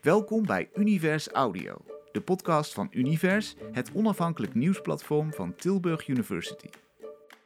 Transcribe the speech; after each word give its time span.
Welkom 0.00 0.46
bij 0.46 0.68
Univers 0.74 1.28
Audio, 1.28 1.76
de 2.12 2.20
podcast 2.20 2.74
van 2.74 2.88
Univers, 2.92 3.54
het 3.72 3.90
onafhankelijk 3.94 4.54
nieuwsplatform 4.54 5.32
van 5.32 5.54
Tilburg 5.54 6.08
University. 6.08 6.68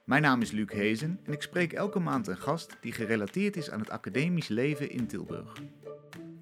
Mijn 0.04 0.22
naam 0.22 0.40
is 0.40 0.50
Luc 0.50 0.72
Hezen 0.72 1.20
en 1.24 1.32
ik 1.32 1.42
spreek 1.42 1.72
elke 1.72 1.98
maand 1.98 2.26
een 2.26 2.36
gast 2.36 2.76
die 2.80 2.92
gerelateerd 2.92 3.56
is 3.56 3.70
aan 3.70 3.80
het 3.80 3.90
academisch 3.90 4.48
leven 4.48 4.90
in 4.90 5.06
Tilburg. 5.06 5.52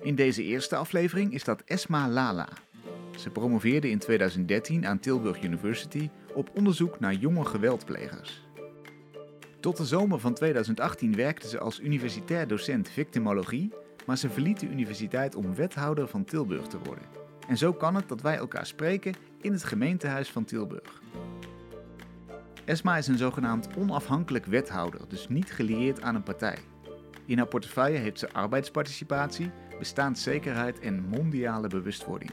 In 0.01 0.15
deze 0.15 0.43
eerste 0.43 0.77
aflevering 0.77 1.33
is 1.33 1.45
dat 1.45 1.63
Esma 1.65 2.09
Lala. 2.09 2.49
Ze 3.17 3.31
promoveerde 3.31 3.91
in 3.91 3.99
2013 3.99 4.87
aan 4.87 4.99
Tilburg 4.99 5.43
University 5.43 6.11
op 6.35 6.51
onderzoek 6.55 7.01
naar 7.01 7.15
jonge 7.15 7.45
geweldplegers. 7.45 8.43
Tot 9.61 9.77
de 9.77 9.85
zomer 9.85 10.19
van 10.19 10.35
2018 10.35 11.17
werkte 11.17 11.49
ze 11.49 11.59
als 11.59 11.81
universitair 11.81 12.49
docent 12.49 12.89
victimologie, 12.89 13.73
maar 14.07 14.19
ze 14.19 14.31
verliet 14.31 14.61
de 14.61 14.69
universiteit 14.69 15.35
om 15.35 15.55
wethouder 15.55 16.09
van 16.09 16.25
Tilburg 16.25 16.67
te 16.67 16.79
worden. 16.79 17.05
En 17.49 17.57
zo 17.57 17.73
kan 17.73 17.95
het 17.95 18.09
dat 18.09 18.21
wij 18.21 18.37
elkaar 18.37 18.67
spreken 18.67 19.15
in 19.41 19.53
het 19.53 19.65
gemeentehuis 19.65 20.31
van 20.31 20.45
Tilburg. 20.45 21.03
Esma 22.65 22.97
is 22.97 23.07
een 23.07 23.19
zogenaamd 23.19 23.69
onafhankelijk 23.77 24.47
wethouder, 24.47 25.01
dus 25.09 25.29
niet 25.29 25.53
gelieerd 25.53 26.03
aan 26.03 26.15
een 26.15 26.23
partij. 26.23 26.59
In 27.27 27.39
haar 27.39 27.47
portefeuille 27.47 27.99
heeft 27.99 28.19
ze 28.19 28.33
arbeidsparticipatie, 28.33 29.51
bestaanszekerheid 29.79 30.79
en 30.79 31.05
mondiale 31.09 31.69
bewustwording. 31.69 32.31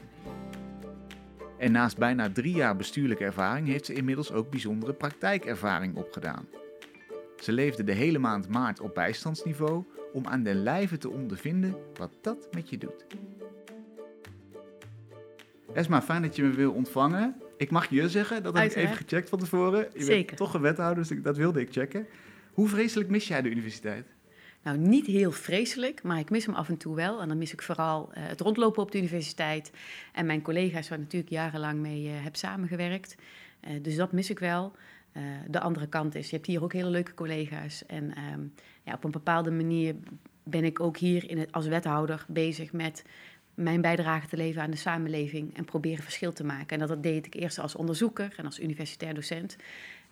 En 1.58 1.72
naast 1.72 1.98
bijna 1.98 2.32
drie 2.32 2.54
jaar 2.54 2.76
bestuurlijke 2.76 3.24
ervaring 3.24 3.66
heeft 3.66 3.86
ze 3.86 3.92
inmiddels 3.92 4.32
ook 4.32 4.50
bijzondere 4.50 4.92
praktijkervaring 4.92 5.96
opgedaan. 5.96 6.48
Ze 7.36 7.52
leefde 7.52 7.84
de 7.84 7.92
hele 7.92 8.18
maand 8.18 8.48
maart 8.48 8.80
op 8.80 8.94
bijstandsniveau 8.94 9.84
om 10.12 10.26
aan 10.26 10.42
den 10.42 10.62
lijve 10.62 10.98
te 10.98 11.10
ondervinden 11.10 11.76
wat 11.94 12.12
dat 12.20 12.48
met 12.52 12.70
je 12.70 12.78
doet. 12.78 13.06
Esma, 15.74 16.02
fijn 16.02 16.22
dat 16.22 16.36
je 16.36 16.42
me 16.42 16.50
wil 16.50 16.72
ontvangen. 16.72 17.36
Ik 17.56 17.70
mag 17.70 17.90
je 17.90 18.08
zeggen, 18.08 18.42
dat 18.42 18.56
heb 18.56 18.70
ik 18.70 18.76
even 18.76 18.96
gecheckt 18.96 19.28
van 19.28 19.38
tevoren. 19.38 19.88
Je 19.94 20.04
Zeker. 20.04 20.26
bent 20.26 20.36
toch 20.36 20.54
een 20.54 20.60
wethouder, 20.60 21.08
dus 21.08 21.22
dat 21.22 21.36
wilde 21.36 21.60
ik 21.60 21.72
checken. 21.72 22.06
Hoe 22.52 22.68
vreselijk 22.68 23.08
mis 23.08 23.28
jij 23.28 23.42
de 23.42 23.50
universiteit? 23.50 24.06
Nou, 24.62 24.78
niet 24.78 25.06
heel 25.06 25.32
vreselijk, 25.32 26.02
maar 26.02 26.18
ik 26.18 26.30
mis 26.30 26.46
hem 26.46 26.54
af 26.54 26.68
en 26.68 26.76
toe 26.76 26.94
wel. 26.94 27.20
En 27.20 27.28
dan 27.28 27.38
mis 27.38 27.52
ik 27.52 27.62
vooral 27.62 28.10
uh, 28.10 28.26
het 28.26 28.40
rondlopen 28.40 28.82
op 28.82 28.92
de 28.92 28.98
universiteit. 28.98 29.70
En 30.12 30.26
mijn 30.26 30.42
collega's 30.42 30.88
waar 30.88 30.98
ik 30.98 31.04
natuurlijk 31.04 31.32
jarenlang 31.32 31.78
mee 31.78 32.04
uh, 32.04 32.10
heb 32.14 32.36
samengewerkt. 32.36 33.16
Uh, 33.64 33.70
dus 33.82 33.96
dat 33.96 34.12
mis 34.12 34.30
ik 34.30 34.38
wel. 34.38 34.72
de 35.48 35.60
andere 35.60 35.88
kant 35.88 36.14
is, 36.14 36.30
je 36.30 36.36
hebt 36.36 36.46
hier 36.46 36.62
ook 36.62 36.72
hele 36.72 36.90
leuke 36.90 37.14
collega's. 37.14 37.86
En 37.86 38.04
um, 38.32 38.52
ja, 38.90 38.96
op 38.96 39.04
een 39.04 39.10
bepaalde 39.10 39.50
manier 39.50 39.94
ben 40.42 40.64
ik 40.64 40.80
ook 40.80 40.96
hier 40.96 41.30
in 41.30 41.38
het, 41.38 41.52
als 41.52 41.66
wethouder 41.66 42.24
bezig 42.28 42.72
met 42.72 43.04
mijn 43.54 43.80
bijdrage 43.80 44.26
te 44.26 44.36
leveren 44.36 44.62
aan 44.62 44.70
de 44.70 44.76
samenleving 44.76 45.56
en 45.56 45.64
proberen 45.64 46.02
verschil 46.02 46.32
te 46.32 46.44
maken. 46.44 46.68
En 46.68 46.78
dat, 46.78 46.88
dat 46.88 47.02
deed 47.02 47.26
ik 47.26 47.34
eerst 47.34 47.58
als 47.58 47.74
onderzoeker 47.74 48.34
en 48.36 48.44
als 48.44 48.60
universitair 48.60 49.14
docent 49.14 49.56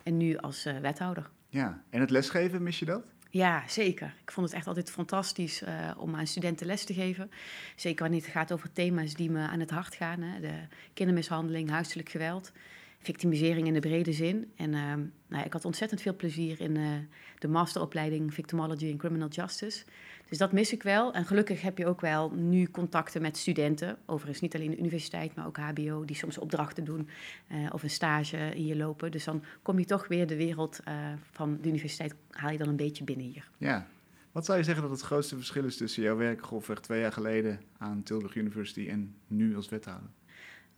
en 0.02 0.16
nu 0.16 0.36
als 0.36 0.66
uh, 0.66 0.78
wethouder. 0.78 1.30
Ja, 1.48 1.82
en 1.90 2.00
het 2.00 2.10
lesgeven, 2.10 2.62
mis 2.62 2.78
je 2.78 2.84
dat? 2.84 3.02
Ja, 3.30 3.62
zeker. 3.66 4.14
Ik 4.22 4.32
vond 4.32 4.46
het 4.46 4.56
echt 4.56 4.66
altijd 4.66 4.90
fantastisch 4.90 5.62
uh, 5.62 5.68
om 5.96 6.14
aan 6.14 6.26
studenten 6.26 6.66
les 6.66 6.84
te 6.84 6.94
geven. 6.94 7.30
Zeker 7.76 8.02
wanneer 8.02 8.20
het 8.22 8.30
gaat 8.30 8.52
over 8.52 8.72
thema's 8.72 9.14
die 9.14 9.30
me 9.30 9.48
aan 9.48 9.60
het 9.60 9.70
hart 9.70 9.94
gaan. 9.94 10.20
Hè. 10.22 10.40
De 10.40 10.54
kindermishandeling, 10.94 11.70
huiselijk 11.70 12.08
geweld, 12.08 12.52
victimisering 12.98 13.66
in 13.66 13.72
de 13.72 13.80
brede 13.80 14.12
zin. 14.12 14.52
En 14.56 14.72
uh, 14.72 14.94
nou, 15.28 15.44
ik 15.44 15.52
had 15.52 15.64
ontzettend 15.64 16.00
veel 16.00 16.16
plezier 16.16 16.60
in 16.60 16.74
uh, 16.74 16.90
de 17.38 17.48
masteropleiding 17.48 18.34
Victimology 18.34 18.90
and 18.90 18.98
Criminal 18.98 19.28
Justice. 19.28 19.84
Dus 20.28 20.38
dat 20.38 20.52
mis 20.52 20.72
ik 20.72 20.82
wel. 20.82 21.12
En 21.12 21.24
gelukkig 21.24 21.62
heb 21.62 21.78
je 21.78 21.86
ook 21.86 22.00
wel 22.00 22.30
nu 22.30 22.66
contacten 22.66 23.22
met 23.22 23.36
studenten. 23.36 23.98
Overigens 24.06 24.40
niet 24.40 24.54
alleen 24.54 24.70
de 24.70 24.78
universiteit, 24.78 25.34
maar 25.34 25.46
ook 25.46 25.56
HBO, 25.56 26.04
die 26.04 26.16
soms 26.16 26.38
opdrachten 26.38 26.84
doen 26.84 27.08
uh, 27.52 27.68
of 27.72 27.82
een 27.82 27.90
stage 27.90 28.52
hier 28.54 28.76
lopen. 28.76 29.10
Dus 29.10 29.24
dan 29.24 29.44
kom 29.62 29.78
je 29.78 29.84
toch 29.84 30.08
weer 30.08 30.26
de 30.26 30.36
wereld 30.36 30.80
uh, 30.88 30.94
van 31.30 31.58
de 31.62 31.68
universiteit, 31.68 32.14
haal 32.30 32.50
je 32.50 32.58
dan 32.58 32.68
een 32.68 32.76
beetje 32.76 33.04
binnen 33.04 33.26
hier. 33.26 33.50
Ja. 33.58 33.86
Wat 34.32 34.44
zou 34.44 34.58
je 34.58 34.64
zeggen 34.64 34.82
dat 34.82 34.92
het 34.92 35.00
grootste 35.00 35.36
verschil 35.36 35.64
is 35.64 35.76
tussen 35.76 36.02
jouw 36.02 36.16
werk 36.16 36.42
grofweg 36.42 36.80
twee 36.80 37.00
jaar 37.00 37.12
geleden 37.12 37.60
aan 37.78 38.02
Tilburg 38.02 38.34
University 38.34 38.88
en 38.88 39.14
nu 39.26 39.56
als 39.56 39.68
wethouder? 39.68 40.10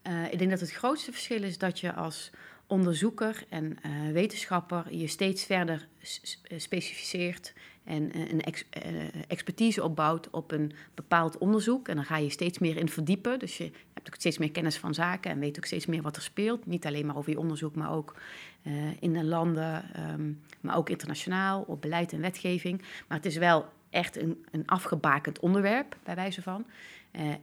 Uh, 0.07 0.33
ik 0.33 0.39
denk 0.39 0.51
dat 0.51 0.61
het 0.61 0.73
grootste 0.73 1.13
verschil 1.13 1.43
is 1.43 1.59
dat 1.59 1.81
je 1.81 1.95
als 1.95 2.31
onderzoeker 2.67 3.45
en 3.49 3.79
uh, 3.87 4.13
wetenschapper 4.13 4.95
je 4.95 5.07
steeds 5.07 5.45
verder 5.45 5.89
specificeert 6.57 7.53
en 7.85 8.17
uh, 8.17 8.31
een 8.31 8.41
ex, 8.41 8.65
expertise 9.27 9.85
opbouwt 9.85 10.31
op 10.31 10.53
een 10.53 10.73
bepaald 10.95 11.39
onderzoek. 11.39 11.89
En 11.89 11.97
dan 11.97 12.05
ga 12.05 12.17
je 12.17 12.31
steeds 12.31 12.59
meer 12.59 12.77
in 12.77 12.89
verdiepen. 12.89 13.39
Dus 13.39 13.57
je 13.57 13.71
hebt 13.93 14.09
ook 14.09 14.15
steeds 14.15 14.39
meer 14.39 14.51
kennis 14.51 14.79
van 14.79 14.95
zaken 14.95 15.31
en 15.31 15.39
weet 15.39 15.57
ook 15.57 15.65
steeds 15.65 15.87
meer 15.87 16.03
wat 16.03 16.17
er 16.17 16.23
speelt. 16.23 16.67
Niet 16.67 16.87
alleen 16.87 17.07
maar 17.07 17.17
over 17.17 17.31
je 17.31 17.39
onderzoek, 17.39 17.75
maar 17.75 17.93
ook 17.93 18.15
in 19.01 19.13
de 19.13 19.25
landen, 19.25 19.85
um, 20.13 20.41
maar 20.61 20.77
ook 20.77 20.91
internationaal, 20.91 21.65
op 21.67 21.81
beleid 21.81 22.13
en 22.13 22.21
wetgeving. 22.21 22.83
Maar 23.09 23.17
het 23.17 23.27
is 23.27 23.37
wel 23.37 23.69
echt 23.91 24.17
een, 24.17 24.45
een 24.51 24.67
afgebakend 24.67 25.39
onderwerp, 25.39 25.97
bij 26.05 26.15
wijze 26.15 26.43
van. 26.43 26.67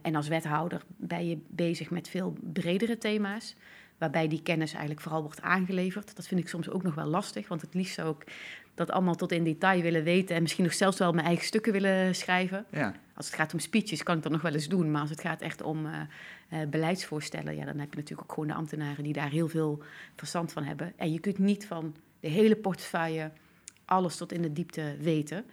En 0.02 0.14
als 0.14 0.28
wethouder 0.28 0.82
ben 0.96 1.28
je 1.28 1.38
bezig 1.46 1.90
met 1.90 2.08
veel 2.08 2.36
bredere 2.52 2.98
thema's 2.98 3.54
waarbij 3.98 4.28
die 4.28 4.42
kennis 4.42 4.70
eigenlijk 4.70 5.00
vooral 5.00 5.22
wordt 5.22 5.42
aangeleverd. 5.42 6.16
Dat 6.16 6.26
vind 6.26 6.40
ik 6.40 6.48
soms 6.48 6.70
ook 6.70 6.82
nog 6.82 6.94
wel 6.94 7.06
lastig, 7.06 7.48
want 7.48 7.60
het 7.60 7.74
liefst 7.74 7.94
zou 7.94 8.14
ik 8.18 8.32
dat 8.74 8.90
allemaal 8.90 9.14
tot 9.14 9.32
in 9.32 9.44
detail 9.44 9.82
willen 9.82 10.02
weten 10.02 10.36
en 10.36 10.42
misschien 10.42 10.64
nog 10.64 10.74
zelfs 10.74 10.98
wel 10.98 11.12
mijn 11.12 11.26
eigen 11.26 11.44
stukken 11.44 11.72
willen 11.72 12.14
schrijven. 12.14 12.66
Ja. 12.70 12.94
Als 13.14 13.26
het 13.26 13.34
gaat 13.34 13.52
om 13.52 13.58
speeches 13.58 14.02
kan 14.02 14.16
ik 14.16 14.22
dat 14.22 14.32
nog 14.32 14.42
wel 14.42 14.52
eens 14.52 14.68
doen, 14.68 14.90
maar 14.90 15.00
als 15.00 15.10
het 15.10 15.20
gaat 15.20 15.40
echt 15.40 15.62
om 15.62 15.86
uh, 15.86 15.92
uh, 16.52 16.58
beleidsvoorstellen, 16.68 17.56
ja, 17.56 17.64
dan 17.64 17.78
heb 17.78 17.90
je 17.90 17.96
natuurlijk 17.96 18.22
ook 18.28 18.32
gewoon 18.32 18.48
de 18.48 18.54
ambtenaren 18.54 19.04
die 19.04 19.12
daar 19.12 19.30
heel 19.30 19.48
veel 19.48 19.82
verstand 20.16 20.52
van 20.52 20.64
hebben. 20.64 20.92
En 20.96 21.12
je 21.12 21.18
kunt 21.18 21.38
niet 21.38 21.66
van 21.66 21.96
de 22.20 22.28
hele 22.28 22.56
portefeuille 22.56 23.30
alles 23.84 24.16
tot 24.16 24.32
in 24.32 24.42
de 24.42 24.52
diepte 24.52 24.96
weten. 25.00 25.44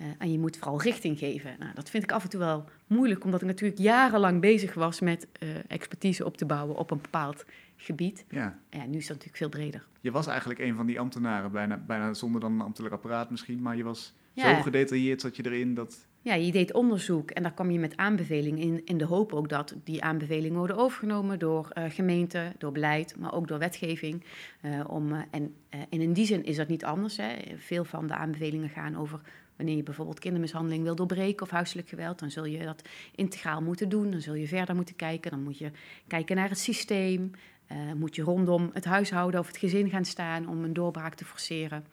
Uh, 0.00 0.06
en 0.18 0.32
je 0.32 0.38
moet 0.38 0.56
vooral 0.56 0.82
richting 0.82 1.18
geven. 1.18 1.56
Nou, 1.58 1.74
dat 1.74 1.90
vind 1.90 2.02
ik 2.02 2.12
af 2.12 2.22
en 2.22 2.28
toe 2.28 2.40
wel 2.40 2.64
moeilijk, 2.86 3.24
omdat 3.24 3.40
ik 3.40 3.46
natuurlijk 3.46 3.80
jarenlang 3.80 4.40
bezig 4.40 4.74
was 4.74 5.00
met 5.00 5.26
uh, 5.42 5.48
expertise 5.68 6.24
op 6.24 6.36
te 6.36 6.46
bouwen 6.46 6.76
op 6.76 6.90
een 6.90 7.00
bepaald 7.02 7.44
gebied. 7.76 8.24
Ja. 8.28 8.58
ja, 8.70 8.86
nu 8.86 8.96
is 8.96 9.06
dat 9.06 9.16
natuurlijk 9.16 9.36
veel 9.36 9.48
breder. 9.48 9.86
Je 10.00 10.10
was 10.10 10.26
eigenlijk 10.26 10.60
een 10.60 10.74
van 10.74 10.86
die 10.86 11.00
ambtenaren, 11.00 11.52
bijna, 11.52 11.76
bijna 11.76 12.14
zonder 12.14 12.40
dan 12.40 12.52
een 12.52 12.60
ambtelijk 12.60 12.94
apparaat 12.94 13.30
misschien, 13.30 13.62
maar 13.62 13.76
je 13.76 13.82
was 13.82 14.14
ja. 14.32 14.56
zo 14.56 14.62
gedetailleerd 14.62 15.20
zat 15.20 15.36
je 15.36 15.46
erin 15.46 15.74
dat... 15.74 16.06
Ja, 16.22 16.34
je 16.34 16.52
deed 16.52 16.72
onderzoek 16.72 17.30
en 17.30 17.42
daar 17.42 17.52
kwam 17.52 17.70
je 17.70 17.78
met 17.78 17.96
aanbevelingen 17.96 18.58
in, 18.58 18.82
in 18.84 18.98
de 18.98 19.04
hoop 19.04 19.32
ook 19.32 19.48
dat 19.48 19.74
die 19.84 20.02
aanbevelingen 20.02 20.58
worden 20.58 20.76
overgenomen 20.76 21.38
door 21.38 21.68
uh, 21.72 21.84
gemeenten, 21.88 22.52
door 22.58 22.72
beleid, 22.72 23.16
maar 23.18 23.32
ook 23.32 23.48
door 23.48 23.58
wetgeving. 23.58 24.24
Uh, 24.62 24.84
om, 24.86 25.12
uh, 25.12 25.18
en, 25.30 25.54
en 25.68 26.00
in 26.00 26.12
die 26.12 26.26
zin 26.26 26.44
is 26.44 26.56
dat 26.56 26.68
niet 26.68 26.84
anders. 26.84 27.16
Hè. 27.16 27.34
Veel 27.56 27.84
van 27.84 28.06
de 28.06 28.14
aanbevelingen 28.14 28.68
gaan 28.68 28.96
over 28.96 29.20
Wanneer 29.58 29.76
je 29.76 29.82
bijvoorbeeld 29.82 30.18
kindermishandeling 30.18 30.82
wil 30.82 30.94
doorbreken 30.94 31.42
of 31.42 31.50
huiselijk 31.50 31.88
geweld, 31.88 32.18
dan 32.18 32.30
zul 32.30 32.44
je 32.44 32.64
dat 32.64 32.82
integraal 33.14 33.62
moeten 33.62 33.88
doen. 33.88 34.10
Dan 34.10 34.20
zul 34.20 34.34
je 34.34 34.48
verder 34.48 34.74
moeten 34.74 34.96
kijken. 34.96 35.30
Dan 35.30 35.42
moet 35.42 35.58
je 35.58 35.70
kijken 36.06 36.36
naar 36.36 36.48
het 36.48 36.58
systeem. 36.58 37.30
Uh, 37.72 37.92
moet 37.92 38.14
je 38.14 38.22
rondom 38.22 38.70
het 38.72 38.84
huishouden 38.84 39.40
of 39.40 39.46
het 39.46 39.56
gezin 39.56 39.90
gaan 39.90 40.04
staan 40.04 40.48
om 40.48 40.64
een 40.64 40.72
doorbraak 40.72 41.14
te 41.14 41.24
forceren. 41.24 41.84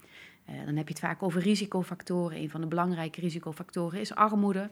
Uh, 0.50 0.66
dan 0.66 0.76
heb 0.76 0.88
je 0.88 0.94
het 0.94 1.04
vaak 1.04 1.24
over 1.24 1.42
risicofactoren. 1.42 2.38
Een 2.38 2.50
van 2.50 2.62
de 2.62 2.68
belangrijke 2.68 3.22
risicofactoren 3.22 4.00
is 4.00 4.16
armoede. 4.16 4.70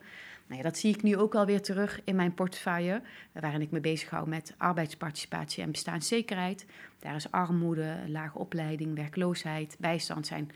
Nou 0.48 0.58
ja, 0.58 0.64
dat 0.64 0.78
zie 0.78 0.94
ik 0.96 1.04
nu 1.04 1.18
ook 1.18 1.36
alweer 1.36 1.62
terug 1.62 2.02
in 2.04 2.16
mijn 2.16 2.34
portefeuille, 2.34 3.02
waarin 3.32 3.62
ik 3.62 3.72
me 3.72 3.80
bezighoud 3.80 4.28
met 4.28 4.54
arbeidsparticipatie 4.58 5.64
en 5.64 5.72
bestaanszekerheid. 5.72 6.66
Daar 7.00 7.16
is 7.16 7.32
armoede, 7.32 7.98
lage 8.08 8.38
opleiding, 8.38 8.96
werkloosheid, 8.96 9.76
bijstand 9.80 10.28
zijn 10.28 10.52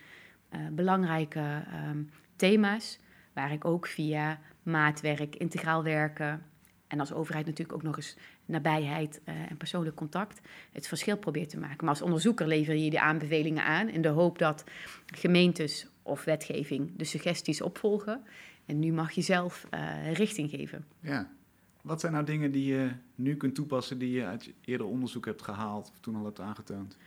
uh, 0.53 0.59
belangrijke 0.71 1.63
um, 1.89 2.09
thema's, 2.37 2.99
waar 3.33 3.51
ik 3.51 3.65
ook 3.65 3.87
via 3.87 4.39
maatwerk, 4.63 5.35
integraal 5.35 5.83
werken 5.83 6.45
en 6.87 6.99
als 6.99 7.13
overheid 7.13 7.45
natuurlijk 7.45 7.78
ook 7.78 7.84
nog 7.84 7.95
eens 7.95 8.17
nabijheid 8.45 9.22
uh, 9.25 9.51
en 9.51 9.57
persoonlijk 9.57 9.95
contact 9.95 10.41
het 10.72 10.87
verschil 10.87 11.17
probeert 11.17 11.49
te 11.49 11.59
maken. 11.59 11.85
Maar 11.85 11.93
als 11.93 12.01
onderzoeker 12.01 12.47
lever 12.47 12.75
je 12.75 12.89
die 12.89 12.99
aanbevelingen 12.99 13.63
aan 13.63 13.89
in 13.89 14.01
de 14.01 14.07
hoop 14.07 14.39
dat 14.39 14.63
gemeentes 15.05 15.87
of 16.01 16.23
wetgeving 16.23 16.91
de 16.95 17.03
suggesties 17.03 17.61
opvolgen. 17.61 18.23
En 18.66 18.79
nu 18.79 18.93
mag 18.93 19.11
je 19.11 19.22
zelf 19.22 19.67
uh, 19.73 20.13
richting 20.13 20.49
geven. 20.49 20.85
Ja. 20.99 21.35
Wat 21.81 21.99
zijn 21.99 22.13
nou 22.13 22.25
dingen 22.25 22.51
die 22.51 22.73
je 22.73 22.91
nu 23.16 23.35
kunt 23.35 23.55
toepassen 23.55 23.97
die 23.97 24.11
je 24.11 24.25
uit 24.25 24.53
eerder 24.66 24.87
onderzoek 24.87 25.25
hebt 25.25 25.41
gehaald 25.41 25.90
of 25.90 25.99
toen 25.99 26.16
al 26.16 26.25
hebt 26.25 26.40
aangetoond? 26.40 26.97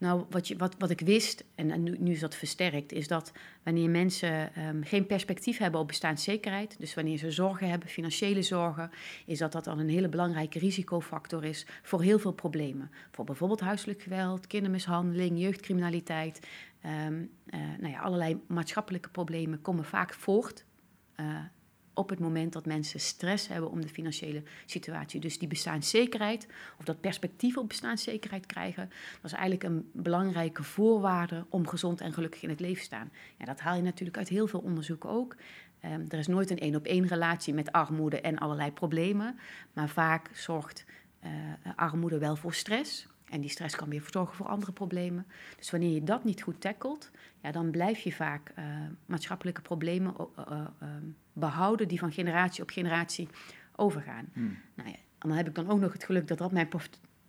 Nou, 0.00 0.24
wat, 0.30 0.48
je, 0.48 0.56
wat, 0.56 0.74
wat 0.78 0.90
ik 0.90 1.00
wist, 1.00 1.44
en 1.54 1.82
nu, 1.82 1.96
nu 1.98 2.12
is 2.12 2.20
dat 2.20 2.34
versterkt, 2.34 2.92
is 2.92 3.08
dat 3.08 3.32
wanneer 3.62 3.90
mensen 3.90 4.60
um, 4.66 4.84
geen 4.84 5.06
perspectief 5.06 5.58
hebben 5.58 5.80
op 5.80 5.86
bestaanszekerheid, 5.86 6.76
dus 6.78 6.94
wanneer 6.94 7.18
ze 7.18 7.30
zorgen 7.30 7.68
hebben, 7.68 7.88
financiële 7.88 8.42
zorgen, 8.42 8.90
is 9.26 9.38
dat 9.38 9.52
dat 9.52 9.64
dan 9.64 9.78
een 9.78 9.88
hele 9.88 10.08
belangrijke 10.08 10.58
risicofactor 10.58 11.44
is 11.44 11.66
voor 11.82 12.02
heel 12.02 12.18
veel 12.18 12.32
problemen. 12.32 12.90
Voor 13.10 13.24
bijvoorbeeld 13.24 13.60
huiselijk 13.60 14.02
geweld, 14.02 14.46
kindermishandeling, 14.46 15.38
jeugdcriminaliteit. 15.38 16.46
Um, 17.06 17.30
uh, 17.46 17.60
nou 17.78 17.92
ja, 17.92 18.00
allerlei 18.00 18.40
maatschappelijke 18.46 19.08
problemen 19.08 19.62
komen 19.62 19.84
vaak 19.84 20.14
voort 20.14 20.64
uh, 21.16 21.26
op 22.00 22.08
het 22.08 22.18
moment 22.18 22.52
dat 22.52 22.66
mensen 22.66 23.00
stress 23.00 23.48
hebben 23.48 23.70
om 23.70 23.80
de 23.80 23.88
financiële 23.88 24.42
situatie. 24.66 25.20
Dus 25.20 25.38
die 25.38 25.48
bestaanszekerheid 25.48 26.46
of 26.78 26.84
dat 26.84 27.00
perspectief 27.00 27.56
op 27.56 27.68
bestaanszekerheid 27.68 28.46
krijgen, 28.46 28.90
dat 29.20 29.30
is 29.30 29.38
eigenlijk 29.38 29.62
een 29.62 29.90
belangrijke 29.92 30.62
voorwaarde 30.62 31.44
om 31.48 31.66
gezond 31.66 32.00
en 32.00 32.12
gelukkig 32.12 32.42
in 32.42 32.48
het 32.48 32.60
leven 32.60 32.78
te 32.78 32.84
staan. 32.84 33.10
Ja, 33.38 33.44
dat 33.44 33.60
haal 33.60 33.76
je 33.76 33.82
natuurlijk 33.82 34.18
uit 34.18 34.28
heel 34.28 34.46
veel 34.46 34.60
onderzoek 34.60 35.04
ook. 35.04 35.36
Um, 35.84 36.04
er 36.08 36.18
is 36.18 36.26
nooit 36.26 36.50
een 36.50 36.58
één 36.58 36.74
op 36.74 36.86
één 36.86 37.06
relatie 37.06 37.54
met 37.54 37.72
armoede 37.72 38.20
en 38.20 38.38
allerlei 38.38 38.72
problemen, 38.72 39.38
maar 39.72 39.88
vaak 39.88 40.30
zorgt 40.32 40.84
uh, 41.24 41.30
armoede 41.76 42.18
wel 42.18 42.36
voor 42.36 42.54
stress. 42.54 43.06
En 43.30 43.40
die 43.40 43.50
stress 43.50 43.76
kan 43.76 43.88
weer 43.88 44.02
zorgen 44.10 44.36
voor 44.36 44.46
andere 44.46 44.72
problemen. 44.72 45.26
Dus 45.56 45.70
wanneer 45.70 45.94
je 45.94 46.04
dat 46.04 46.24
niet 46.24 46.42
goed 46.42 46.60
tackelt, 46.60 47.10
ja, 47.42 47.52
dan 47.52 47.70
blijf 47.70 47.98
je 47.98 48.12
vaak 48.12 48.52
uh, 48.58 48.64
maatschappelijke 49.06 49.60
problemen 49.60 50.14
uh, 50.38 50.66
behouden 51.32 51.88
die 51.88 51.98
van 51.98 52.12
generatie 52.12 52.62
op 52.62 52.70
generatie 52.70 53.28
overgaan. 53.76 54.28
Hmm. 54.32 54.58
Nou 54.74 54.88
ja, 54.88 54.94
en 54.94 55.28
dan 55.28 55.36
heb 55.36 55.48
ik 55.48 55.54
dan 55.54 55.70
ook 55.70 55.80
nog 55.80 55.92
het 55.92 56.04
geluk 56.04 56.28
dat 56.28 56.38
dat 56.38 56.52
mijn 56.52 56.68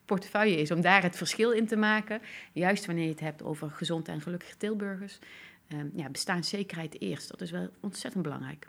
portefeuille 0.06 0.56
is 0.56 0.72
om 0.72 0.82
daar 0.82 1.04
het 1.04 1.16
verschil 1.16 1.52
in 1.52 1.68
te 1.68 1.76
maken. 1.76 2.22
Juist 2.54 2.86
wanneer 2.86 3.04
je 3.04 3.10
het 3.10 3.20
hebt 3.20 3.44
over 3.44 3.72
gezond 3.72 4.08
en 4.08 4.22
gelukkige 4.22 4.58
Tilburgers. 4.58 5.20
Um, 5.68 5.92
ja, 5.96 6.10
bestaanszekerheid 6.10 7.02
eerst, 7.02 7.30
dat 7.30 7.42
is 7.42 7.52
wel 7.52 7.70
ontzettend 7.80 8.24
belangrijk. 8.24 8.68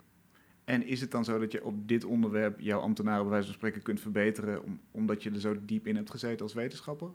En 0.63 0.85
is 0.85 1.01
het 1.01 1.11
dan 1.11 1.25
zo 1.25 1.39
dat 1.39 1.51
je 1.51 1.63
op 1.63 1.87
dit 1.87 2.03
onderwerp 2.03 2.59
jouw 2.59 2.79
ambtenaren 2.79 3.21
bij 3.21 3.31
wijze 3.31 3.45
van 3.45 3.55
spreken 3.55 3.81
kunt 3.81 4.01
verbeteren, 4.01 4.79
omdat 4.91 5.23
je 5.23 5.31
er 5.31 5.39
zo 5.39 5.65
diep 5.65 5.87
in 5.87 5.95
hebt 5.95 6.11
gezeten 6.11 6.41
als 6.41 6.53
wetenschapper? 6.53 7.09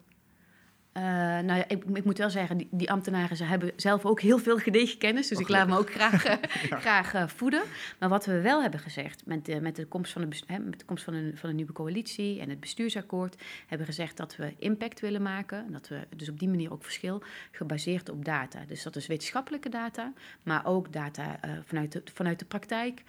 Uh, 0.99 1.05
nou 1.05 1.59
ja, 1.59 1.69
ik, 1.69 1.85
ik, 1.95 2.05
moet 2.05 2.19
wel 2.19 2.31
zeggen, 2.31 2.57
die, 2.57 2.69
die, 2.71 2.91
ambtenaren 2.91 3.37
ze 3.37 3.45
hebben 3.45 3.73
zelf 3.77 4.05
ook 4.05 4.21
heel 4.21 4.39
veel 4.39 4.59
gedegen 4.59 4.99
kennis. 4.99 5.29
Dus 5.29 5.39
ik 5.39 5.49
laat 5.49 5.69
me 5.69 5.79
ook 5.79 5.91
graag, 5.91 6.27
uh, 6.29 6.37
graag 6.79 7.15
uh, 7.15 7.27
voeden. 7.27 7.63
Maar 7.99 8.09
wat 8.09 8.27
we 8.27 8.41
wel 8.41 8.63
hebben 8.63 8.81
gezegd 8.81 9.27
met, 9.27 9.61
met 9.61 9.77
de 9.77 9.87
komst, 9.87 10.13
van 10.13 10.29
de, 10.29 10.37
hè, 10.47 10.59
met 10.59 10.79
de 10.79 10.85
komst 10.85 11.05
van, 11.05 11.15
een, 11.15 11.37
van 11.37 11.49
een 11.49 11.57
nieuwe 11.57 11.73
coalitie 11.73 12.41
en 12.41 12.49
het 12.49 12.61
bestuursakkoord, 12.61 13.43
hebben 13.61 13.87
we 13.87 13.93
gezegd 13.93 14.17
dat 14.17 14.37
we 14.37 14.55
impact 14.59 15.01
willen 15.01 15.23
maken. 15.23 15.65
En 15.67 15.73
dat 15.73 15.89
we 15.89 16.07
dus 16.17 16.29
op 16.29 16.39
die 16.39 16.49
manier 16.49 16.73
ook 16.73 16.83
verschil 16.83 17.23
gebaseerd 17.51 18.09
op 18.09 18.25
data. 18.25 18.65
Dus 18.67 18.83
dat 18.83 18.97
is 18.97 19.07
wetenschappelijke 19.07 19.69
data, 19.69 20.13
maar 20.43 20.67
ook 20.67 20.93
data 20.93 21.41
vanuit, 21.65 21.93
de, 21.93 22.03
vanuit 22.15 22.39
de 22.39 22.45
praktijk, 22.45 23.03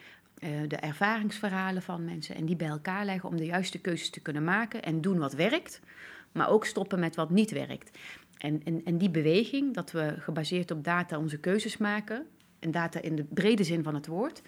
de 0.68 0.76
ervaringsverhalen 0.76 1.82
van 1.82 2.06
mensen 2.06 2.36
en 2.36 2.46
die 2.46 2.56
bij 2.56 2.68
elkaar 2.68 3.06
leggen 3.06 3.30
om 3.30 3.38
de 3.38 3.46
juiste 3.46 3.80
keuzes 3.80 4.10
te 4.10 4.20
kunnen 4.20 4.44
maken 4.44 4.84
en 4.84 5.02
doen 5.02 5.18
wat 5.18 5.34
werkt 5.34 5.82
maar 6.32 6.50
ook 6.50 6.66
stoppen 6.66 7.00
met 7.00 7.16
wat 7.16 7.30
niet 7.30 7.52
werkt. 7.52 7.98
En, 8.38 8.84
en, 8.84 8.98
die 8.98 9.10
beweging, 9.10 9.74
dat 9.74 9.92
we 9.92 10.16
gebaseerd 10.18 10.72
op 10.72 10.84
data 10.84 11.18
onze 11.18 11.38
keuzes 11.38 11.78
maken, 11.78 12.26
en 12.60 12.72
data 12.72 13.02
in 13.02 13.16
de 13.16 13.24
brede 13.24 13.64
zin 13.64 13.84
van 13.84 13.96
het 13.96 14.08
woord, 14.08 14.42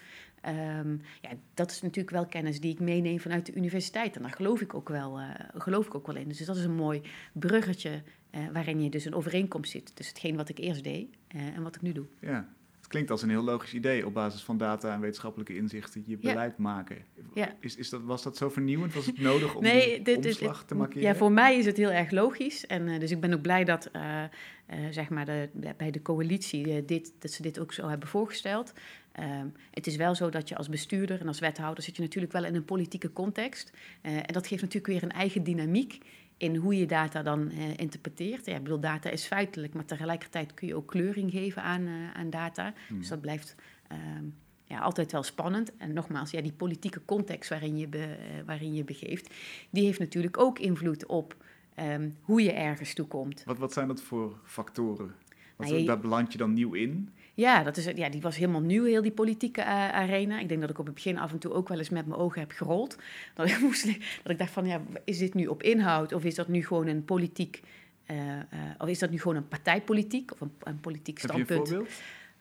um, 0.48 1.00
ja, 1.20 1.30
dat 1.54 1.70
is 1.70 1.82
natuurlijk 1.82 2.16
wel 2.16 2.26
kennis 2.26 2.60
die 2.60 2.72
ik 2.72 2.80
meeneem 2.80 3.20
vanuit 3.20 3.46
de 3.46 3.54
universiteit. 3.54 4.16
En 4.16 4.22
daar 4.22 4.30
geloof 4.30 4.60
ik 4.60 4.74
ook 4.74 4.88
wel, 4.88 5.20
uh, 5.20 5.30
geloof 5.54 5.86
ik 5.86 5.94
ook 5.94 6.06
wel 6.06 6.16
in. 6.16 6.28
Dus 6.28 6.44
dat 6.44 6.56
is 6.56 6.64
een 6.64 6.74
mooi 6.74 7.02
bruggetje 7.32 8.02
uh, 8.30 8.40
waarin 8.52 8.82
je 8.82 8.90
dus 8.90 9.04
een 9.04 9.14
overeenkomst 9.14 9.70
zit 9.70 9.96
tussen 9.96 10.14
hetgeen 10.14 10.36
wat 10.36 10.48
ik 10.48 10.58
eerst 10.58 10.84
deed 10.84 11.08
uh, 11.34 11.42
en 11.56 11.62
wat 11.62 11.74
ik 11.74 11.82
nu 11.82 11.92
doe. 11.92 12.06
Ja, 12.20 12.48
klinkt 12.92 13.10
als 13.10 13.22
een 13.22 13.30
heel 13.30 13.42
logisch 13.42 13.74
idee 13.74 14.06
op 14.06 14.14
basis 14.14 14.42
van 14.42 14.58
data 14.58 14.94
en 14.94 15.00
wetenschappelijke 15.00 15.56
inzichten 15.56 16.02
je 16.06 16.16
beleid 16.16 16.58
maken. 16.58 16.96
Ja. 17.34 17.56
Is, 17.60 17.76
is 17.76 17.90
dat, 17.90 18.02
was 18.02 18.22
dat 18.22 18.36
zo 18.36 18.48
vernieuwend? 18.48 18.94
Was 18.94 19.06
het 19.06 19.18
nodig 19.18 19.54
om 19.54 19.62
nee, 19.62 20.02
dit, 20.02 20.16
omslag 20.16 20.58
dit, 20.58 20.68
te 20.68 20.74
markeren? 20.74 21.02
Ja, 21.02 21.14
voor 21.14 21.32
mij 21.32 21.58
is 21.58 21.66
het 21.66 21.76
heel 21.76 21.90
erg 21.90 22.10
logisch. 22.10 22.66
En 22.66 22.88
uh, 22.88 23.00
dus 23.00 23.10
ik 23.10 23.20
ben 23.20 23.32
ook 23.32 23.42
blij 23.42 23.64
dat 23.64 23.90
uh, 23.92 24.02
uh, 24.02 24.76
zeg 24.90 25.08
maar 25.08 25.24
de, 25.24 25.48
bij 25.76 25.90
de 25.90 26.02
coalitie 26.02 26.84
dit, 26.84 27.12
dat 27.18 27.30
ze 27.30 27.42
dit 27.42 27.58
ook 27.58 27.72
zo 27.72 27.88
hebben 27.88 28.08
voorgesteld. 28.08 28.72
Ehm, 29.12 29.46
het 29.70 29.86
is 29.86 29.96
wel 29.96 30.14
zo 30.14 30.30
dat 30.30 30.48
je 30.48 30.56
als 30.56 30.68
bestuurder 30.68 31.20
en 31.20 31.28
als 31.28 31.38
wethouder 31.38 31.84
zit 31.84 31.96
je 31.96 32.02
natuurlijk 32.02 32.32
wel 32.32 32.44
in 32.44 32.54
een 32.54 32.64
politieke 32.64 33.12
context. 33.12 33.72
en 34.02 34.32
dat 34.32 34.46
geeft 34.46 34.62
natuurlijk 34.62 34.92
weer 34.92 35.02
een 35.02 35.18
eigen 35.18 35.42
dynamiek 35.42 35.98
in 36.42 36.56
hoe 36.56 36.78
je 36.78 36.86
data 36.86 37.22
dan 37.22 37.50
uh, 37.50 37.76
interpreteert. 37.76 38.46
Ja, 38.46 38.56
ik 38.56 38.62
bedoel, 38.62 38.80
data 38.80 39.10
is 39.10 39.24
feitelijk, 39.24 39.74
maar 39.74 39.84
tegelijkertijd 39.84 40.54
kun 40.54 40.66
je 40.66 40.74
ook 40.74 40.86
kleuring 40.86 41.30
geven 41.30 41.62
aan, 41.62 41.80
uh, 41.80 42.14
aan 42.14 42.30
data. 42.30 42.74
Hmm. 42.88 42.98
Dus 42.98 43.08
dat 43.08 43.20
blijft 43.20 43.54
ehm, 43.88 44.24
ja, 44.64 44.78
altijd 44.78 45.12
wel 45.12 45.22
spannend. 45.22 45.76
En 45.76 45.92
nogmaals, 45.92 46.30
ja, 46.30 46.40
die 46.40 46.52
politieke 46.52 47.00
context 47.04 47.50
waarin 47.50 47.76
je, 47.76 47.88
be, 47.88 47.98
uh, 47.98 48.46
waarin 48.46 48.74
je 48.74 48.84
begeeft, 48.84 49.34
die 49.70 49.84
heeft 49.84 49.98
natuurlijk 49.98 50.38
ook 50.38 50.58
invloed 50.58 51.06
op 51.06 51.36
um, 51.78 52.16
hoe 52.20 52.42
je 52.42 52.52
ergens 52.52 52.94
toe 52.94 53.06
komt. 53.06 53.44
Wat, 53.44 53.58
wat 53.58 53.72
zijn 53.72 53.88
dat 53.88 54.02
voor 54.02 54.38
factoren? 54.44 55.14
Wat, 55.56 55.68
nou, 55.68 55.82
je, 55.82 55.98
beland 55.98 56.32
je 56.32 56.38
dan 56.38 56.52
nieuw 56.52 56.72
in? 56.72 57.08
Ja, 57.34 57.62
dat 57.62 57.76
is, 57.76 57.84
ja, 57.84 58.08
die 58.08 58.20
was 58.20 58.36
helemaal 58.36 58.60
nieuw, 58.60 58.84
heel 58.84 59.02
die 59.02 59.12
politieke 59.12 59.60
uh, 59.60 59.66
arena. 59.88 60.38
Ik 60.38 60.48
denk 60.48 60.60
dat 60.60 60.70
ik 60.70 60.78
op 60.78 60.86
het 60.86 60.94
begin 60.94 61.18
af 61.18 61.32
en 61.32 61.38
toe 61.38 61.52
ook 61.52 61.68
wel 61.68 61.78
eens 61.78 61.88
met 61.88 62.06
mijn 62.06 62.20
ogen 62.20 62.40
heb 62.40 62.50
gerold. 62.50 62.96
Dat 63.34 63.48
ik, 63.48 63.60
moest, 63.60 63.84
dat 64.22 64.32
ik 64.32 64.38
dacht 64.38 64.50
van, 64.50 64.66
ja, 64.66 64.80
is 65.04 65.18
dit 65.18 65.34
nu 65.34 65.46
op 65.46 65.62
inhoud 65.62 66.12
of 66.12 66.24
is 66.24 66.34
dat 66.34 66.48
nu 66.48 66.64
gewoon 66.64 66.86
een 66.86 67.04
politiek... 67.04 67.62
Uh, 68.10 68.16
uh, 68.18 68.40
of 68.78 68.88
is 68.88 68.98
dat 68.98 69.10
nu 69.10 69.20
gewoon 69.20 69.36
een 69.36 69.48
partijpolitiek 69.48 70.32
of 70.32 70.40
een, 70.40 70.52
een 70.60 70.80
politiek 70.80 71.18
standpunt? 71.18 71.48
Heb 71.48 71.66
je 71.66 71.74
een 71.74 71.86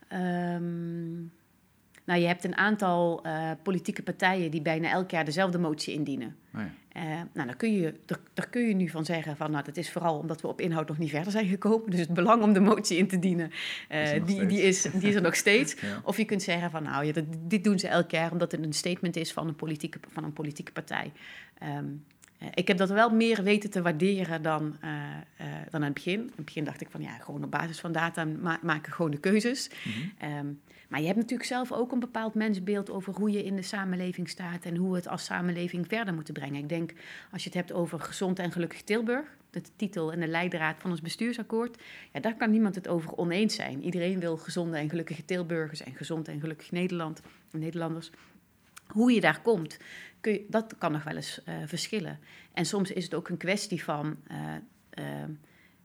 voorbeeld? 0.10 0.62
Um, 0.62 1.32
nou, 2.12 2.24
je 2.24 2.30
hebt 2.30 2.44
een 2.44 2.58
aantal 2.58 3.26
uh, 3.26 3.52
politieke 3.64 4.02
partijen 4.02 4.52
die 4.52 4.62
bijna 4.62 4.90
elk 4.90 5.12
jaar 5.12 5.26
dezelfde 5.26 5.58
motie 5.58 5.94
indienen. 5.94 6.36
Oh 6.56 6.62
ja. 6.62 7.02
uh, 7.02 7.22
nou, 7.34 7.48
daar 7.48 7.56
kun, 7.56 7.74
je, 7.74 7.94
daar, 8.06 8.20
daar, 8.34 8.50
kun 8.50 8.68
je 8.68 8.74
nu 8.74 8.90
van 8.90 9.06
zeggen 9.06 9.38
van, 9.38 9.52
nou, 9.52 9.64
dat 9.64 9.78
is 9.78 9.92
vooral 9.92 10.18
omdat 10.18 10.42
we 10.42 10.48
op 10.48 10.62
inhoud 10.62 10.88
nog 10.88 10.98
niet 10.98 11.10
verder 11.10 11.32
zijn 11.32 11.48
gekomen. 11.48 11.90
Dus 11.90 12.00
het 12.00 12.14
belang 12.14 12.44
om 12.44 12.54
de 12.54 12.60
motie 12.60 12.98
in 12.98 13.08
te 13.08 13.20
dienen, 13.20 13.52
uh, 13.92 14.16
is 14.16 14.24
die, 14.26 14.46
die, 14.46 14.62
is, 14.62 14.82
die 14.82 15.10
is 15.10 15.16
er 15.16 15.22
nog 15.22 15.36
steeds. 15.36 15.76
ja. 15.82 16.02
Of 16.04 16.18
je 16.18 16.26
kunt 16.26 16.44
zeggen 16.44 16.72
van, 16.72 16.84
nou, 16.84 17.06
ja, 17.06 17.12
dat, 17.12 17.26
dit 17.48 17.64
doen 17.64 17.80
ze 17.80 17.88
elk 17.88 18.12
jaar 18.12 18.32
omdat 18.32 18.52
het 18.52 18.66
een 18.66 18.74
statement 18.74 19.16
is 19.16 19.34
van 19.34 19.48
een 19.48 19.56
politieke, 19.56 20.00
van 20.08 20.24
een 20.24 20.34
politieke 20.34 20.72
partij. 20.72 21.12
Um, 21.64 22.04
ik 22.54 22.68
heb 22.68 22.78
dat 22.78 22.90
wel 22.90 23.10
meer 23.10 23.44
weten 23.44 23.70
te 23.70 23.82
waarderen 23.82 24.42
dan, 24.42 24.78
uh, 24.84 24.90
uh, 24.92 25.46
dan 25.70 25.82
aan 25.82 25.82
het 25.82 25.94
begin. 25.94 26.20
In 26.20 26.32
het 26.36 26.46
begin 26.46 26.64
dacht 26.64 26.82
ik 26.82 26.90
van 26.90 27.02
ja, 27.02 27.18
gewoon 27.18 27.44
op 27.44 27.52
basis 27.52 27.80
van 27.80 27.92
data 27.92 28.26
ma 28.26 28.60
maken 28.62 28.94
gewoon 28.94 29.12
de 29.12 29.20
keuzes. 29.20 29.70
Mm 29.84 29.92
-hmm. 29.92 30.38
um, 30.38 30.62
maar 30.92 31.00
je 31.00 31.06
hebt 31.06 31.20
natuurlijk 31.20 31.50
zelf 31.50 31.72
ook 31.72 31.92
een 31.92 32.00
bepaald 32.00 32.34
mensbeeld 32.34 32.90
over 32.90 33.14
hoe 33.14 33.32
je 33.32 33.44
in 33.44 33.56
de 33.56 33.62
samenleving 33.62 34.30
staat 34.30 34.66
en 34.66 34.76
hoe 34.76 34.90
we 34.90 34.96
het 34.96 35.08
als 35.08 35.26
samenleving 35.26 35.88
verder 35.88 36.14
moeten 36.14 36.34
brengen. 36.34 36.62
Ik 36.62 36.70
denk, 36.70 36.94
als 37.32 37.44
je 37.44 37.50
het 37.50 37.58
hebt 37.58 37.72
over 37.72 38.00
gezond 38.00 38.40
en 38.40 38.52
gelukkig 38.52 38.82
Tilburg, 38.82 39.38
de 39.50 39.62
titel 39.76 40.12
en 40.12 40.20
de 40.20 40.28
leidraad 40.28 40.76
van 40.80 40.92
ons 40.92 41.02
bestuursakkoord, 41.02 41.82
ja, 42.14 42.20
daar 42.20 42.36
kan 42.36 42.52
niemand 42.52 42.76
het 42.76 42.88
over 42.88 43.18
oneens 43.18 43.56
zijn. 43.56 43.84
Iedereen 43.84 44.20
wil 44.20 44.38
gezonde 44.38 44.78
en 44.78 44.90
gelukkige 44.90 45.26
Tilburgers 45.26 45.84
en 45.84 45.96
gezond 45.96 46.28
en 46.28 46.40
gelukkig 46.40 46.72
Nederland, 46.72 47.22
Nederlanders. 47.52 48.12
Hoe 48.88 49.12
je 49.12 49.22
daar 49.22 49.42
komt, 49.42 49.78
kun 50.22 50.32
je, 50.32 50.46
dat 50.50 50.78
kan 50.78 50.92
nog 50.92 51.04
wel 51.04 51.16
eens 51.16 51.42
uh, 51.48 51.56
verschillen. 51.66 52.20
En 52.54 52.66
soms 52.66 52.92
is 52.92 53.04
het 53.04 53.14
ook 53.14 53.30
een 53.30 53.38
kwestie 53.38 53.84
van 53.84 54.18
uh, 54.32 54.38
uh, 55.00 55.06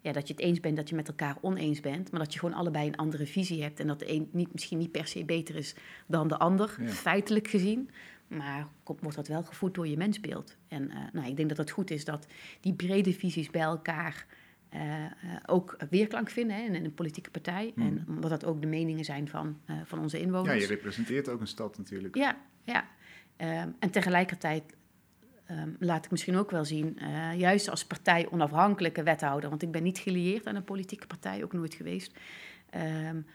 ja, 0.01 0.13
dat 0.13 0.29
je 0.29 0.35
het 0.35 0.43
eens 0.43 0.61
bent 0.61 0.77
dat 0.77 0.89
je 0.89 0.95
met 0.95 1.09
elkaar 1.09 1.37
oneens 1.41 1.81
bent, 1.81 2.11
maar 2.11 2.21
dat 2.21 2.33
je 2.33 2.39
gewoon 2.39 2.55
allebei 2.55 2.87
een 2.87 2.97
andere 2.97 3.27
visie 3.27 3.63
hebt 3.63 3.81
en 3.81 3.87
dat 3.87 3.99
de 3.99 4.13
een 4.13 4.29
niet, 4.33 4.53
misschien 4.53 4.79
niet 4.79 4.91
per 4.91 5.07
se 5.07 5.25
beter 5.25 5.57
is 5.57 5.75
dan 6.07 6.29
de 6.29 6.39
ander, 6.39 6.77
ja. 6.81 6.89
feitelijk 6.89 7.49
gezien. 7.49 7.91
Maar 8.27 8.69
wordt 8.85 9.17
dat 9.17 9.29
wel 9.29 9.43
gevoed 9.43 9.75
door 9.75 9.89
je 9.89 9.97
mensbeeld. 9.97 10.57
En 10.69 10.91
nou, 11.13 11.27
ik 11.27 11.37
denk 11.37 11.49
dat 11.49 11.59
het 11.59 11.71
goed 11.71 11.91
is 11.91 12.05
dat 12.05 12.27
die 12.61 12.75
brede 12.75 13.13
visies 13.13 13.51
bij 13.51 13.61
elkaar 13.61 14.27
uh, 14.75 15.01
uh, 15.01 15.09
ook 15.47 15.77
weerklank 15.91 16.31
vinden 16.31 16.57
hè, 16.57 16.63
in 16.63 16.85
een 16.85 16.95
politieke 16.95 17.31
partij. 17.31 17.73
Mm. 17.75 17.87
En 17.87 18.05
omdat 18.09 18.31
dat 18.31 18.45
ook 18.45 18.61
de 18.61 18.67
meningen 18.67 19.05
zijn 19.05 19.29
van, 19.29 19.61
uh, 19.71 19.77
van 19.85 19.99
onze 19.99 20.21
inwoners. 20.21 20.55
Ja, 20.55 20.61
je 20.61 20.67
representeert 20.67 21.29
ook 21.29 21.41
een 21.41 21.47
stad 21.47 21.79
natuurlijk. 21.79 22.15
Ja, 22.15 22.37
ja. 22.65 22.89
Um, 23.39 23.77
en 23.79 23.91
tegelijkertijd 23.91 24.77
um, 25.51 25.77
laat 25.79 26.05
ik 26.05 26.11
misschien 26.11 26.37
ook 26.37 26.51
wel 26.51 26.65
zien, 26.65 26.99
uh, 27.03 27.39
juist 27.39 27.71
als 27.71 27.85
partij 27.85 28.29
onafhankelijke 28.31 29.03
wethouder, 29.03 29.49
want 29.49 29.63
ik 29.63 29.71
ben 29.71 29.83
niet 29.83 29.99
gelieerd 29.99 30.47
aan 30.47 30.57
een 30.57 30.65
politieke 30.65 31.07
partij, 31.07 31.45
ook 31.45 31.53
nooit 31.53 31.75
geweest, 31.75 32.19
um, 33.11 33.27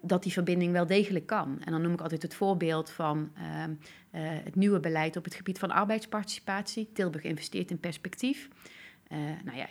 dat 0.00 0.22
die 0.22 0.32
verbinding 0.32 0.72
wel 0.72 0.86
degelijk 0.86 1.26
kan. 1.26 1.62
En 1.64 1.72
dan 1.72 1.82
noem 1.82 1.92
ik 1.92 2.00
altijd 2.00 2.22
het 2.22 2.34
voorbeeld 2.34 2.90
van 2.90 3.32
uh, 3.38 3.64
het 4.20 4.54
nieuwe 4.54 4.80
beleid 4.80 5.16
op 5.16 5.24
het 5.24 5.34
gebied 5.34 5.58
van 5.58 5.70
arbeidsparticipatie. 5.70 6.90
Tilburg 6.92 7.24
investeert 7.24 7.70
in 7.70 7.80
perspectief. 7.80 8.48
Uh, 9.08 9.18
nou 9.44 9.56
ja, 9.56 9.66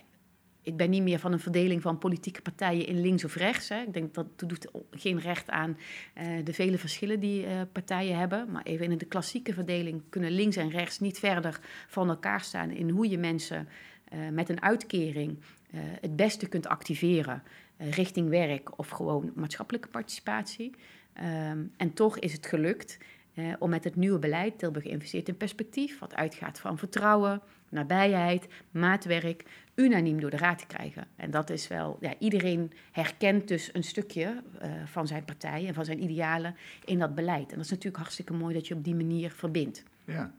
ik 0.65 0.77
ben 0.77 0.89
niet 0.89 1.01
meer 1.01 1.19
van 1.19 1.31
een 1.31 1.39
verdeling 1.39 1.81
van 1.81 1.97
politieke 1.97 2.41
partijen 2.41 2.87
in 2.87 3.01
links 3.01 3.23
of 3.23 3.35
rechts. 3.35 3.69
Hè. 3.69 3.81
Ik 3.81 3.93
denk 3.93 4.13
dat 4.13 4.39
dat 4.39 4.49
doet 4.49 4.67
geen 4.91 5.19
recht 5.19 5.49
aan 5.49 5.77
uh, 6.17 6.45
de 6.45 6.53
vele 6.53 6.77
verschillen 6.77 7.19
die 7.19 7.45
uh, 7.45 7.61
partijen 7.71 8.17
hebben. 8.17 8.51
Maar 8.51 8.63
even 8.63 8.91
in 8.91 8.97
de 8.97 9.05
klassieke 9.05 9.53
verdeling 9.53 10.01
kunnen 10.09 10.31
links 10.31 10.55
en 10.55 10.69
rechts 10.69 10.99
niet 10.99 11.19
verder 11.19 11.59
van 11.87 12.09
elkaar 12.09 12.41
staan 12.41 12.71
in 12.71 12.89
hoe 12.89 13.09
je 13.09 13.17
mensen 13.17 13.67
uh, 14.13 14.19
met 14.29 14.49
een 14.49 14.61
uitkering 14.61 15.37
het 16.01 16.15
beste 16.15 16.47
kunt 16.47 16.67
activeren 16.67 17.43
richting 17.77 18.29
werk 18.29 18.79
of 18.79 18.89
gewoon 18.89 19.31
maatschappelijke 19.35 19.87
participatie. 19.87 20.71
Um, 21.51 21.71
en 21.77 21.93
toch 21.93 22.19
is 22.19 22.33
het 22.33 22.45
gelukt 22.45 22.97
om 23.59 23.69
met 23.69 23.83
het 23.83 23.95
nieuwe 23.95 24.19
beleid, 24.19 24.59
Tilburg 24.59 24.85
investeert 24.85 25.27
in 25.27 25.37
perspectief, 25.37 25.99
wat 25.99 26.15
uitgaat 26.15 26.59
van 26.59 26.77
vertrouwen, 26.77 27.41
nabijheid, 27.69 28.47
maatwerk, 28.71 29.45
unaniem 29.75 30.19
door 30.19 30.29
de 30.29 30.37
raad 30.37 30.59
te 30.59 30.65
krijgen. 30.65 31.07
En 31.15 31.31
dat 31.31 31.49
is 31.49 31.67
wel, 31.67 31.97
ja, 32.01 32.13
iedereen 32.19 32.71
herkent 32.91 33.47
dus 33.47 33.69
een 33.73 33.83
stukje 33.83 34.43
uh, 34.63 34.71
van 34.85 35.07
zijn 35.07 35.25
partij 35.25 35.67
en 35.67 35.73
van 35.73 35.85
zijn 35.85 36.03
idealen 36.03 36.55
in 36.85 36.99
dat 36.99 37.15
beleid. 37.15 37.49
En 37.49 37.55
dat 37.55 37.65
is 37.65 37.71
natuurlijk 37.71 37.97
hartstikke 37.97 38.33
mooi 38.33 38.53
dat 38.53 38.67
je 38.67 38.73
op 38.73 38.83
die 38.83 38.95
manier 38.95 39.31
verbindt. 39.31 39.83
Ja. 40.05 40.33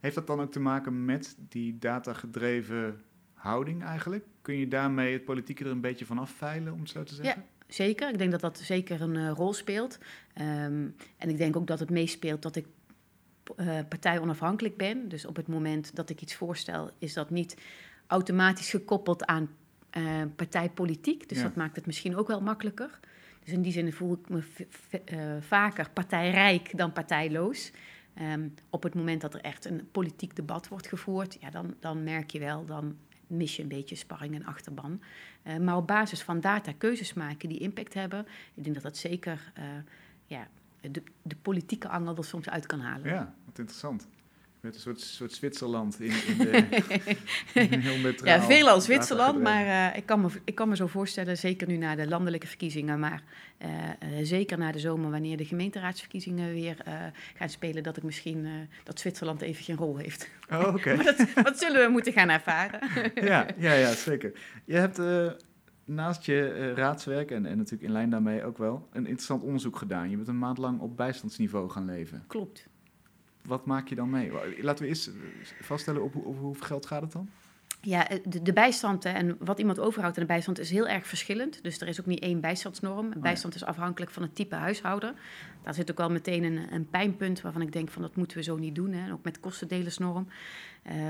Heeft 0.00 0.14
dat 0.14 0.26
dan 0.26 0.40
ook 0.40 0.52
te 0.52 0.60
maken 0.60 1.04
met 1.04 1.36
die 1.48 1.78
datagedreven 1.78 3.00
houding 3.34 3.84
eigenlijk? 3.84 4.24
Kun 4.42 4.58
je 4.58 4.68
daarmee 4.68 5.12
het 5.12 5.24
politieke 5.24 5.64
er 5.64 5.70
een 5.70 5.80
beetje 5.80 6.06
van 6.06 6.18
afveilen, 6.18 6.72
om 6.72 6.80
het 6.80 6.90
zo 6.90 7.02
te 7.02 7.14
zeggen? 7.14 7.42
Ja, 7.42 7.74
zeker. 7.74 8.08
Ik 8.08 8.18
denk 8.18 8.30
dat 8.30 8.40
dat 8.40 8.58
zeker 8.58 9.00
een 9.00 9.14
uh, 9.14 9.30
rol 9.30 9.52
speelt. 9.52 9.98
Um, 10.40 10.94
en 11.16 11.28
ik 11.28 11.36
denk 11.36 11.56
ook 11.56 11.66
dat 11.66 11.78
het 11.78 11.90
meespeelt 11.90 12.42
dat 12.42 12.56
ik 12.56 12.66
uh, 13.56 13.78
partij 13.88 14.18
onafhankelijk 14.18 14.76
ben. 14.76 15.08
Dus 15.08 15.26
op 15.26 15.36
het 15.36 15.48
moment 15.48 15.96
dat 15.96 16.10
ik 16.10 16.20
iets 16.20 16.34
voorstel, 16.34 16.90
is 16.98 17.12
dat 17.12 17.30
niet 17.30 17.56
automatisch 18.06 18.70
gekoppeld 18.70 19.24
aan 19.24 19.50
uh, 19.96 20.22
partijpolitiek. 20.36 21.28
Dus 21.28 21.42
dat 21.42 21.54
maakt 21.54 21.76
het 21.76 21.86
misschien 21.86 22.16
ook 22.16 22.26
wel 22.26 22.40
makkelijker. 22.40 23.00
Dus 23.44 23.52
in 23.52 23.62
die 23.62 23.72
zin 23.72 23.92
voel 23.92 24.12
ik 24.12 24.28
me 24.28 24.42
uh, 25.12 25.36
vaker 25.40 25.90
partijrijk 25.90 26.76
dan 26.76 26.92
partijloos. 26.92 27.72
Um, 28.20 28.54
op 28.70 28.82
het 28.82 28.94
moment 28.94 29.20
dat 29.20 29.34
er 29.34 29.40
echt 29.40 29.64
een 29.64 29.88
politiek 29.92 30.36
debat 30.36 30.68
wordt 30.68 30.86
gevoerd, 30.86 31.36
ja, 31.40 31.50
dan, 31.50 31.74
dan 31.80 32.04
merk 32.04 32.30
je 32.30 32.38
wel, 32.38 32.64
dan 32.64 32.96
mis 33.26 33.56
je 33.56 33.62
een 33.62 33.68
beetje 33.68 33.94
sparring 33.94 34.34
en 34.34 34.44
achterban. 34.44 35.00
Uh, 35.44 35.56
maar 35.56 35.76
op 35.76 35.86
basis 35.86 36.22
van 36.22 36.40
data 36.40 36.72
keuzes 36.72 37.14
maken 37.14 37.48
die 37.48 37.58
impact 37.58 37.94
hebben, 37.94 38.26
ik 38.54 38.62
denk 38.62 38.74
dat 38.74 38.84
dat 38.84 38.96
zeker 38.96 39.52
ja, 40.26 40.48
de, 40.80 41.02
de 41.22 41.36
politieke 41.42 41.88
angel 41.88 42.16
er 42.16 42.24
soms 42.24 42.48
uit 42.48 42.66
kan 42.66 42.80
halen. 42.80 43.10
Ja, 43.10 43.34
wat 43.44 43.58
interessant. 43.58 44.08
Met 44.60 44.74
een 44.74 44.80
soort, 44.80 45.00
soort 45.00 45.32
Zwitserland 45.32 46.00
in, 46.00 46.12
in 46.26 46.38
de 46.38 46.66
heel 47.80 47.98
neutraal. 47.98 48.40
Ja, 48.40 48.46
veel 48.46 48.68
als 48.68 48.84
Zwitserland, 48.84 49.42
maar 49.42 49.64
uh, 49.64 49.96
ik, 49.96 50.06
kan 50.06 50.20
me, 50.20 50.28
ik 50.44 50.54
kan 50.54 50.68
me 50.68 50.76
zo 50.76 50.86
voorstellen, 50.86 51.36
zeker 51.36 51.68
nu 51.68 51.76
na 51.76 51.94
de 51.94 52.08
landelijke 52.08 52.46
verkiezingen, 52.46 52.98
maar 52.98 53.22
uh, 53.58 53.68
uh, 53.68 54.18
zeker 54.22 54.58
na 54.58 54.72
de 54.72 54.78
zomer, 54.78 55.10
wanneer 55.10 55.36
de 55.36 55.44
gemeenteraadsverkiezingen 55.44 56.52
weer 56.52 56.76
gaan 57.34 57.48
spelen, 57.48 57.82
dat 57.82 57.96
ik 57.96 58.02
misschien 58.02 58.68
dat 58.84 59.00
Zwitserland 59.00 59.40
even 59.40 59.64
geen 59.64 59.76
rol 59.76 59.96
heeft. 59.96 60.28
Oh, 60.50 60.58
oké. 60.58 60.70
Okay. 60.78 60.96
dat, 60.96 61.26
dat, 61.44 61.58
zullen 61.58 61.84
we 61.86 61.90
moeten 61.90 62.12
gaan 62.12 62.28
ervaren. 62.28 62.80
ja, 63.30 63.46
ja, 63.56 63.72
ja, 63.72 63.92
zeker. 63.92 64.32
Je 64.64 64.74
hebt 64.74 64.98
naast 65.88 66.24
je 66.24 66.72
raadswerk 66.74 67.30
en, 67.30 67.46
en 67.46 67.56
natuurlijk 67.56 67.82
in 67.82 67.92
lijn 67.92 68.10
daarmee 68.10 68.44
ook 68.44 68.58
wel 68.58 68.88
een 68.92 69.06
interessant 69.06 69.42
onderzoek 69.42 69.76
gedaan. 69.76 70.10
Je 70.10 70.16
bent 70.16 70.28
een 70.28 70.38
maand 70.38 70.58
lang 70.58 70.80
op 70.80 70.96
bijstandsniveau 70.96 71.70
gaan 71.70 71.84
leven. 71.84 72.24
Klopt 72.26 72.68
wat 73.48 73.66
maak 73.66 73.88
je 73.88 73.94
dan 73.94 74.10
mee? 74.10 74.32
Laten 74.62 74.84
we 74.84 74.88
eens 74.88 75.10
vaststellen 75.60 76.02
op, 76.02 76.16
op 76.16 76.38
hoeveel 76.38 76.66
geld 76.66 76.86
gaat 76.86 77.02
het 77.02 77.12
dan? 77.12 77.28
Ja, 77.80 78.08
eh, 78.08 78.18
de, 78.24 78.42
de 78.42 78.52
bijstand 78.52 79.04
en 79.04 79.36
wat 79.38 79.58
iemand 79.58 79.78
overhoudt 79.78 80.16
in 80.16 80.22
de 80.22 80.28
bijstand 80.28 80.58
is 80.58 80.70
heel 80.70 80.88
erg 80.88 81.06
verschillend. 81.06 81.62
Dus 81.62 81.80
er 81.80 81.88
is 81.88 82.00
ook 82.00 82.06
niet 82.06 82.20
één 82.20 82.40
bijstandsnorm. 82.40 83.12
Bijstand 83.16 83.54
is 83.54 83.64
afhankelijk 83.64 84.10
van 84.10 84.22
het 84.22 84.34
type 84.34 84.54
huishouden. 84.54 85.16
Daar 85.62 85.74
zit 85.74 85.90
ook 85.90 85.98
wel 85.98 86.10
meteen 86.10 86.44
een, 86.44 86.72
een 86.72 86.88
pijnpunt 86.88 87.40
waarvan 87.40 87.62
ik 87.62 87.72
denk 87.72 87.88
van 87.90 88.02
dat 88.02 88.16
moeten 88.16 88.36
we 88.36 88.42
zo 88.42 88.56
niet 88.56 88.74
doen. 88.74 88.92
Hè. 88.92 89.12
Ook 89.12 89.24
met 89.24 89.40
kostendelersnorm. 89.40 90.28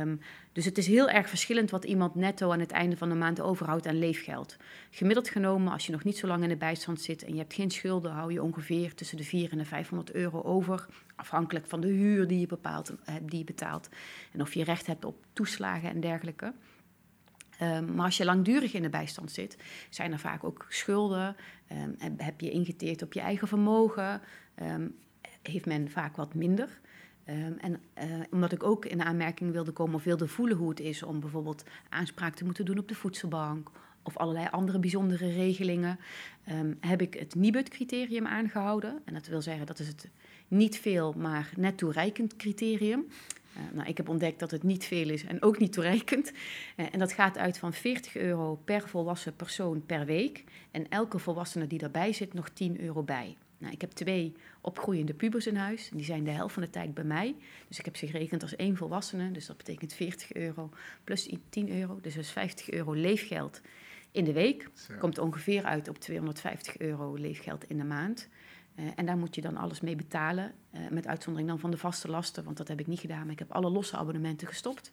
Um, 0.00 0.20
dus 0.52 0.64
het 0.64 0.78
is 0.78 0.86
heel 0.86 1.08
erg 1.08 1.28
verschillend 1.28 1.70
wat 1.70 1.84
iemand 1.84 2.14
netto 2.14 2.52
aan 2.52 2.60
het 2.60 2.70
einde 2.70 2.96
van 2.96 3.08
de 3.08 3.14
maand 3.14 3.40
overhoudt 3.40 3.86
aan 3.86 3.98
leefgeld. 3.98 4.56
Gemiddeld 4.90 5.28
genomen, 5.28 5.72
als 5.72 5.86
je 5.86 5.92
nog 5.92 6.04
niet 6.04 6.18
zo 6.18 6.26
lang 6.26 6.42
in 6.42 6.48
de 6.48 6.56
bijstand 6.56 7.00
zit 7.00 7.24
en 7.24 7.32
je 7.32 7.38
hebt 7.38 7.54
geen 7.54 7.70
schulden, 7.70 8.12
hou 8.12 8.32
je 8.32 8.42
ongeveer 8.42 8.94
tussen 8.94 9.16
de 9.16 9.24
400 9.24 9.52
en 9.52 9.58
de 9.58 9.64
500 9.64 10.12
euro 10.12 10.42
over. 10.42 10.86
Afhankelijk 11.16 11.66
van 11.66 11.80
de 11.80 11.88
huur 11.88 12.26
die 12.26 12.40
je, 12.40 12.46
bepaalt, 12.46 12.92
eh, 13.04 13.14
die 13.22 13.38
je 13.38 13.44
betaalt. 13.44 13.88
En 14.32 14.40
of 14.40 14.54
je 14.54 14.64
recht 14.64 14.86
hebt 14.86 15.04
op 15.04 15.16
toeslagen 15.32 15.90
en 15.90 16.00
dergelijke. 16.00 16.52
Um, 17.62 17.94
maar 17.94 18.04
als 18.04 18.16
je 18.16 18.24
langdurig 18.24 18.72
in 18.72 18.82
de 18.82 18.88
bijstand 18.88 19.32
zit, 19.32 19.56
zijn 19.90 20.12
er 20.12 20.18
vaak 20.18 20.44
ook 20.44 20.66
schulden. 20.68 21.36
Um, 21.72 22.14
heb 22.16 22.40
je 22.40 22.50
ingeteerd 22.50 23.02
op 23.02 23.12
je 23.12 23.20
eigen 23.20 23.48
vermogen? 23.48 24.20
Um, 24.62 24.94
heeft 25.42 25.66
men 25.66 25.90
vaak 25.90 26.16
wat 26.16 26.34
minder. 26.34 26.80
en 27.24 27.80
uh, 27.98 28.04
omdat 28.30 28.52
ik 28.52 28.62
ook 28.62 28.84
in 28.84 29.02
aanmerking 29.02 29.52
wilde 29.52 29.72
komen 29.72 29.94
of 29.94 30.04
wilde 30.04 30.28
voelen 30.28 30.56
hoe 30.56 30.68
het 30.68 30.80
is 30.80 31.02
om 31.02 31.20
bijvoorbeeld 31.20 31.64
aanspraak 31.88 32.34
te 32.34 32.44
moeten 32.44 32.64
doen 32.64 32.78
op 32.78 32.88
de 32.88 32.94
voedselbank 32.94 33.70
of 34.02 34.16
allerlei 34.16 34.48
andere 34.50 34.78
bijzondere 34.78 35.32
regelingen, 35.32 35.98
heb 36.80 37.02
ik 37.02 37.14
het 37.14 37.34
NIBUD-criterium 37.34 38.26
aangehouden. 38.26 39.02
En 39.04 39.14
dat 39.14 39.26
wil 39.26 39.42
zeggen 39.42 39.66
dat 39.66 39.78
is 39.78 39.88
het 39.88 40.08
niet 40.48 40.78
veel, 40.78 41.14
maar 41.16 41.50
net 41.56 41.78
toereikend 41.78 42.36
criterium. 42.36 43.06
Uh, 43.58 43.64
nou, 43.72 43.88
ik 43.88 43.96
heb 43.96 44.08
ontdekt 44.08 44.38
dat 44.38 44.50
het 44.50 44.62
niet 44.62 44.84
veel 44.84 45.08
is 45.08 45.24
en 45.24 45.42
ook 45.42 45.58
niet 45.58 45.72
toereikend. 45.72 46.32
Uh, 46.76 46.86
en 46.92 46.98
dat 46.98 47.12
gaat 47.12 47.38
uit 47.38 47.58
van 47.58 47.72
40 47.72 48.16
euro 48.16 48.60
per 48.64 48.88
volwassen 48.88 49.36
persoon 49.36 49.86
per 49.86 50.06
week. 50.06 50.44
En 50.70 50.88
elke 50.88 51.18
volwassene 51.18 51.66
die 51.66 51.78
daarbij 51.78 52.12
zit, 52.12 52.34
nog 52.34 52.48
10 52.48 52.80
euro 52.80 53.02
bij. 53.02 53.36
Nou, 53.58 53.72
ik 53.72 53.80
heb 53.80 53.90
twee 53.90 54.34
opgroeiende 54.60 55.14
pubers 55.14 55.46
in 55.46 55.56
huis. 55.56 55.90
Die 55.92 56.04
zijn 56.04 56.24
de 56.24 56.30
helft 56.30 56.54
van 56.54 56.62
de 56.62 56.70
tijd 56.70 56.94
bij 56.94 57.04
mij. 57.04 57.34
Dus 57.68 57.78
ik 57.78 57.84
heb 57.84 57.96
ze 57.96 58.06
gerekend 58.06 58.42
als 58.42 58.56
één 58.56 58.76
volwassene. 58.76 59.30
Dus 59.30 59.46
dat 59.46 59.56
betekent 59.56 59.92
40 59.92 60.32
euro 60.32 60.70
plus 61.04 61.28
10 61.48 61.70
euro. 61.70 61.98
Dus 62.00 62.14
dat 62.14 62.24
is 62.24 62.30
50 62.30 62.70
euro 62.70 62.92
leefgeld 62.92 63.60
in 64.10 64.24
de 64.24 64.32
week. 64.32 64.70
Komt 64.98 65.18
ongeveer 65.18 65.64
uit 65.64 65.88
op 65.88 65.98
250 65.98 66.78
euro 66.78 67.14
leefgeld 67.14 67.64
in 67.64 67.76
de 67.76 67.84
maand. 67.84 68.28
Uh, 68.78 68.84
en 68.94 69.06
daar 69.06 69.18
moet 69.18 69.34
je 69.34 69.40
dan 69.40 69.56
alles 69.56 69.80
mee 69.80 69.96
betalen, 69.96 70.52
uh, 70.74 70.80
met 70.90 71.06
uitzondering 71.06 71.50
dan 71.50 71.58
van 71.58 71.70
de 71.70 71.78
vaste 71.78 72.08
lasten, 72.08 72.44
want 72.44 72.56
dat 72.56 72.68
heb 72.68 72.80
ik 72.80 72.86
niet 72.86 73.00
gedaan. 73.00 73.22
Maar 73.22 73.30
ik 73.30 73.38
heb 73.38 73.52
alle 73.52 73.70
losse 73.70 73.96
abonnementen 73.96 74.46
gestopt. 74.46 74.90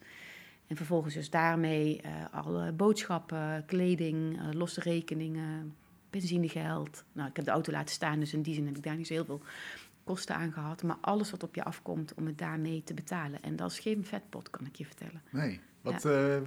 En 0.66 0.76
vervolgens 0.76 1.14
dus 1.14 1.30
daarmee 1.30 2.00
uh, 2.04 2.10
alle 2.30 2.72
boodschappen, 2.72 3.64
kleding, 3.66 4.38
losse 4.52 4.80
rekeningen, 4.80 5.74
benzinegeld. 6.10 7.04
Nou, 7.12 7.28
ik 7.28 7.36
heb 7.36 7.44
de 7.44 7.50
auto 7.50 7.72
laten 7.72 7.94
staan, 7.94 8.20
dus 8.20 8.32
in 8.32 8.42
die 8.42 8.54
zin 8.54 8.66
heb 8.66 8.76
ik 8.76 8.82
daar 8.82 8.96
niet 8.96 9.06
zo 9.06 9.12
heel 9.12 9.24
veel 9.24 9.42
kosten 10.04 10.34
aan 10.34 10.52
gehad. 10.52 10.82
Maar 10.82 10.96
alles 11.00 11.30
wat 11.30 11.42
op 11.42 11.54
je 11.54 11.64
afkomt 11.64 12.14
om 12.14 12.26
het 12.26 12.38
daarmee 12.38 12.82
te 12.84 12.94
betalen. 12.94 13.42
En 13.42 13.56
dat 13.56 13.70
is 13.70 13.78
geen 13.78 14.04
vetpot, 14.04 14.50
kan 14.50 14.66
ik 14.66 14.76
je 14.76 14.86
vertellen. 14.86 15.22
Nee, 15.30 15.60
wat, 15.80 16.02
ja. 16.02 16.40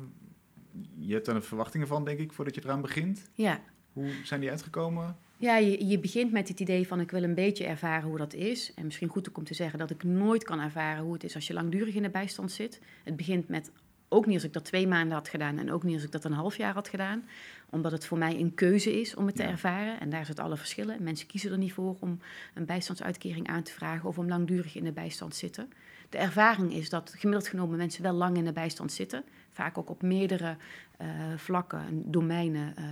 je 0.95 1.13
hebt 1.13 1.27
er 1.27 1.43
verwachtingen 1.43 1.87
van, 1.87 2.05
denk 2.05 2.19
ik, 2.19 2.33
voordat 2.33 2.55
je 2.55 2.61
eraan 2.63 2.81
begint. 2.81 3.29
Ja. 3.33 3.61
Hoe 3.93 4.11
zijn 4.23 4.39
die 4.39 4.49
uitgekomen? 4.49 5.17
Ja, 5.41 5.57
je, 5.57 5.87
je, 5.87 5.99
begint 5.99 6.31
met 6.31 6.47
het 6.47 6.59
idee 6.59 6.87
van 6.87 6.99
ik 6.99 7.11
wil 7.11 7.23
een 7.23 7.33
beetje 7.33 7.65
ervaren 7.65 8.09
hoe 8.09 8.17
dat 8.17 8.33
is. 8.33 8.73
En 8.73 8.85
misschien 8.85 9.07
goed 9.07 9.37
om 9.37 9.43
te 9.43 9.53
zeggen 9.53 9.79
dat 9.79 9.89
ik 9.89 10.03
nooit 10.03 10.43
kan 10.43 10.59
ervaren 10.59 11.03
hoe 11.03 11.13
het 11.13 11.23
is 11.23 11.35
als 11.35 11.47
je 11.47 11.53
langdurig 11.53 11.95
in 11.95 12.01
de 12.01 12.09
bijstand 12.09 12.51
zit. 12.51 12.81
Het 13.03 13.15
begint 13.15 13.47
met 13.47 13.71
ook 14.09 14.25
niet 14.25 14.35
als 14.35 14.43
ik 14.43 14.53
dat 14.53 14.65
twee 14.65 14.87
maanden 14.87 15.13
had 15.13 15.27
gedaan 15.27 15.57
en 15.57 15.71
ook 15.71 15.83
niet 15.83 15.93
als 15.93 16.03
ik 16.03 16.11
dat 16.11 16.23
een 16.23 16.31
half 16.31 16.57
jaar 16.57 16.73
had 16.73 16.87
gedaan. 16.87 17.23
Omdat 17.69 17.91
het 17.91 18.05
voor 18.05 18.17
mij 18.17 18.39
een 18.39 18.53
keuze 18.53 18.99
is 18.99 19.15
om 19.15 19.25
het 19.25 19.35
te 19.35 19.43
ervaren. 19.43 19.99
En 19.99 20.09
daar 20.09 20.25
zit 20.25 20.39
alle 20.39 20.57
verschillen. 20.57 21.03
Mensen 21.03 21.27
kiezen 21.27 21.51
er 21.51 21.57
niet 21.57 21.73
voor 21.73 21.95
om 21.99 22.19
een 22.53 22.65
bijstandsuitkering 22.65 23.47
aan 23.47 23.63
te 23.63 23.71
vragen 23.71 24.09
of 24.09 24.17
om 24.17 24.27
langdurig 24.27 24.75
in 24.75 24.83
de 24.83 24.91
bijstand 24.91 25.35
zitten. 25.35 25.69
De 26.09 26.17
ervaring 26.17 26.73
is 26.73 26.89
dat 26.89 27.13
gemiddeld 27.17 27.47
genomen 27.47 27.77
mensen 27.77 28.03
wel 28.03 28.13
lang 28.13 28.37
in 28.37 28.45
de 28.45 28.51
bijstand 28.51 28.91
zitten. 28.91 29.23
Vaak 29.49 29.77
ook 29.77 29.89
op 29.89 30.01
meerdere 30.01 30.57
uh, 31.01 31.07
vlakken 31.35 31.79
en 31.79 32.03
domeinen 32.05 32.73
uh, 32.79 32.85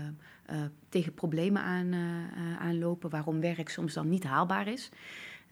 uh, 0.51 0.57
tegen 0.89 1.13
problemen 1.13 1.61
aan, 1.61 1.93
aanlopen. 2.59 3.09
Waarom 3.09 3.39
werk 3.39 3.69
soms 3.69 3.93
dan 3.93 4.09
niet 4.09 4.23
haalbaar 4.23 4.67
is. 4.67 4.89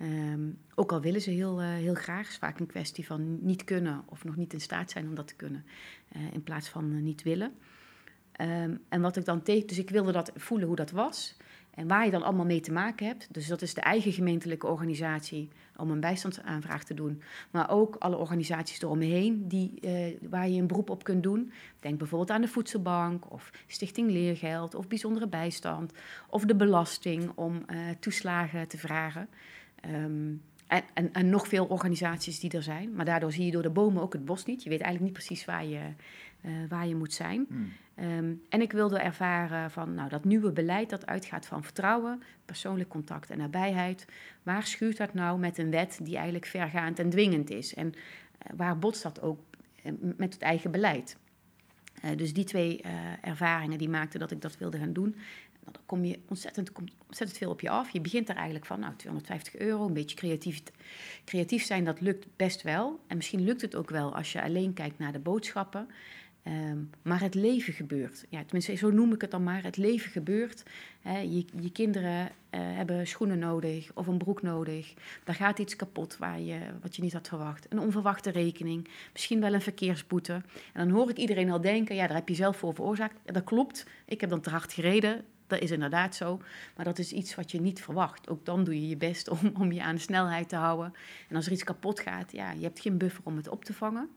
Um, 0.02 0.58
ook 0.76 0.92
al 0.92 1.02
willen 1.02 1.22
ze 1.22 1.30
heel, 1.30 1.62
heel 1.62 1.94
graag. 1.94 2.28
is 2.28 2.38
vaak 2.38 2.60
een 2.60 2.66
kwestie 2.66 3.06
van 3.06 3.46
niet 3.46 3.64
kunnen 3.64 4.04
of 4.06 4.24
nog 4.24 4.36
niet 4.36 4.54
in 4.54 4.62
staat 4.62 4.92
zijn 4.92 5.08
om 5.08 5.16
dat 5.16 5.28
te 5.28 5.36
kunnen. 5.36 5.66
in 6.32 6.44
plaats 6.44 6.70
van 6.70 7.04
niet 7.04 7.24
willen. 7.24 7.54
Um, 8.42 8.82
en 8.90 9.02
wat 9.02 9.16
ik 9.16 9.26
dan 9.26 9.42
tegen. 9.42 9.68
Dus 9.68 9.78
ik 9.78 9.90
wilde 9.90 10.12
dat 10.12 10.32
voelen 10.36 10.68
hoe 10.68 10.76
dat 10.76 10.92
was. 10.92 11.36
En 11.76 11.88
waar 11.88 12.06
je 12.06 12.12
dan 12.12 12.24
allemaal 12.24 12.46
mee 12.46 12.60
te 12.60 12.72
maken 12.72 13.08
hebt. 13.08 13.28
Dus 13.32 13.48
dat 13.48 13.62
is 13.62 13.74
de 13.74 13.82
eigen 13.82 14.12
gemeentelijke 14.12 14.68
organisatie 14.68 15.50
om 15.78 15.92
een 15.92 16.00
bijstandsaanvraag 16.00 16.84
te 16.84 16.94
doen. 16.94 17.22
Maar 17.52 17.70
ook 17.70 17.96
alle 17.96 18.18
organisaties 18.18 18.82
eromheen 18.82 19.48
die, 19.48 19.72
uh, 19.82 20.30
waar 20.30 20.50
je 20.50 20.62
een 20.62 20.68
beroep 20.68 20.90
op 20.90 21.04
kunt 21.04 21.24
doen. 21.24 21.52
Denk 21.80 21.98
bijvoorbeeld 21.98 22.32
aan 22.32 22.42
de 22.42 22.48
Voedselbank 22.48 23.32
of 23.32 23.52
Stichting 23.68 24.12
Leergeld 24.12 24.76
of 24.76 24.88
Bijzondere 24.88 25.28
Bijstand. 25.28 25.94
Of 26.30 26.46
de 26.46 26.56
belasting 26.56 27.32
om 27.36 27.56
uh, 27.56 27.78
toeslagen 28.00 28.68
te 28.68 28.78
vragen. 28.78 29.28
En, 29.82 30.42
en, 30.94 31.14
en, 31.14 31.30
nog 31.30 31.48
veel 31.48 31.66
organisaties 31.66 32.40
die 32.40 32.52
er 32.52 32.64
zijn. 32.64 32.96
Maar 32.96 33.06
daardoor 33.06 33.32
zie 33.32 33.46
je 33.46 33.52
door 33.52 33.62
de 33.62 33.70
bomen 33.70 34.02
ook 34.02 34.14
het 34.14 34.26
bos 34.26 34.46
niet. 34.46 34.64
Je 34.64 34.70
weet 34.70 34.82
eigenlijk 34.82 35.14
niet 35.14 35.26
precies 35.26 35.46
waar 35.46 35.66
je, 35.66 35.80
uh, 36.46 36.52
waar 36.70 36.88
je 36.88 36.96
moet 36.96 37.14
zijn. 37.14 37.46
Hmm. 37.50 37.72
Um, 38.00 38.42
en 38.50 38.62
ik 38.62 38.72
wilde 38.72 39.00
ervaren 39.00 39.72
van 39.72 39.94
nou, 39.94 40.10
dat 40.10 40.24
nieuwe 40.24 40.52
beleid 40.52 40.90
dat 40.90 41.06
uitgaat 41.06 41.46
van 41.46 41.64
vertrouwen, 41.64 42.22
persoonlijk 42.46 42.90
contact 42.90 43.30
en 43.30 43.38
nabijheid. 43.38 44.06
Waar 44.44 44.64
schuurt 44.64 44.98
dat 44.98 45.14
nou 45.14 45.40
met 45.40 45.58
een 45.58 45.70
wet 45.72 46.00
die 46.04 46.16
eigenlijk 46.16 46.46
vergaand 46.46 47.00
en 47.00 47.10
dwingend 47.10 47.50
is? 47.50 47.74
En 47.74 47.88
uh, 47.88 48.58
waar 48.58 48.80
botst 48.80 49.04
dat 49.04 49.22
ook 49.22 49.40
uh, 49.84 49.92
met 50.18 50.34
het 50.34 50.42
eigen 50.42 50.72
beleid? 50.72 51.18
dus 52.16 52.34
die 52.34 52.44
twee 52.44 52.82
ervaringen 53.22 53.78
die 53.78 53.90
maakten 53.90 54.20
dat 54.20 54.32
ik 54.32 54.42
dat 54.42 54.58
wilde 54.58 54.78
gaan 54.78 54.94
doen. 54.94 55.16
dan 55.64 55.82
kom 55.86 56.06
je 56.06 56.20
ontzettend, 56.28 56.72
komt 56.72 56.92
ontzettend 57.06 57.38
veel 57.40 57.50
op 57.50 57.62
je 57.62 57.70
af. 57.70 57.90
Je 57.90 58.02
begint 58.02 58.30
er 58.30 58.36
eigenlijk 58.36 58.66
van, 58.66 58.80
nou, 58.80 58.96
250 58.96 59.58
euro, 59.58 59.86
een 59.86 59.94
beetje 59.94 60.16
creatief, 60.16 60.64
creatief 61.24 61.64
zijn, 61.64 61.84
dat 61.84 62.02
lukt 62.02 62.28
best 62.36 62.62
wel. 62.62 63.00
En 63.08 63.16
misschien 63.16 63.44
lukt 63.44 63.62
het 63.62 63.76
ook 63.76 63.90
wel 63.90 64.16
als 64.16 64.32
je 64.32 64.42
alleen 64.42 64.74
kijkt 64.74 65.00
naar 65.00 65.12
de 65.12 65.20
boodschappen. 65.20 65.88
Ehm, 66.46 66.78
maar 67.02 67.22
het 67.22 67.36
leven 67.36 67.74
gebeurt. 67.74 68.26
Ja, 68.30 68.44
tenminste, 68.44 68.76
zo 68.76 68.92
noem 68.92 69.14
ik 69.14 69.22
het 69.22 69.32
dan 69.32 69.44
maar. 69.44 69.64
Het 69.64 69.78
leven 69.78 70.12
gebeurt. 70.12 70.64
je, 71.04 71.46
je, 71.60 71.72
kinderen 71.72 72.22
uh, 72.22 72.30
hebben 72.52 73.08
schoenen 73.08 73.40
nodig 73.40 73.92
of 73.94 74.08
een 74.08 74.18
broek 74.18 74.42
nodig. 74.42 74.94
Daar 75.24 75.36
gaat 75.36 75.60
iets 75.60 75.76
kapot 75.76 76.18
waar 76.18 76.40
je, 76.40 76.60
wat 76.82 76.96
je 76.96 77.02
niet 77.02 77.14
had 77.14 77.28
verwacht. 77.28 77.66
Een 77.70 77.80
onverwachte 77.80 78.30
rekening. 78.30 78.88
Misschien 79.14 79.40
wel 79.40 79.54
een 79.54 79.62
verkeersboete. 79.62 80.34
En 80.74 80.88
dan 80.88 80.90
hoor 80.90 81.10
ik 81.10 81.18
iedereen 81.18 81.52
al 81.52 81.62
denken, 81.62 81.96
ja, 81.96 82.08
daar 82.08 82.16
heb 82.16 82.30
je 82.30 82.36
zelf 82.36 82.58
voor 82.58 82.74
veroorzaakt. 82.74 83.20
Ja, 83.26 83.34
dat 83.34 83.44
klopt. 83.44 83.86
Ik 84.06 84.22
heb 84.22 84.30
dan 84.30 84.42
te 84.42 84.50
hard 84.50 84.74
gereden. 84.74 85.24
Dat 85.48 85.60
is 85.60 85.72
inderdaad 85.72 86.16
zo. 86.16 86.42
Maar 86.76 86.86
dat 86.86 87.00
is 87.00 87.12
iets 87.12 87.36
wat 87.36 87.52
je 87.52 87.62
niet 87.62 87.82
verwacht. 87.82 88.30
Ook 88.30 88.46
dan 88.46 88.64
doe 88.64 88.82
je 88.82 88.88
je 88.88 88.98
best 88.98 89.30
om, 89.30 89.54
om 89.60 89.72
je 89.72 89.84
aan 89.84 89.96
de 89.96 90.02
snelheid 90.02 90.50
te 90.50 90.56
houden. 90.56 90.94
En 91.30 91.36
als 91.36 91.46
er 91.46 91.52
iets 91.52 91.64
kapot 91.64 92.00
gaat, 92.00 92.32
ja, 92.32 92.52
je 92.52 92.64
hebt 92.64 92.80
geen 92.80 92.98
buffer 92.98 93.22
om 93.24 93.38
het 93.38 93.48
op 93.48 93.66
te 93.66 93.74
vangen. 93.74 94.10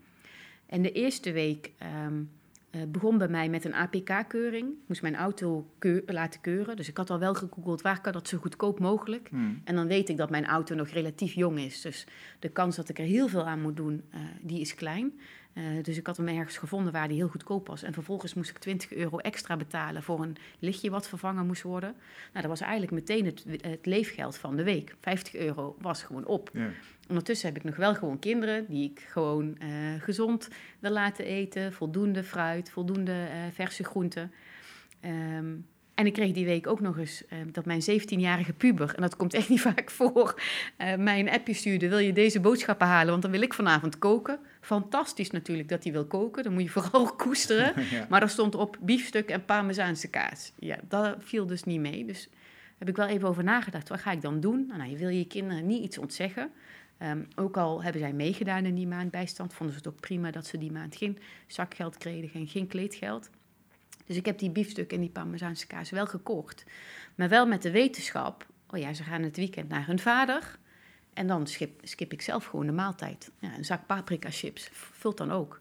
En 0.68 0.82
de 0.82 0.92
eerste 0.92 1.32
week 1.32 1.72
um, 2.06 2.30
uh, 2.70 2.82
begon 2.88 3.18
bij 3.18 3.28
mij 3.28 3.48
met 3.48 3.64
een 3.64 3.74
APK-keuring. 3.74 4.68
Ik 4.68 4.86
moest 4.86 5.02
mijn 5.02 5.16
auto 5.16 5.66
laten 6.06 6.40
keuren. 6.40 6.76
Dus 6.76 6.88
ik 6.88 6.96
had 6.96 7.10
al 7.10 7.18
wel 7.18 7.34
gegoogeld 7.34 7.82
waar 7.82 8.00
kan 8.00 8.12
dat 8.12 8.28
zo 8.28 8.38
goedkoop 8.38 8.78
mogelijk. 8.78 9.28
Hmm. 9.28 9.60
En 9.64 9.74
dan 9.74 9.86
weet 9.86 10.08
ik 10.08 10.16
dat 10.16 10.30
mijn 10.30 10.46
auto 10.46 10.74
nog 10.74 10.88
relatief 10.88 11.32
jong 11.32 11.58
is. 11.58 11.80
Dus 11.80 12.06
de 12.38 12.48
kans 12.48 12.76
dat 12.76 12.88
ik 12.88 12.98
er 12.98 13.04
heel 13.04 13.28
veel 13.28 13.44
aan 13.44 13.60
moet 13.60 13.76
doen, 13.76 14.02
uh, 14.14 14.20
die 14.42 14.60
is 14.60 14.74
klein. 14.74 15.12
Uh, 15.58 15.82
dus 15.82 15.96
ik 15.96 16.06
had 16.06 16.16
hem 16.16 16.28
ergens 16.28 16.56
gevonden 16.56 16.92
waar 16.92 17.08
die 17.08 17.16
heel 17.16 17.28
goedkoop 17.28 17.66
was. 17.66 17.82
En 17.82 17.92
vervolgens 17.92 18.34
moest 18.34 18.50
ik 18.50 18.58
20 18.58 18.92
euro 18.92 19.18
extra 19.18 19.56
betalen 19.56 20.02
voor 20.02 20.22
een 20.22 20.36
lichtje 20.58 20.90
wat 20.90 21.08
vervangen 21.08 21.46
moest 21.46 21.62
worden. 21.62 21.94
Nou, 22.32 22.40
dat 22.40 22.58
was 22.58 22.60
eigenlijk 22.60 22.92
meteen 22.92 23.24
het, 23.24 23.44
het 23.60 23.86
leefgeld 23.86 24.36
van 24.36 24.56
de 24.56 24.62
week. 24.62 24.94
50 25.00 25.34
euro 25.34 25.76
was 25.80 26.02
gewoon 26.02 26.26
op. 26.26 26.50
Ja. 26.52 26.70
Ondertussen 27.08 27.48
heb 27.48 27.56
ik 27.56 27.64
nog 27.64 27.76
wel 27.76 27.94
gewoon 27.94 28.18
kinderen 28.18 28.66
die 28.68 28.90
ik 28.90 29.00
gewoon 29.00 29.56
uh, 29.62 29.68
gezond 30.02 30.48
wil 30.78 30.90
laten 30.90 31.24
eten. 31.24 31.72
Voldoende 31.72 32.24
fruit, 32.24 32.70
voldoende 32.70 33.12
uh, 33.12 33.52
verse 33.52 33.84
groenten. 33.84 34.32
Um, 35.04 35.66
en 35.98 36.06
ik 36.06 36.12
kreeg 36.12 36.32
die 36.32 36.44
week 36.44 36.66
ook 36.66 36.80
nog 36.80 36.98
eens 36.98 37.22
uh, 37.32 37.38
dat 37.52 37.64
mijn 37.64 37.80
17-jarige 37.80 38.52
puber, 38.52 38.94
en 38.94 39.02
dat 39.02 39.16
komt 39.16 39.34
echt 39.34 39.48
niet 39.54 39.60
vaak 39.60 39.90
voor, 39.90 40.40
uh, 40.78 40.94
mij 40.94 41.20
een 41.20 41.30
appje 41.30 41.54
stuurde: 41.54 41.88
Wil 41.88 41.98
je 41.98 42.12
deze 42.12 42.40
boodschappen 42.40 42.86
halen? 42.86 43.10
Want 43.10 43.22
dan 43.22 43.30
wil 43.30 43.42
ik 43.42 43.54
vanavond 43.54 43.98
koken. 43.98 44.38
Fantastisch 44.60 45.30
natuurlijk 45.30 45.68
dat 45.68 45.82
hij 45.82 45.92
wil 45.92 46.06
koken, 46.06 46.42
dan 46.42 46.52
moet 46.52 46.62
je 46.62 46.68
vooral 46.68 47.14
koesteren. 47.24 47.72
Maar 48.08 48.22
er 48.22 48.28
stond 48.28 48.54
op 48.54 48.76
biefstuk 48.80 49.28
en 49.28 49.44
parmezaanse 49.44 50.08
kaas. 50.08 50.52
Ja, 50.58 50.76
dat 50.88 51.16
viel 51.18 51.46
dus 51.46 51.64
niet 51.64 51.80
mee. 51.80 52.04
Dus 52.04 52.28
heb 52.78 52.88
ik 52.88 52.96
wel 52.96 53.06
even 53.06 53.28
over 53.28 53.44
nagedacht: 53.44 53.88
wat 53.88 54.00
ga 54.00 54.12
ik 54.12 54.20
dan 54.20 54.40
doen? 54.40 54.72
Nou, 54.76 54.90
je 54.90 54.96
wil 54.96 55.08
je 55.08 55.26
kinderen 55.26 55.66
niet 55.66 55.82
iets 55.82 55.98
ontzeggen. 55.98 56.50
Um, 57.02 57.28
ook 57.36 57.56
al 57.56 57.82
hebben 57.82 58.00
zij 58.00 58.12
meegedaan 58.12 58.64
in 58.64 58.74
die 58.74 58.86
maand 58.86 59.10
bijstand, 59.10 59.54
vonden 59.54 59.76
ze 59.76 59.82
het 59.84 59.94
ook 59.94 60.00
prima 60.00 60.30
dat 60.30 60.46
ze 60.46 60.58
die 60.58 60.72
maand 60.72 60.96
geen 60.96 61.18
zakgeld 61.46 61.96
kregen 61.96 62.40
en 62.40 62.46
geen 62.46 62.66
kleedgeld. 62.66 63.30
Dus 64.08 64.16
ik 64.16 64.26
heb 64.26 64.38
die 64.38 64.50
biefstuk 64.50 64.92
en 64.92 65.00
die 65.00 65.10
parmezaanse 65.10 65.66
kaas 65.66 65.90
wel 65.90 66.06
gekocht. 66.06 66.64
Maar 67.14 67.28
wel 67.28 67.46
met 67.46 67.62
de 67.62 67.70
wetenschap, 67.70 68.46
oh 68.70 68.78
ja, 68.78 68.94
ze 68.94 69.02
gaan 69.02 69.22
het 69.22 69.36
weekend 69.36 69.68
naar 69.68 69.86
hun 69.86 69.98
vader. 69.98 70.58
En 71.12 71.26
dan 71.26 71.46
skip, 71.46 71.80
skip 71.82 72.12
ik 72.12 72.22
zelf 72.22 72.44
gewoon 72.44 72.66
de 72.66 72.72
maaltijd. 72.72 73.30
Ja, 73.38 73.56
een 73.56 73.64
zak 73.64 73.86
paprika 73.86 74.30
chips 74.30 74.68
vult 74.72 75.16
dan 75.16 75.32
ook. 75.32 75.58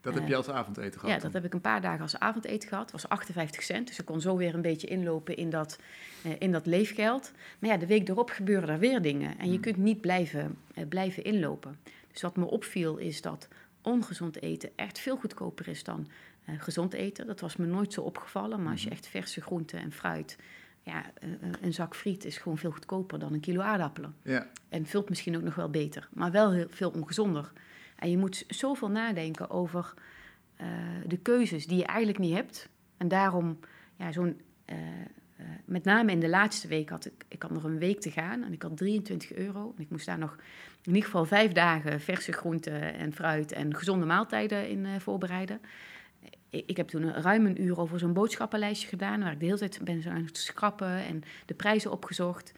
Dat 0.00 0.14
heb 0.14 0.24
je 0.26 0.30
eh, 0.30 0.36
als 0.36 0.48
avondeten 0.48 1.00
gehad? 1.00 1.14
Ja, 1.14 1.22
dat 1.22 1.32
heb 1.32 1.44
ik 1.44 1.54
een 1.54 1.60
paar 1.60 1.80
dagen 1.80 2.00
als 2.00 2.18
avondeten 2.18 2.68
gehad. 2.68 2.90
Dat 2.90 3.02
was 3.02 3.08
58 3.08 3.62
cent, 3.62 3.86
dus 3.86 3.98
ik 3.98 4.04
kon 4.04 4.20
zo 4.20 4.36
weer 4.36 4.54
een 4.54 4.62
beetje 4.62 4.86
inlopen 4.86 5.36
in 5.36 5.50
dat, 5.50 5.78
uh, 6.26 6.32
in 6.38 6.52
dat 6.52 6.66
leefgeld. 6.66 7.32
Maar 7.58 7.70
ja, 7.70 7.76
de 7.76 7.86
week 7.86 8.08
erop 8.08 8.30
gebeuren 8.30 8.68
er 8.68 8.78
weer 8.78 9.02
dingen. 9.02 9.38
En 9.38 9.46
je 9.46 9.52
hmm. 9.52 9.60
kunt 9.60 9.76
niet 9.76 10.00
blijven, 10.00 10.58
uh, 10.74 10.88
blijven 10.88 11.24
inlopen. 11.24 11.78
Dus 12.12 12.22
wat 12.22 12.36
me 12.36 12.44
opviel 12.44 12.96
is 12.96 13.20
dat 13.20 13.48
ongezond 13.82 14.42
eten 14.42 14.70
echt 14.76 14.98
veel 14.98 15.16
goedkoper 15.16 15.68
is 15.68 15.84
dan 15.84 16.08
gezond 16.46 16.92
eten. 16.92 17.26
Dat 17.26 17.40
was 17.40 17.56
me 17.56 17.66
nooit 17.66 17.92
zo 17.92 18.00
opgevallen. 18.00 18.62
Maar 18.62 18.72
als 18.72 18.82
je 18.82 18.88
hmm. 18.88 18.96
echt 18.96 19.06
verse 19.06 19.40
groenten 19.40 19.78
en 19.78 19.92
fruit... 19.92 20.38
Ja, 20.82 21.04
een 21.60 21.74
zak 21.74 21.96
friet 21.96 22.24
is 22.24 22.38
gewoon 22.38 22.58
veel 22.58 22.70
goedkoper 22.70 23.18
dan 23.18 23.32
een 23.32 23.40
kilo 23.40 23.60
aardappelen. 23.60 24.14
Ja. 24.22 24.46
En 24.68 24.86
vult 24.86 25.08
misschien 25.08 25.36
ook 25.36 25.42
nog 25.42 25.54
wel 25.54 25.70
beter. 25.70 26.08
Maar 26.12 26.30
wel 26.30 26.52
heel 26.52 26.66
veel 26.70 26.90
ongezonder. 26.90 27.52
En 27.96 28.10
je 28.10 28.18
moet 28.18 28.44
zoveel 28.48 28.90
nadenken 28.90 29.50
over 29.50 29.94
uh, 30.60 30.66
de 31.06 31.16
keuzes 31.16 31.66
die 31.66 31.78
je 31.78 31.84
eigenlijk 31.84 32.18
niet 32.18 32.34
hebt. 32.34 32.68
En 32.96 33.08
daarom, 33.08 33.58
ja, 33.96 34.12
zo'n. 34.12 34.40
Uh, 34.66 34.76
uh, 35.40 35.46
met 35.64 35.84
name 35.84 36.12
in 36.12 36.20
de 36.20 36.28
laatste 36.28 36.68
week 36.68 36.88
had 36.88 37.06
ik, 37.06 37.24
ik 37.28 37.42
had 37.42 37.50
nog 37.50 37.64
een 37.64 37.78
week 37.78 38.00
te 38.00 38.10
gaan 38.10 38.42
en 38.42 38.52
ik 38.52 38.62
had 38.62 38.76
23 38.76 39.32
euro. 39.32 39.72
En 39.76 39.82
ik 39.82 39.90
moest 39.90 40.06
daar 40.06 40.18
nog 40.18 40.36
in 40.82 40.92
ieder 40.92 41.04
geval 41.04 41.24
vijf 41.24 41.52
dagen 41.52 42.00
verse 42.00 42.32
groenten 42.32 42.94
en 42.94 43.12
fruit 43.12 43.52
en 43.52 43.74
gezonde 43.74 44.06
maaltijden 44.06 44.68
in 44.68 45.00
voorbereiden. 45.00 45.60
Ik, 46.66 46.76
heb 46.76 46.88
toen 46.88 47.12
ruim 47.12 47.46
een 47.46 47.62
uur 47.62 47.78
over 47.78 47.98
zo'n 47.98 48.12
boodschappenlijstje 48.12 48.88
gedaan, 48.88 49.20
waar 49.20 49.32
ik 49.32 49.40
de 49.40 49.44
hele 49.44 49.58
tijd 49.58 49.80
ben 49.84 50.04
aan 50.08 50.24
het 50.24 50.38
schrappen 50.38 51.04
en 51.04 51.22
de 51.46 51.54
prijzen 51.54 51.90
opgezocht. 51.90 52.52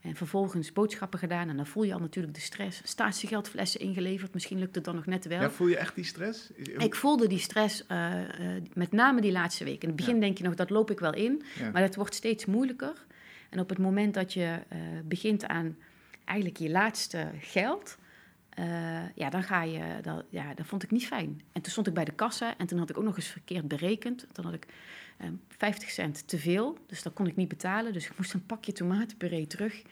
En 0.00 0.16
vervolgens 0.16 0.72
boodschappen 0.72 1.18
gedaan. 1.18 1.48
En 1.48 1.56
dan 1.56 1.66
voel 1.66 1.82
je 1.82 1.92
al 1.92 2.00
natuurlijk 2.00 2.34
de 2.34 2.40
stress. 2.40 2.80
Statiegeldflessen 2.84 3.80
ingeleverd. 3.80 4.34
Misschien 4.34 4.58
lukt 4.58 4.74
het 4.74 4.84
dan 4.84 4.94
nog 4.94 5.06
net 5.06 5.26
wel. 5.26 5.40
Ja, 5.40 5.50
voel 5.50 5.66
je 5.66 5.76
echt 5.76 5.94
die 5.94 6.04
stress? 6.04 6.50
Ik 6.78 6.94
voelde 6.94 7.26
die 7.26 7.38
stress 7.38 7.84
uh, 7.90 8.20
uh, 8.20 8.62
met 8.74 8.92
name 8.92 9.20
die 9.20 9.32
laatste 9.32 9.64
week. 9.64 9.82
In 9.82 9.88
het 9.88 9.96
begin 9.96 10.20
denk 10.20 10.38
je 10.38 10.44
nog, 10.44 10.54
dat 10.54 10.70
loop 10.70 10.90
ik 10.90 11.00
wel 11.00 11.14
in. 11.14 11.42
Maar 11.72 11.82
het 11.82 11.96
wordt 11.96 12.14
steeds 12.14 12.44
moeilijker. 12.44 13.04
En 13.50 13.60
op 13.60 13.68
het 13.68 13.78
moment 13.78 14.14
dat 14.14 14.32
je 14.32 14.58
uh, 14.72 14.78
begint 15.04 15.46
aan 15.46 15.76
eigenlijk 16.24 16.58
je 16.58 16.70
laatste 16.70 17.30
geld... 17.40 17.96
ja, 19.14 19.30
dan 19.30 19.42
ga 19.42 19.62
je... 19.62 19.98
Dat, 20.02 20.24
ja, 20.30 20.54
dat 20.54 20.66
vond 20.66 20.82
ik 20.82 20.90
niet 20.90 21.06
fijn. 21.06 21.42
En 21.52 21.62
toen 21.62 21.72
stond 21.72 21.86
ik 21.86 21.94
bij 21.94 22.04
de 22.04 22.12
kassa. 22.12 22.56
En 22.58 22.66
toen 22.66 22.78
had 22.78 22.90
ik 22.90 22.98
ook 22.98 23.04
nog 23.04 23.16
eens 23.16 23.26
verkeerd 23.26 23.68
berekend. 23.68 24.26
Dan 24.32 24.44
had 24.44 24.54
ik 24.54 24.66
50 25.48 25.82
ehm, 25.82 25.94
cent 25.94 26.28
te 26.28 26.38
veel, 26.38 26.78
dus 26.86 27.02
dat 27.02 27.12
kon 27.12 27.26
ik 27.26 27.36
niet 27.36 27.48
betalen. 27.48 27.92
Dus 27.92 28.06
ik 28.06 28.18
moest 28.18 28.34
een 28.34 28.46
pakje 28.46 28.72
tomatenpuree 28.72 29.46
terug, 29.46 29.82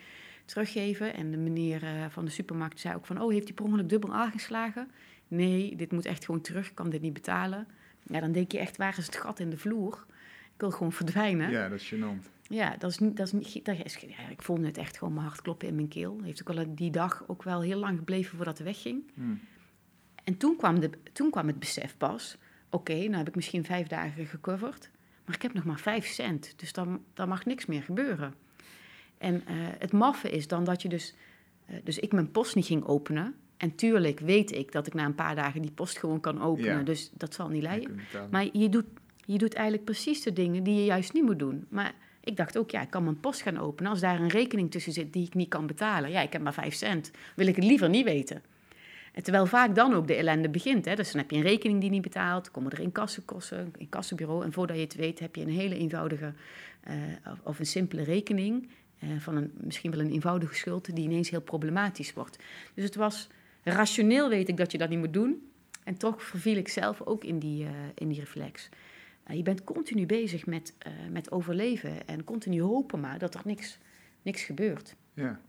teruggeven. 0.44 1.14
En 1.14 1.30
de 1.30 1.36
meneer 1.36 1.82
uh, 1.82 2.04
van 2.08 2.24
de 2.24 2.30
supermarkt 2.30 2.80
zei 2.80 2.94
ook 2.94 3.06
van... 3.06 3.20
oh, 3.20 3.32
heeft 3.32 3.44
hij 3.44 3.54
per 3.54 3.64
ongeluk 3.64 3.88
dubbel 3.88 4.14
aangeslagen? 4.14 4.90
Nee, 5.28 5.76
dit 5.76 5.92
moet 5.92 6.06
echt 6.06 6.24
gewoon 6.24 6.40
terug, 6.40 6.68
ik 6.68 6.74
kan 6.74 6.90
dit 6.90 7.00
niet 7.00 7.12
betalen. 7.12 7.66
Ja, 8.02 8.20
dan 8.20 8.32
denk 8.32 8.52
je 8.52 8.58
echt, 8.58 8.76
waar 8.76 8.98
is 8.98 9.06
het 9.06 9.16
gat 9.16 9.38
in 9.38 9.50
de 9.50 9.56
vloer? 9.56 10.04
Ik 10.54 10.60
wil 10.60 10.70
gewoon 10.70 10.92
verdwijnen. 10.92 11.50
Ja, 11.50 11.68
dat 11.68 11.80
is 11.80 11.94
gênant. 11.94 12.41
Ja, 12.52 12.76
dat 12.78 12.90
is 12.90 12.98
niet, 12.98 13.16
dat 13.16 13.26
is 13.26 13.32
niet, 13.32 13.64
dat 13.64 13.76
is, 13.84 13.96
ja, 13.96 14.28
ik 14.30 14.42
voelde 14.42 14.66
het 14.66 14.78
echt 14.78 14.98
gewoon 14.98 15.14
mijn 15.14 15.26
hart 15.26 15.42
kloppen 15.42 15.68
in 15.68 15.74
mijn 15.74 15.88
keel. 15.88 16.20
Heeft 16.22 16.40
ook 16.40 16.56
wel 16.56 16.74
die 16.74 16.90
dag 16.90 17.24
ook 17.26 17.42
wel 17.42 17.60
heel 17.60 17.78
lang 17.78 17.98
gebleven 17.98 18.36
voordat 18.36 18.58
het 18.58 18.66
wegging. 18.66 19.10
Hmm. 19.14 19.40
En 20.24 20.36
toen 20.36 20.56
kwam, 20.56 20.80
de, 20.80 20.90
toen 21.12 21.30
kwam 21.30 21.46
het 21.46 21.58
besef 21.58 21.96
pas, 21.96 22.36
oké, 22.70 22.94
nou 22.94 23.14
heb 23.14 23.28
ik 23.28 23.34
misschien 23.34 23.64
vijf 23.64 23.86
dagen 23.86 24.26
gecoverd. 24.26 24.90
Maar 25.24 25.34
ik 25.34 25.42
heb 25.42 25.52
nog 25.52 25.64
maar 25.64 25.80
5 25.80 26.06
cent, 26.06 26.54
dus 26.56 26.72
dan, 26.72 27.04
dan 27.14 27.28
mag 27.28 27.44
niks 27.44 27.66
meer 27.66 27.82
gebeuren. 27.82 28.34
En 29.18 29.34
uh, 29.34 29.40
het 29.78 29.92
maffe 29.92 30.30
is 30.30 30.48
dan 30.48 30.64
dat 30.64 30.82
je 30.82 30.88
dus... 30.88 31.14
Uh, 31.70 31.76
dus 31.84 31.98
ik 31.98 32.12
mijn 32.12 32.30
post 32.30 32.54
niet 32.54 32.66
ging 32.66 32.84
openen. 32.84 33.34
En 33.56 33.74
tuurlijk 33.74 34.20
weet 34.20 34.52
ik 34.52 34.72
dat 34.72 34.86
ik 34.86 34.94
na 34.94 35.04
een 35.04 35.14
paar 35.14 35.34
dagen 35.34 35.62
die 35.62 35.70
post 35.70 35.98
gewoon 35.98 36.20
kan 36.20 36.42
openen. 36.42 36.78
Ja. 36.78 36.82
Dus 36.82 37.10
dat 37.14 37.34
zal 37.34 37.48
niet 37.48 37.62
leiden. 37.62 38.00
Maar 38.30 38.48
je 38.52 38.68
doet, 38.68 38.86
je 39.24 39.38
doet 39.38 39.54
eigenlijk 39.54 39.84
precies 39.84 40.22
de 40.22 40.32
dingen 40.32 40.62
die 40.62 40.74
je 40.74 40.84
juist 40.84 41.12
niet 41.12 41.24
moet 41.24 41.38
doen. 41.38 41.66
Maar 41.68 41.94
ik 42.24 42.36
dacht 42.36 42.58
ook, 42.58 42.70
ja, 42.70 42.82
ik 42.82 42.90
kan 42.90 43.04
mijn 43.04 43.20
post 43.20 43.42
gaan 43.42 43.58
openen. 43.58 43.90
Als 43.90 44.00
daar 44.00 44.20
een 44.20 44.28
rekening 44.28 44.70
tussen 44.70 44.92
zit 44.92 45.12
die 45.12 45.26
ik 45.26 45.34
niet 45.34 45.48
kan 45.48 45.66
betalen. 45.66 46.10
Ja, 46.10 46.20
ik 46.20 46.32
heb 46.32 46.42
maar 46.42 46.54
5 46.54 46.74
cent. 46.74 47.10
Wil 47.36 47.46
ik 47.46 47.56
het 47.56 47.64
liever 47.64 47.88
niet 47.88 48.04
weten. 48.04 48.42
En 49.12 49.22
terwijl 49.22 49.46
vaak 49.46 49.74
dan 49.74 49.94
ook 49.94 50.06
de 50.06 50.14
ellende 50.14 50.48
begint. 50.48 50.84
Hè? 50.84 50.94
Dus 50.94 51.12
dan 51.12 51.20
heb 51.20 51.30
je 51.30 51.36
een 51.36 51.42
rekening 51.42 51.80
die 51.80 51.90
niet 51.90 52.02
betaalt, 52.02 52.50
komen 52.50 52.70
er 52.70 52.80
incassokosten, 52.80 53.72
incassobureau. 53.78 54.44
En 54.44 54.52
voordat 54.52 54.76
je 54.76 54.82
het 54.82 54.94
weet 54.94 55.18
heb 55.18 55.36
je 55.36 55.42
een 55.42 55.48
hele 55.48 55.76
eenvoudige 55.76 56.32
uh, 56.88 56.94
of 57.42 57.58
een 57.58 57.66
simpele 57.66 58.02
rekening... 58.02 58.68
Uh, 59.04 59.10
van 59.18 59.36
een, 59.36 59.52
misschien 59.54 59.90
wel 59.90 60.00
een 60.00 60.10
eenvoudige 60.10 60.54
schuld 60.54 60.94
die 60.94 61.04
ineens 61.04 61.30
heel 61.30 61.40
problematisch 61.40 62.12
wordt. 62.12 62.38
Dus 62.74 62.84
het 62.84 62.94
was 62.94 63.28
rationeel 63.62 64.28
weet 64.28 64.48
ik 64.48 64.56
dat 64.56 64.72
je 64.72 64.78
dat 64.78 64.88
niet 64.88 64.98
moet 64.98 65.12
doen. 65.12 65.50
En 65.84 65.96
toch 65.96 66.22
verviel 66.22 66.56
ik 66.56 66.68
zelf 66.68 67.00
ook 67.00 67.24
in 67.24 67.38
die, 67.38 67.64
uh, 67.64 67.70
in 67.94 68.08
die 68.08 68.20
reflex. 68.20 68.68
Je 69.36 69.42
bent 69.42 69.64
continu 69.64 70.06
bezig 70.06 70.46
met, 70.46 70.74
met 71.10 71.30
overleven 71.30 72.06
en 72.06 72.24
continu 72.24 72.60
hopen 72.60 73.00
maar 73.00 73.18
dat 73.18 73.34
er 73.34 73.40
niks, 73.44 73.78
niks 74.22 74.42
gebeurt. 74.42 74.96
Ja. 75.14 75.40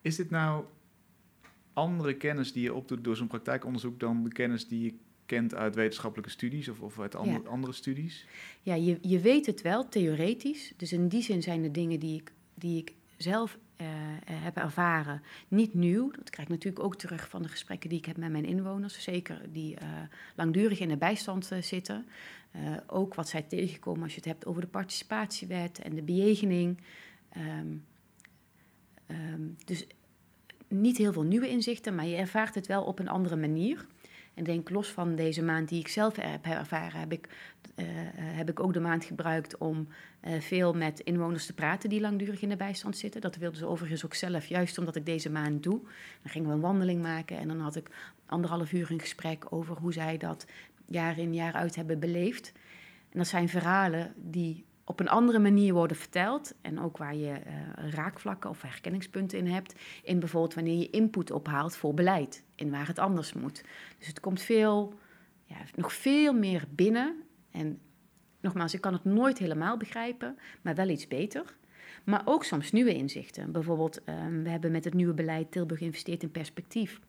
Is 0.00 0.16
dit 0.16 0.30
nou 0.30 0.64
andere 1.72 2.16
kennis 2.16 2.52
die 2.52 2.62
je 2.62 2.74
opdoet 2.74 3.04
door 3.04 3.16
zo'n 3.16 3.26
praktijkonderzoek 3.26 4.00
dan 4.00 4.24
de 4.24 4.32
kennis 4.32 4.68
die 4.68 4.82
je 4.82 4.94
kent 5.26 5.54
uit 5.54 5.74
wetenschappelijke 5.74 6.30
studies 6.30 6.68
of, 6.68 6.80
of 6.80 7.00
uit 7.00 7.14
andere, 7.14 7.48
andere 7.48 7.72
studies? 7.72 8.26
Ja, 8.62 8.74
je, 8.74 8.98
je 9.00 9.20
weet 9.20 9.46
het 9.46 9.62
wel, 9.62 9.88
theoretisch. 9.88 10.72
Dus 10.76 10.92
in 10.92 11.08
die 11.08 11.22
zin 11.22 11.42
zijn 11.42 11.62
de 11.62 11.70
dingen 11.70 12.00
die 12.00 12.20
ik, 12.20 12.32
die 12.54 12.78
ik 12.78 12.94
zelf 13.16 13.58
heb 14.24 14.56
ervaren 14.56 15.22
niet 15.48 15.74
nieuw. 15.74 16.10
Dat 16.10 16.30
krijg 16.30 16.48
ik 16.48 16.54
natuurlijk 16.54 16.84
ook 16.84 16.96
terug 16.96 17.28
van 17.28 17.42
de 17.42 17.48
gesprekken 17.48 17.88
die 17.88 17.98
ik 17.98 18.04
heb 18.04 18.16
met 18.16 18.30
mijn 18.30 18.44
inwoners. 18.44 19.02
Zeker 19.02 19.52
die 19.52 19.76
langdurig 20.34 20.80
in 20.80 20.88
de 20.88 20.96
bijstand 20.96 21.50
zitten. 21.60 22.06
ook 22.86 23.14
wat 23.14 23.28
zij 23.28 23.42
tegenkomen 23.42 24.02
als 24.02 24.10
je 24.10 24.18
het 24.18 24.28
hebt 24.28 24.46
over 24.46 24.60
de 24.60 24.66
participatiewet 24.66 25.78
en 25.78 25.94
de 25.94 26.02
bejegening. 26.02 26.78
Ehm, 27.28 27.76
ehm, 29.06 29.42
dus 29.64 29.86
niet 30.68 30.96
heel 30.96 31.12
veel 31.12 31.22
nieuwe 31.22 31.48
inzichten, 31.48 31.94
maar 31.94 32.06
je 32.06 32.16
ervaart 32.16 32.54
het 32.54 32.66
wel 32.66 32.84
op 32.84 32.98
een 32.98 33.08
andere 33.08 33.36
manier. 33.36 33.86
En 34.36 34.44
denk 34.44 34.70
los 34.70 34.88
van 34.88 35.14
deze 35.14 35.42
maand 35.42 35.68
die 35.68 35.80
ik 35.80 35.88
zelf 35.88 36.16
heb 36.16 36.44
ervaren, 36.44 37.00
heb 37.00 37.12
ik, 37.12 37.28
uh, 37.76 37.86
heb 38.14 38.50
ik 38.50 38.60
ook 38.60 38.72
de 38.72 38.80
maand 38.80 39.04
gebruikt 39.04 39.58
om 39.58 39.88
uh, 40.24 40.40
veel 40.40 40.74
met 40.74 41.00
inwoners 41.00 41.46
te 41.46 41.52
praten 41.52 41.88
die 41.88 42.00
langdurig 42.00 42.42
in 42.42 42.48
de 42.48 42.56
bijstand 42.56 42.96
zitten. 42.96 43.20
Dat 43.20 43.36
wilden 43.36 43.58
ze 43.58 43.66
overigens 43.66 44.04
ook 44.04 44.14
zelf, 44.14 44.46
juist 44.46 44.78
omdat 44.78 44.96
ik 44.96 45.06
deze 45.06 45.30
maand 45.30 45.62
doe. 45.62 45.80
Dan 46.22 46.30
gingen 46.30 46.48
we 46.48 46.54
een 46.54 46.60
wandeling 46.60 47.02
maken 47.02 47.38
en 47.38 47.48
dan 47.48 47.60
had 47.60 47.76
ik 47.76 47.90
anderhalf 48.26 48.72
uur 48.72 48.90
een 48.90 49.00
gesprek 49.00 49.52
over 49.52 49.76
hoe 49.76 49.92
zij 49.92 50.16
dat 50.16 50.46
jaar 50.86 51.18
in 51.18 51.34
jaar 51.34 51.52
uit 51.52 51.76
hebben 51.76 51.98
beleefd. 51.98 52.52
En 53.10 53.18
dat 53.18 53.26
zijn 53.26 53.48
verhalen 53.48 54.14
die 54.16 54.64
op 54.84 55.00
een 55.00 55.08
andere 55.08 55.38
manier 55.38 55.74
worden 55.74 55.96
verteld. 55.96 56.54
En 56.60 56.80
ook 56.80 56.96
waar 56.96 57.16
je 57.16 57.32
uh, 57.32 57.90
raakvlakken 57.90 58.50
of 58.50 58.62
herkenningspunten 58.62 59.38
in 59.38 59.46
hebt. 59.46 59.74
In 60.02 60.18
bijvoorbeeld 60.18 60.54
wanneer 60.54 60.78
je 60.78 60.90
input 60.90 61.30
ophaalt 61.30 61.76
voor 61.76 61.94
beleid. 61.94 62.44
In 62.56 62.70
waar 62.70 62.86
het 62.86 62.98
anders 62.98 63.32
moet. 63.32 63.64
Dus 63.98 64.06
het 64.06 64.20
komt 64.20 64.40
veel, 64.40 64.98
ja, 65.44 65.56
nog 65.74 65.92
veel 65.92 66.32
meer 66.32 66.64
binnen. 66.70 67.22
En 67.50 67.80
nogmaals, 68.40 68.74
ik 68.74 68.80
kan 68.80 68.92
het 68.92 69.04
nooit 69.04 69.38
helemaal 69.38 69.76
begrijpen, 69.76 70.38
maar 70.62 70.74
wel 70.74 70.88
iets 70.88 71.08
beter. 71.08 71.56
Maar 72.04 72.22
ook 72.24 72.44
soms 72.44 72.72
nieuwe 72.72 72.94
inzichten. 72.94 73.52
Bijvoorbeeld, 73.52 74.00
um, 74.08 74.42
we 74.42 74.48
hebben 74.48 74.72
met 74.72 74.84
het 74.84 74.94
nieuwe 74.94 75.14
beleid 75.14 75.50
Tilburg 75.50 75.80
investeert 75.80 76.22
in 76.22 76.30
perspectief. 76.30 77.00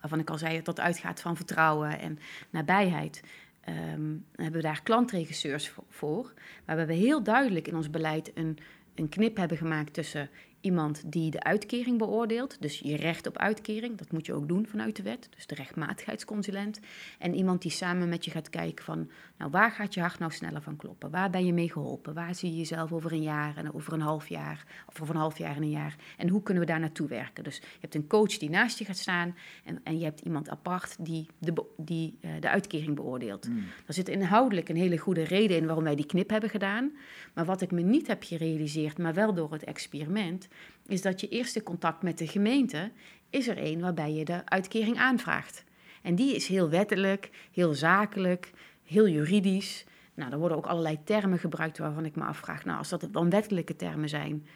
Waarvan 0.00 0.18
ik 0.18 0.30
al 0.30 0.38
zei 0.38 0.56
dat 0.56 0.64
dat 0.64 0.80
uitgaat 0.80 1.20
van 1.20 1.36
vertrouwen 1.36 1.98
en 1.98 2.18
nabijheid. 2.50 3.22
Um, 3.68 4.24
hebben 4.34 4.60
we 4.60 4.66
daar 4.66 4.82
klantregisseurs 4.82 5.72
voor, 5.88 6.32
waar 6.64 6.86
we 6.86 6.92
heel 6.92 7.22
duidelijk 7.22 7.68
in 7.68 7.76
ons 7.76 7.90
beleid 7.90 8.30
een, 8.34 8.58
een 8.94 9.08
knip 9.08 9.36
hebben 9.36 9.56
gemaakt 9.56 9.92
tussen 9.92 10.30
iemand 10.60 11.12
die 11.12 11.30
de 11.30 11.42
uitkering 11.42 11.98
beoordeelt, 11.98 12.56
dus 12.60 12.78
je 12.78 12.96
recht 12.96 13.26
op 13.26 13.38
uitkering, 13.38 13.98
dat 13.98 14.12
moet 14.12 14.26
je 14.26 14.32
ook 14.32 14.48
doen 14.48 14.66
vanuit 14.66 14.96
de 14.96 15.02
wet, 15.02 15.28
dus 15.34 15.46
de 15.46 15.54
rechtmatigheidsconsulent. 15.54 16.80
En 17.18 17.34
iemand 17.34 17.62
die 17.62 17.70
samen 17.70 18.08
met 18.08 18.24
je 18.24 18.30
gaat 18.30 18.50
kijken 18.50 18.84
van, 18.84 19.10
nou 19.38 19.50
waar 19.50 19.70
gaat 19.70 19.94
je 19.94 20.00
hart 20.00 20.18
nou 20.18 20.32
sneller 20.32 20.62
van 20.62 20.76
kloppen? 20.76 21.10
Waar 21.10 21.30
ben 21.30 21.46
je 21.46 21.52
mee 21.52 21.70
geholpen? 21.70 22.14
Waar 22.14 22.34
zie 22.34 22.50
je 22.50 22.56
jezelf 22.56 22.92
over 22.92 23.12
een 23.12 23.22
jaar 23.22 23.56
en 23.56 23.74
over 23.74 23.92
een 23.92 24.00
half 24.00 24.28
jaar, 24.28 24.66
of 24.86 25.00
over 25.00 25.14
een 25.14 25.20
half 25.20 25.38
jaar 25.38 25.56
en 25.56 25.62
een 25.62 25.70
jaar? 25.70 25.96
En 26.16 26.28
hoe 26.28 26.42
kunnen 26.42 26.62
we 26.62 26.68
daar 26.68 26.80
naartoe 26.80 27.08
werken? 27.08 27.44
Dus 27.44 27.56
je 27.56 27.78
hebt 27.80 27.94
een 27.94 28.06
coach 28.06 28.38
die 28.38 28.50
naast 28.50 28.78
je 28.78 28.84
gaat 28.84 28.98
staan 28.98 29.36
en, 29.64 29.80
en 29.84 29.98
je 29.98 30.04
hebt 30.04 30.20
iemand 30.20 30.48
apart 30.48 30.96
die 31.00 31.26
de, 31.38 31.64
die, 31.76 32.18
uh, 32.20 32.30
de 32.40 32.48
uitkering 32.48 32.96
beoordeelt. 32.96 33.48
Mm. 33.48 33.64
Er 33.86 33.94
zit 33.94 34.08
inhoudelijk 34.08 34.68
een 34.68 34.76
hele 34.76 34.98
goede 34.98 35.22
reden 35.22 35.56
in 35.56 35.66
waarom 35.66 35.84
wij 35.84 35.94
die 35.94 36.06
knip 36.06 36.30
hebben 36.30 36.50
gedaan. 36.50 36.92
Maar 37.34 37.44
wat 37.44 37.60
ik 37.60 37.70
me 37.70 37.80
niet 37.80 38.06
heb 38.06 38.22
gerealiseerd, 38.22 38.98
maar 38.98 39.14
wel 39.14 39.34
door 39.34 39.52
het 39.52 39.64
experiment, 39.64 40.48
is 40.86 41.02
dat 41.02 41.20
je 41.20 41.28
eerste 41.28 41.62
contact 41.62 42.02
met 42.02 42.18
de 42.18 42.26
gemeente 42.26 42.90
is 43.30 43.48
er 43.48 43.58
een 43.58 43.80
waarbij 43.80 44.12
je 44.12 44.24
de 44.24 44.42
uitkering 44.44 44.98
aanvraagt. 44.98 45.64
En 46.02 46.14
die 46.14 46.34
is 46.34 46.46
heel 46.46 46.68
wettelijk, 46.68 47.30
heel 47.52 47.74
zakelijk, 47.74 48.50
heel 48.84 49.08
juridisch. 49.08 49.84
Nou, 50.14 50.32
er 50.32 50.38
worden 50.38 50.56
ook 50.56 50.66
allerlei 50.66 50.98
termen 51.04 51.38
gebruikt 51.38 51.78
waarvan 51.78 52.04
ik 52.04 52.16
me 52.16 52.24
afvraag, 52.24 52.64
nou, 52.64 52.78
als 52.78 52.88
dat 52.88 53.08
dan 53.10 53.30
wettelijke 53.30 53.76
termen 53.76 54.08
zijn, 54.08 54.46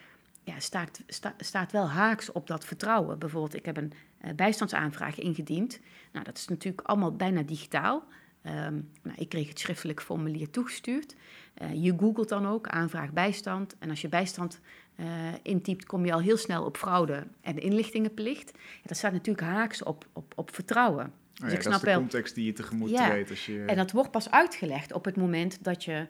ja, 0.44 0.58
staat, 0.58 1.02
sta, 1.06 1.34
staat 1.38 1.72
wel 1.72 1.88
haaks 1.88 2.32
op 2.32 2.46
dat 2.46 2.64
vertrouwen. 2.64 3.18
Bijvoorbeeld, 3.18 3.54
ik 3.54 3.64
heb 3.64 3.76
een 3.76 3.92
uh, 4.24 4.30
bijstandsaanvraag 4.36 5.18
ingediend. 5.18 5.80
Nou, 6.12 6.24
dat 6.24 6.36
is 6.36 6.48
natuurlijk 6.48 6.88
allemaal 6.88 7.16
bijna 7.16 7.42
digitaal. 7.42 8.04
Um, 8.46 8.90
nou, 9.02 9.16
ik 9.16 9.28
kreeg 9.28 9.48
het 9.48 9.58
schriftelijk 9.58 10.02
formulier 10.02 10.50
toegestuurd. 10.50 11.14
Uh, 11.62 11.84
je 11.84 11.94
googelt 11.98 12.28
dan 12.28 12.46
ook 12.46 12.68
aanvraag 12.68 13.12
bijstand. 13.12 13.76
En 13.78 13.90
als 13.90 14.00
je 14.00 14.08
bijstand 14.08 14.60
uh, 14.96 15.06
intypt, 15.42 15.86
kom 15.86 16.04
je 16.04 16.12
al 16.12 16.20
heel 16.20 16.36
snel 16.36 16.64
op 16.64 16.76
fraude 16.76 17.26
en 17.40 17.58
inlichtingenplicht. 17.58 18.52
Ja, 18.54 18.82
dat 18.82 18.96
staat 18.96 19.12
natuurlijk 19.12 19.46
haaks 19.46 19.82
op, 19.82 20.06
op, 20.12 20.32
op 20.36 20.54
vertrouwen. 20.54 21.12
Dus 21.32 21.42
oh 21.42 21.48
ja, 21.48 21.54
ik 21.54 21.60
snap 21.60 21.72
dat 21.72 21.74
is 21.74 21.80
de 21.80 21.90
wel, 21.90 21.98
context 21.98 22.34
die 22.34 22.44
je 22.44 22.52
tegemoet 22.52 22.90
ja, 22.90 23.08
treedt. 23.08 23.30
Als 23.30 23.46
je... 23.46 23.64
En 23.66 23.76
dat 23.76 23.92
wordt 23.92 24.10
pas 24.10 24.30
uitgelegd 24.30 24.92
op 24.92 25.04
het 25.04 25.16
moment 25.16 25.64
dat 25.64 25.84
je 25.84 26.06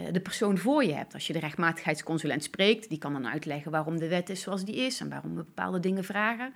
uh, 0.00 0.06
de 0.12 0.20
persoon 0.20 0.58
voor 0.58 0.84
je 0.84 0.94
hebt. 0.94 1.14
Als 1.14 1.26
je 1.26 1.32
de 1.32 1.38
rechtmatigheidsconsulent 1.38 2.42
spreekt, 2.42 2.88
die 2.88 2.98
kan 2.98 3.12
dan 3.12 3.28
uitleggen 3.28 3.70
waarom 3.70 3.98
de 3.98 4.08
wet 4.08 4.30
is 4.30 4.40
zoals 4.40 4.64
die 4.64 4.76
is 4.76 5.00
en 5.00 5.08
waarom 5.08 5.30
we 5.34 5.42
bepaalde 5.42 5.80
dingen 5.80 6.04
vragen. 6.04 6.54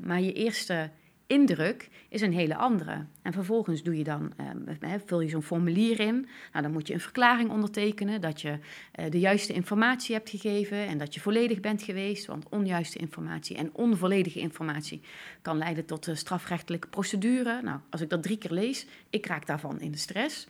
Maar 0.00 0.20
je 0.20 0.32
eerste 0.32 0.90
indruk 1.26 1.88
is 2.08 2.20
een 2.20 2.32
hele 2.32 2.56
andere. 2.56 3.04
En 3.22 3.32
vervolgens 3.32 3.82
doe 3.82 3.96
je 3.98 4.04
dan, 4.04 4.32
uh, 4.80 4.92
vul 5.06 5.20
je 5.20 5.28
zo'n 5.28 5.42
formulier 5.42 6.00
in. 6.00 6.28
Nou, 6.52 6.62
dan 6.64 6.72
moet 6.72 6.86
je 6.86 6.94
een 6.94 7.00
verklaring 7.00 7.50
ondertekenen 7.50 8.20
dat 8.20 8.40
je 8.40 8.58
uh, 9.00 9.10
de 9.10 9.18
juiste 9.18 9.52
informatie 9.52 10.14
hebt 10.14 10.30
gegeven 10.30 10.86
en 10.86 10.98
dat 10.98 11.14
je 11.14 11.20
volledig 11.20 11.60
bent 11.60 11.82
geweest. 11.82 12.26
Want 12.26 12.48
onjuiste 12.48 12.98
informatie 12.98 13.56
en 13.56 13.70
onvolledige 13.72 14.40
informatie 14.40 15.00
kan 15.42 15.58
leiden 15.58 15.84
tot 15.84 16.06
uh, 16.06 16.14
strafrechtelijke 16.14 16.88
procedure. 16.88 17.62
Nou, 17.62 17.80
als 17.90 18.00
ik 18.00 18.10
dat 18.10 18.22
drie 18.22 18.38
keer 18.38 18.52
lees, 18.52 18.86
ik 19.10 19.26
raak 19.26 19.46
daarvan 19.46 19.80
in 19.80 19.90
de 19.90 19.98
stress. 19.98 20.46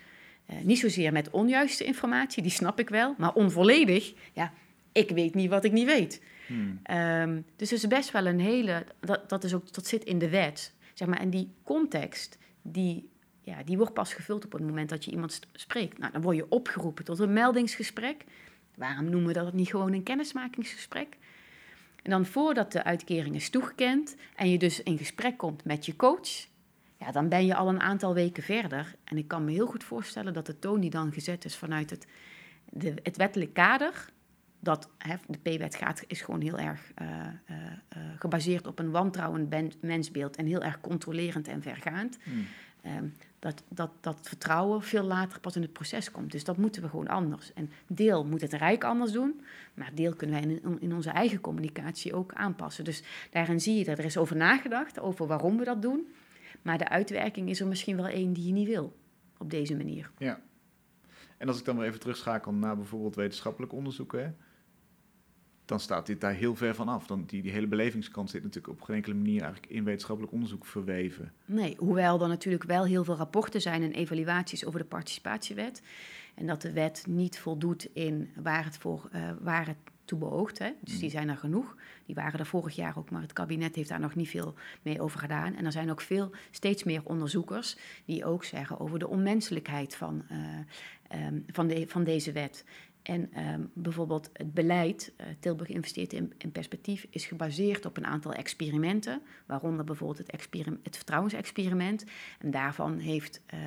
Uh, 0.51 0.57
niet 0.63 0.79
zozeer 0.79 1.13
met 1.13 1.31
onjuiste 1.31 1.85
informatie, 1.85 2.43
die 2.43 2.51
snap 2.51 2.79
ik 2.79 2.89
wel, 2.89 3.15
maar 3.19 3.33
onvolledig, 3.33 4.13
ja, 4.33 4.53
ik 4.93 5.11
weet 5.11 5.35
niet 5.35 5.51
wat 5.51 5.65
ik 5.65 5.73
niet 5.73 5.87
weet. 5.87 6.21
Hmm. 6.47 6.81
Um, 6.91 7.45
dus 7.57 7.71
het 7.71 7.79
is 7.79 7.87
best 7.87 8.11
wel 8.11 8.27
een 8.27 8.41
hele, 8.41 8.87
dat, 9.01 9.29
dat, 9.29 9.45
is 9.45 9.55
ook, 9.55 9.65
zit 9.83 10.05
in 10.05 10.19
de 10.19 10.29
wet. 10.29 10.75
Zeg 10.95 11.09
maar, 11.09 11.21
en 11.21 11.31
die 11.31 11.53
context, 11.63 12.39
die, 12.63 13.09
ja, 13.41 13.63
die 13.63 13.77
wordt 13.77 13.95
pas 13.95 14.15
gevuld 14.15 14.45
op 14.45 14.53
het 14.53 14.63
moment 14.63 14.89
dat 14.89 15.05
je 15.05 15.11
iemand 15.11 15.41
spreekt. 15.53 15.99
Nou, 15.99 16.13
dan 16.13 16.23
word 16.23 16.37
je 16.37 16.51
opgeroepen 16.51 17.05
tot 17.05 17.19
een 17.19 17.33
meldingsgesprek. 17.33 18.25
Waarom 18.75 19.11
noemen 19.11 19.27
we 19.27 19.33
dat 19.33 19.53
niet 19.53 19.69
gewoon 19.69 19.93
een 19.93 20.03
kennismakingsgesprek? 20.03 21.17
En 22.03 22.11
dan 22.11 22.27
voordat 22.27 22.73
de 22.73 22.85
uitkering 22.85 23.35
is 23.35 23.51
toegekend 23.51 24.17
en 24.37 24.51
je 24.51 24.59
dus 24.59 24.83
in 24.83 24.99
gesprek 24.99 25.37
komt 25.37 25.65
met 25.65 25.87
je 25.87 25.97
coach, 25.97 26.47
ja, 26.99 27.13
dan 27.13 27.29
ben 27.29 27.47
je 27.47 27.55
al 27.55 27.69
een 27.69 27.81
aantal 27.81 28.15
weken 28.15 28.43
verder. 28.43 28.95
En 29.05 29.17
ik 29.17 29.29
kan 29.29 29.45
me 29.45 29.53
heel 29.53 29.67
goed 29.67 29.85
voorstellen 29.85 30.33
dat 30.33 30.47
de 30.47 30.59
toon 30.59 30.81
die 30.81 30.91
dan 30.91 31.13
gezet 31.13 31.45
is 31.45 31.57
vanuit 31.57 31.91
het, 31.91 32.07
de, 32.71 32.95
het 33.03 33.17
wettelijk 33.17 33.55
kader, 33.55 34.09
dat 34.65 34.89
hè, 34.99 35.17
de 35.27 35.39
P-wet 35.39 35.75
gaat, 35.75 36.05
is 36.07 36.21
gewoon 36.21 36.41
heel 36.41 36.59
erg 36.59 36.93
uh, 37.03 37.09
uh, 37.09 37.57
uh, 37.57 38.03
gebaseerd 38.19 38.67
op 38.67 38.79
een 38.79 38.91
wantrouwend 38.91 39.83
mensbeeld 39.83 40.37
en 40.37 40.47
heel 40.47 40.63
erg 40.63 40.81
controlerend 40.81 41.49
en 41.49 41.63
vergaand. 41.63 42.19
Mm. 42.25 42.47
Um, 42.87 43.15
dat, 43.39 43.63
dat, 43.69 43.91
dat 44.01 44.19
vertrouwen 44.23 44.83
veel 44.83 45.03
later 45.03 45.41
pas 45.41 45.57
in 45.57 45.63
het 45.63 45.73
proces 45.73 46.11
komt. 46.11 46.33
Dus 46.33 46.45
dat 46.45 46.57
moeten 46.57 46.83
we 46.83 46.89
gewoon 46.89 47.09
anders. 47.09 47.53
En 47.53 47.71
deel 47.87 48.25
moet 48.27 48.41
het 48.41 48.53
Rijk 48.53 48.85
anders 48.85 49.13
doen, 49.13 49.41
maar 49.75 49.95
deel 49.95 50.15
kunnen 50.15 50.41
wij 50.41 50.51
in, 50.51 50.81
in 50.81 50.95
onze 50.95 51.11
eigen 51.11 51.41
communicatie 51.41 52.15
ook 52.15 52.33
aanpassen. 52.33 52.85
Dus 52.85 53.03
daarin 53.31 53.61
zie 53.61 53.79
je 53.79 53.85
dat 53.85 53.99
er 53.99 54.05
is 54.05 54.17
over 54.17 54.37
nagedacht, 54.37 55.01
over 55.01 55.27
waarom 55.27 55.59
we 55.59 55.65
dat 55.65 55.83
doen. 55.83 56.09
Maar 56.63 56.79
de 56.79 56.89
uitwerking 56.89 57.49
is 57.49 57.61
er 57.61 57.67
misschien 57.67 57.97
wel 57.97 58.07
één 58.07 58.33
die 58.33 58.47
je 58.47 58.53
niet 58.53 58.69
wil 58.69 58.97
op 59.39 59.51
deze 59.51 59.77
manier. 59.77 60.11
Ja. 60.19 60.41
En 61.39 61.49
als 61.49 61.59
ik 61.59 61.65
dan 61.65 61.77
weer 61.77 61.87
even 61.87 62.01
terugschakel 62.01 62.53
naar 62.53 62.77
bijvoorbeeld 62.77 63.15
wetenschappelijk 63.15 63.73
onderzoeken 63.73 64.37
dan 65.65 65.81
staat 65.81 66.07
dit 66.07 66.21
daar 66.21 66.33
heel 66.33 66.57
ver 66.57 66.75
van 66.75 66.89
af. 66.89 67.07
Dan 67.07 67.25
die, 67.27 67.43
die 67.43 67.53
hele 67.53 67.67
belevingskant 67.67 68.31
zit 68.31 68.43
natuurlijk 68.43 68.75
op 68.75 68.83
geen 68.83 68.97
enkele 68.97 69.15
manier 69.15 69.43
eigenlijk 69.43 69.73
in 69.73 69.85
wetenschappelijk 69.85 70.33
onderzoek 70.33 70.67
verweven. 70.67 71.33
Nee, 71.45 71.77
hoewel 71.79 72.23
er 72.23 72.29
natuurlijk 72.29 72.65
wel 72.65 72.85
heel 72.85 73.05
veel 73.05 73.17
rapporten 73.17 73.61
zijn 73.61 73.83
en 73.83 73.93
evaluaties 73.93 74.65
over 74.65 74.79
de 74.79 74.87
participatiewet. 74.87 75.83
En 76.35 76.47
dat 76.47 76.63
de 76.63 76.73
wet 76.73 77.05
niet 77.09 77.39
voldoet 77.39 77.89
in 77.93 78.31
waar 78.43 78.65
het, 78.65 78.77
voor, 78.77 79.09
uh, 79.15 79.31
waar 79.41 79.67
het 79.67 79.77
toe 80.05 80.19
beoogt. 80.19 80.59
Hè. 80.59 80.71
Dus 80.81 80.95
die 80.95 81.05
mm. 81.05 81.11
zijn 81.11 81.29
er 81.29 81.37
genoeg. 81.37 81.77
Die 82.07 82.15
waren 82.15 82.39
er 82.39 82.47
vorig 82.47 82.75
jaar 82.75 82.99
ook, 82.99 83.11
maar 83.11 83.23
het 83.23 83.33
kabinet 83.33 83.75
heeft 83.75 83.89
daar 83.89 84.01
nog 84.01 84.15
niet 84.15 84.29
veel 84.29 84.55
mee 84.83 85.01
over 85.01 85.19
gedaan. 85.19 85.55
En 85.55 85.65
er 85.65 85.73
zijn 85.73 85.91
ook 85.91 86.01
veel, 86.01 86.31
steeds 86.51 86.85
meer 86.85 87.01
onderzoekers 87.05 87.77
die 88.05 88.25
ook 88.25 88.45
zeggen 88.45 88.81
over 88.81 88.99
de 88.99 89.09
onmenselijkheid 89.09 89.97
van, 89.97 90.25
uh, 90.31 91.27
um, 91.27 91.45
van, 91.47 91.67
de, 91.67 91.85
van 91.89 92.05
deze 92.05 92.33
wet. 92.33 92.65
En 93.05 93.31
um, 93.53 93.71
bijvoorbeeld 93.73 94.31
het 94.33 94.55
beleid, 94.55 95.13
uh, 95.21 95.27
Tilburg 95.39 95.69
investeert 95.69 96.13
in, 96.13 96.53
perspectief, 96.53 97.07
is 97.11 97.27
gebaseerd 97.27 97.87
op 97.87 97.97
een 97.97 98.07
aantal 98.07 98.33
experimenten, 98.33 99.23
waaronder 99.47 99.85
bijvoorbeeld 99.85 100.19
het, 100.19 100.49
het 100.83 100.97
vertrouwensexperiment. 100.97 102.05
En 102.39 102.51
daarvan 102.51 102.99
heeft 102.99 103.41
uh, 103.55 103.61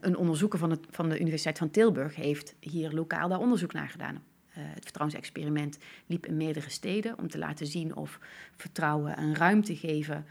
een 0.00 0.16
onderzoeker 0.16 0.58
van, 0.58 0.70
het, 0.70 0.86
van 0.90 1.08
de 1.08 1.20
Universiteit 1.20 1.58
van 1.58 1.70
Tilburg 1.70 2.14
heeft 2.14 2.54
hier 2.60 2.92
lokaal 2.92 3.28
daar 3.28 3.40
onderzoek 3.40 3.72
naar 3.72 3.88
gedaan. 3.88 4.22
Het 4.48 4.82
vertrouwensexperiment 4.82 5.78
liep 6.06 6.26
in 6.26 6.36
meerdere 6.36 6.70
steden 6.70 7.18
om 7.18 7.28
te 7.28 7.38
laten 7.38 7.66
zien 7.66 7.96
of 7.96 8.18
vertrouwen 8.56 9.16
en 9.16 9.34
ruimte 9.34 9.76
geven 9.76 10.26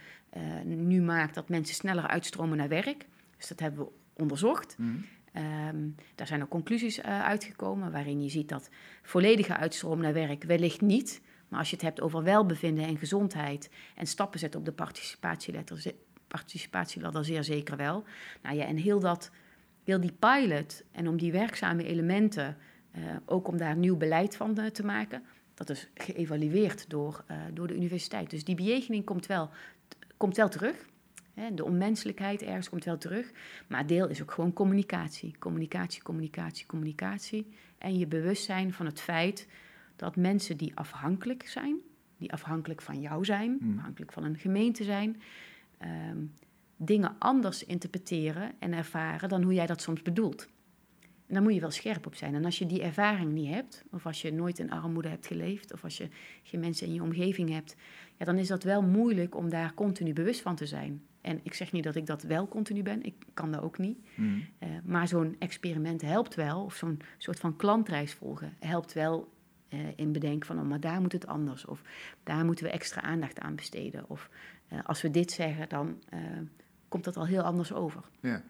nu 0.63 1.01
maakt 1.01 1.35
dat 1.35 1.49
mensen 1.49 1.75
sneller 1.75 2.07
uitstromen 2.07 2.57
naar 2.57 2.67
werk. 2.67 3.05
Dus 3.37 3.47
dat 3.47 3.59
hebben 3.59 3.85
we 3.85 3.91
onderzocht. 4.13 4.75
Mm. 4.77 5.05
Um, 5.37 5.95
daar 6.15 6.27
zijn 6.27 6.41
ook 6.41 6.49
conclusies 6.49 6.99
uh, 6.99 7.23
uitgekomen 7.23 7.91
waarin 7.91 8.23
je 8.23 8.29
ziet 8.29 8.49
dat 8.49 8.69
volledige 9.01 9.55
uitstroom 9.55 10.01
naar 10.01 10.13
werk 10.13 10.43
wellicht 10.43 10.81
niet, 10.81 11.21
Maar 11.47 11.59
als 11.59 11.69
je 11.69 11.75
het 11.75 11.85
hebt 11.85 12.01
over 12.01 12.23
welbevinden 12.23 12.85
en 12.85 12.97
gezondheid 12.97 13.69
en 13.95 14.07
stappen 14.07 14.39
zetten 14.39 14.59
op 14.59 14.65
de 14.65 14.71
participatieladder, 14.71 15.93
participatieladder 16.27 17.25
zeer 17.25 17.43
zeker 17.43 17.77
wel. 17.77 18.03
Nou 18.41 18.55
ja, 18.55 18.65
en 18.65 18.77
heel, 18.77 18.99
dat, 18.99 19.31
heel 19.83 19.99
die 19.99 20.15
pilot 20.19 20.83
en 20.91 21.07
om 21.07 21.17
die 21.17 21.31
werkzame 21.31 21.83
elementen, 21.83 22.57
uh, 22.95 23.03
ook 23.25 23.47
om 23.47 23.57
daar 23.57 23.75
nieuw 23.77 23.97
beleid 23.97 24.35
van 24.35 24.59
uh, 24.59 24.65
te 24.65 24.85
maken, 24.85 25.23
dat 25.53 25.69
is 25.69 25.89
geëvalueerd 25.93 26.89
door, 26.89 27.23
door 27.53 27.67
de 27.67 27.75
universiteit. 27.75 28.29
Dus 28.29 28.43
die 28.43 28.55
bejegening 28.55 29.05
komt 29.05 29.25
wel, 29.25 29.49
komt 30.17 30.35
wel 30.35 30.49
terug. 30.49 30.85
De 31.53 31.65
onmenselijkheid 31.65 32.41
ergens 32.41 32.69
komt 32.69 32.83
wel 32.83 32.97
terug. 32.97 33.31
Maar 33.67 33.87
deel 33.87 34.07
is 34.07 34.21
ook 34.21 34.31
gewoon 34.31 34.53
communicatie. 34.53 35.35
Communicatie, 35.39 36.01
communicatie, 36.01 36.65
communicatie. 36.65 37.47
En 37.77 37.97
je 37.97 38.07
bewustzijn 38.07 38.73
van 38.73 38.85
het 38.85 39.01
feit 39.01 39.47
dat 39.95 40.15
mensen 40.15 40.57
die 40.57 40.75
afhankelijk 40.75 41.47
zijn, 41.47 41.75
die 42.17 42.31
afhankelijk 42.31 42.81
van 42.81 43.01
jou 43.01 43.25
zijn, 43.25 43.57
Mm. 43.59 43.77
afhankelijk 43.77 44.11
van 44.11 44.23
een 44.23 44.37
gemeente 44.37 44.83
zijn, 44.83 45.21
ehm, 45.77 46.17
dingen 46.77 47.15
anders 47.19 47.65
interpreteren 47.65 48.51
en 48.59 48.73
ervaren 48.73 49.29
dan 49.29 49.43
hoe 49.43 49.53
jij 49.53 49.65
dat 49.65 49.81
soms 49.81 50.01
bedoelt. 50.01 50.47
En 51.27 51.33
daar 51.33 51.43
moet 51.43 51.53
je 51.53 51.59
wel 51.59 51.71
scherp 51.71 52.05
op 52.05 52.15
zijn. 52.15 52.35
En 52.35 52.45
als 52.45 52.57
je 52.59 52.65
die 52.65 52.81
ervaring 52.81 53.31
niet 53.31 53.53
hebt, 53.53 53.83
of 53.91 54.05
als 54.05 54.21
je 54.21 54.33
nooit 54.33 54.59
in 54.59 54.71
armoede 54.71 55.07
hebt 55.09 55.27
geleefd, 55.27 55.73
of 55.73 55.83
als 55.83 55.97
je 55.97 56.09
geen 56.43 56.59
mensen 56.59 56.87
in 56.87 56.93
je 56.93 57.01
omgeving 57.01 57.49
hebt, 57.49 57.75
ja, 58.17 58.25
dan 58.25 58.37
is 58.37 58.47
dat 58.47 58.63
wel 58.63 58.81
moeilijk 58.81 59.35
om 59.35 59.49
daar 59.49 59.73
continu 59.73 60.13
bewust 60.13 60.41
van 60.41 60.55
te 60.55 60.65
zijn. 60.65 61.01
En 61.25 61.39
ik 61.43 61.53
zeg 61.53 61.71
niet 61.71 61.83
dat 61.83 61.95
ik 61.95 62.05
dat 62.05 62.23
wel 62.23 62.47
continu 62.47 62.83
ben, 62.83 63.03
ik 63.03 63.15
kan 63.33 63.51
dat 63.51 63.61
ook 63.61 63.77
niet. 63.77 63.97
Mm. 64.15 64.47
Uh, 64.59 64.69
maar 64.83 65.07
zo'n 65.07 65.35
experiment 65.39 66.01
helpt 66.01 66.35
wel, 66.35 66.63
of 66.63 66.75
zo'n 66.75 67.01
soort 67.17 67.39
van 67.39 67.55
klantreis 67.55 68.13
volgen, 68.13 68.53
helpt 68.59 68.93
wel 68.93 69.33
uh, 69.69 69.79
in 69.95 70.11
bedenken 70.11 70.47
van, 70.47 70.59
oh, 70.59 70.65
maar 70.65 70.79
daar 70.79 71.01
moet 71.01 71.11
het 71.11 71.27
anders. 71.27 71.65
Of 71.65 71.81
daar 72.23 72.45
moeten 72.45 72.65
we 72.65 72.71
extra 72.71 73.01
aandacht 73.01 73.39
aan 73.39 73.55
besteden. 73.55 74.09
Of 74.09 74.29
uh, 74.73 74.79
als 74.83 75.01
we 75.01 75.11
dit 75.11 75.31
zeggen, 75.31 75.69
dan 75.69 76.03
komt 76.87 77.03
dat 77.03 77.17
al 77.17 77.25
heel 77.25 77.41
anders 77.41 77.73
over. 77.73 78.01
Ja. 78.19 78.43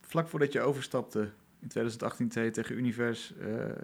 Vlak 0.00 0.28
voordat 0.28 0.52
je 0.52 0.60
overstapte 0.60 1.20
in 1.60 1.68
2018 1.68 2.32
zei 2.32 2.44
je 2.44 2.50
tegen 2.50 2.76
Univers, 2.76 3.34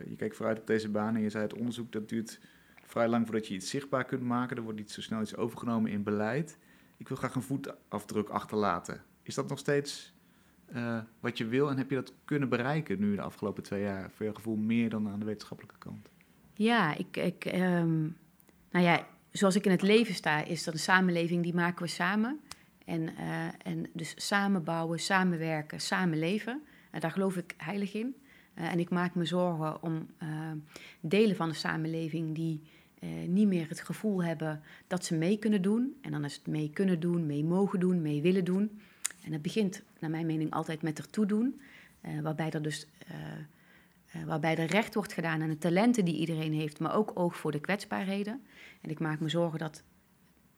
je 0.08 0.14
kijkt 0.16 0.36
vooruit 0.36 0.58
op 0.58 0.66
deze 0.66 0.88
baan 0.88 1.14
en 1.14 1.22
je 1.22 1.30
zei 1.30 1.42
het 1.42 1.54
onderzoek 1.54 1.92
dat 1.92 2.08
duurt 2.08 2.40
vrij 2.84 3.08
lang 3.08 3.24
voordat 3.24 3.46
je 3.46 3.54
iets 3.54 3.70
zichtbaar 3.70 4.04
kunt 4.04 4.22
maken. 4.22 4.56
Er 4.56 4.62
wordt 4.62 4.78
niet 4.78 4.90
zo 4.90 5.00
snel 5.00 5.20
iets 5.20 5.36
overgenomen 5.36 5.90
in 5.90 6.02
beleid. 6.02 6.58
Ik 6.96 7.08
wil 7.08 7.16
graag 7.16 7.34
een 7.34 7.42
voetafdruk 7.42 8.28
achterlaten. 8.28 9.02
Is 9.22 9.34
dat 9.34 9.48
nog 9.48 9.58
steeds 9.58 10.14
uh, 10.74 10.98
wat 11.20 11.38
je 11.38 11.46
wil 11.46 11.70
en 11.70 11.76
heb 11.76 11.90
je 11.90 11.96
dat 11.96 12.12
kunnen 12.24 12.48
bereiken 12.48 12.98
nu 12.98 13.14
de 13.14 13.22
afgelopen 13.22 13.62
twee 13.62 13.82
jaar? 13.82 14.10
Voor 14.10 14.26
je 14.26 14.34
gevoel 14.34 14.56
meer 14.56 14.90
dan 14.90 15.08
aan 15.08 15.18
de 15.18 15.24
wetenschappelijke 15.24 15.78
kant? 15.78 16.08
Ja, 16.54 16.94
ik, 16.94 17.16
ik 17.16 17.44
um, 17.44 18.16
nou 18.70 18.84
ja, 18.84 19.06
zoals 19.30 19.56
ik 19.56 19.64
in 19.64 19.70
het 19.70 19.82
leven 19.82 20.14
sta, 20.14 20.44
is 20.44 20.64
dat 20.64 20.74
een 20.74 20.80
samenleving 20.80 21.42
die 21.42 21.54
maken 21.54 21.82
we 21.82 21.88
samen. 21.88 22.40
En, 22.84 23.02
uh, 23.02 23.46
en 23.62 23.86
dus 23.92 24.14
samenbouwen, 24.16 24.98
samenwerken, 24.98 25.80
samenleven. 25.80 26.62
Uh, 26.94 27.00
daar 27.00 27.10
geloof 27.10 27.36
ik 27.36 27.54
heilig 27.56 27.94
in. 27.94 28.16
Uh, 28.58 28.72
en 28.72 28.78
ik 28.78 28.90
maak 28.90 29.14
me 29.14 29.24
zorgen 29.24 29.82
om 29.82 30.06
delen 31.00 31.36
van 31.36 31.48
de 31.48 31.54
samenleving 31.54 32.34
die 32.34 32.62
niet 33.26 33.48
meer 33.48 33.68
het 33.68 33.80
gevoel 33.80 34.24
hebben 34.24 34.62
dat 34.86 35.04
ze 35.04 35.14
mee 35.14 35.38
kunnen 35.38 35.62
doen. 35.62 35.96
En 36.00 36.10
dan 36.10 36.24
is 36.24 36.34
het 36.34 36.46
mee 36.46 36.70
kunnen 36.70 37.00
doen, 37.00 37.26
mee 37.26 37.44
mogen 37.44 37.80
doen, 37.80 38.02
mee 38.02 38.22
willen 38.22 38.44
doen. 38.44 38.80
En 39.24 39.32
dat 39.32 39.42
begint, 39.42 39.82
naar 40.00 40.10
mijn 40.10 40.26
mening, 40.26 40.50
altijd 40.50 40.82
met 40.82 40.98
ertoe 40.98 41.26
doen. 41.26 41.60
waarbij 42.22 42.50
er 42.50 42.62
dus 42.62 42.86
uh, 44.16 44.24
waarbij 44.24 44.56
er 44.56 44.66
recht 44.66 44.94
wordt 44.94 45.12
gedaan 45.12 45.42
aan 45.42 45.48
de 45.48 45.58
talenten 45.58 46.04
die 46.04 46.16
iedereen 46.16 46.52
heeft, 46.52 46.78
maar 46.78 46.94
ook 46.94 47.10
oog 47.14 47.36
voor 47.36 47.52
de 47.52 47.60
kwetsbaarheden. 47.60 48.42
En 48.80 48.90
ik 48.90 48.98
maak 48.98 49.20
me 49.20 49.28
zorgen 49.28 49.58
dat 49.58 49.82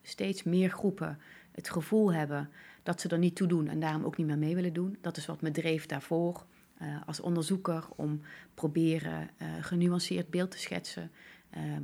steeds 0.02 0.42
meer 0.42 0.70
groepen 0.70 1.18
het 1.52 1.70
gevoel 1.70 2.12
hebben 2.12 2.50
dat 2.82 3.00
ze 3.00 3.08
er 3.08 3.18
niet 3.18 3.36
toe 3.36 3.46
doen 3.46 3.68
en 3.68 3.80
daarom 3.80 4.04
ook 4.04 4.16
niet 4.16 4.26
meer 4.26 4.38
mee 4.38 4.54
willen 4.54 4.72
doen. 4.72 4.96
Dat 5.00 5.16
is 5.16 5.26
wat 5.26 5.40
me 5.40 5.50
dreef 5.50 5.86
daarvoor 5.86 6.46
als 7.06 7.20
onderzoeker 7.20 7.84
om 7.96 8.20
proberen 8.54 9.30
uh, 9.42 9.48
genuanceerd 9.60 10.30
beeld 10.30 10.50
te 10.50 10.58
schetsen. 10.58 11.10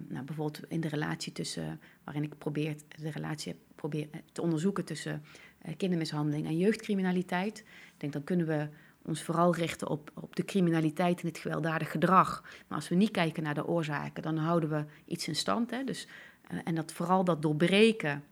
Nou, 0.08 0.24
bijvoorbeeld 0.24 0.60
in 0.68 0.80
de 0.80 0.88
relatie 0.88 1.32
tussen, 1.32 1.80
waarin 2.04 2.22
ik 2.22 2.38
probeer 2.38 2.76
de 2.88 3.10
relatie 3.10 3.54
probeer 3.74 4.08
te 4.32 4.42
onderzoeken 4.42 4.84
tussen 4.84 5.24
kindermishandeling 5.76 6.46
en 6.46 6.58
jeugdcriminaliteit. 6.58 7.58
Ik 7.58 7.94
denk 7.96 8.12
dan 8.12 8.24
kunnen 8.24 8.46
we 8.46 8.68
ons 9.02 9.22
vooral 9.22 9.54
richten 9.54 9.88
op, 9.88 10.10
op 10.14 10.36
de 10.36 10.44
criminaliteit 10.44 11.20
en 11.20 11.26
het 11.26 11.38
gewelddadig 11.38 11.90
gedrag. 11.90 12.42
Maar 12.68 12.78
als 12.78 12.88
we 12.88 12.94
niet 12.94 13.10
kijken 13.10 13.42
naar 13.42 13.54
de 13.54 13.66
oorzaken, 13.66 14.22
dan 14.22 14.36
houden 14.36 14.68
we 14.68 14.84
iets 15.04 15.28
in 15.28 15.36
stand. 15.36 15.70
Hè? 15.70 15.84
Dus, 15.84 16.08
uh, 16.52 16.58
en 16.64 16.74
dat 16.74 16.92
vooral 16.92 17.24
dat 17.24 17.42
doorbreken 17.42 18.24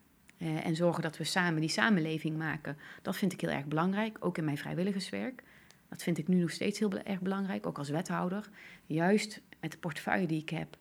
en 0.62 0.76
zorgen 0.76 1.02
dat 1.02 1.16
we 1.16 1.24
samen 1.24 1.60
die 1.60 1.70
samenleving 1.70 2.36
maken, 2.36 2.76
dat 3.02 3.16
vind 3.16 3.32
ik 3.32 3.40
heel 3.40 3.50
erg 3.50 3.64
belangrijk, 3.64 4.16
ook 4.20 4.38
in 4.38 4.44
mijn 4.44 4.58
vrijwilligerswerk. 4.58 5.42
Dat 5.88 6.02
vind 6.02 6.18
ik 6.18 6.28
nu 6.28 6.40
nog 6.40 6.50
steeds 6.50 6.78
heel 6.78 6.98
erg 6.98 7.20
belangrijk, 7.20 7.66
ook 7.66 7.78
als 7.78 7.88
wethouder. 7.88 8.48
Juist 8.86 9.40
met 9.60 9.72
de 9.72 9.78
portefeuille 9.78 10.26
die 10.26 10.40
ik 10.40 10.48
heb, 10.48 10.76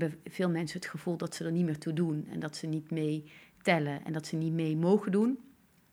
hebben 0.00 0.18
veel 0.26 0.50
mensen 0.50 0.78
het 0.78 0.88
gevoel 0.88 1.16
dat 1.16 1.34
ze 1.34 1.44
er 1.44 1.52
niet 1.52 1.64
meer 1.64 1.78
toe 1.78 1.92
doen 1.92 2.26
en 2.30 2.40
dat 2.40 2.56
ze 2.56 2.66
niet 2.66 2.90
mee 2.90 3.24
tellen 3.62 4.04
en 4.04 4.12
dat 4.12 4.26
ze 4.26 4.36
niet 4.36 4.52
mee 4.52 4.76
mogen 4.76 5.12
doen. 5.12 5.38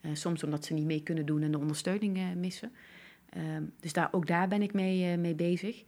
Uh, 0.01 0.11
soms 0.13 0.43
omdat 0.43 0.65
ze 0.65 0.73
niet 0.73 0.85
mee 0.85 1.03
kunnen 1.03 1.25
doen 1.25 1.41
en 1.41 1.51
de 1.51 1.59
ondersteuning 1.59 2.35
missen. 2.35 2.71
Um, 3.37 3.73
dus 3.79 3.93
daar, 3.93 4.07
ook 4.11 4.27
daar 4.27 4.47
ben 4.47 4.61
ik 4.61 4.73
mee, 4.73 5.11
uh, 5.11 5.17
mee 5.17 5.35
bezig. 5.35 5.83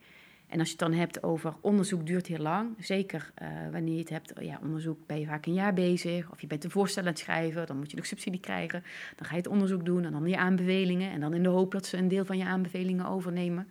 En 0.48 0.60
als 0.60 0.68
je 0.68 0.76
het 0.78 0.84
dan 0.90 0.94
hebt 0.94 1.24
over 1.24 1.54
onderzoek 1.62 2.06
duurt 2.06 2.28
heel 2.28 2.38
lang. 2.38 2.76
Zeker 2.80 3.34
wanneer 3.72 3.94
je 3.94 4.00
het 4.00 4.10
hebt, 4.10 4.34
ja, 4.40 4.60
onderzoek 4.62 5.06
ben 5.06 5.20
je 5.20 5.26
vaak 5.26 5.46
een 5.46 5.54
jaar 5.54 5.74
bezig. 5.74 6.32
Of 6.32 6.42
je 6.42 6.48
bent 6.48 6.64
een 6.64 6.72
voorstel 6.72 7.02
aan 7.02 7.08
het 7.08 7.20
schrijven, 7.20 7.68
dan 7.68 7.78
moet 7.78 7.90
je 7.92 7.96
nog 7.96 8.06
subsidie 8.06 8.40
krijgen. 8.40 8.84
Dan 9.16 9.26
ga 9.26 9.32
je 9.32 9.42
het 9.42 9.48
onderzoek 9.48 9.86
doen 9.86 10.06
en 10.06 10.12
dan 10.12 10.28
je 10.28 10.38
aanbevelingen. 10.38 11.12
En 11.12 11.20
dan 11.20 11.34
in 11.34 11.44
de 11.44 11.50
hoop 11.50 11.72
dat 11.72 11.86
ze 11.86 11.98
een 11.98 12.08
deel 12.08 12.26
van 12.26 12.38
je 12.38 12.46
aanbevelingen 12.46 13.06
overnemen. 13.06 13.68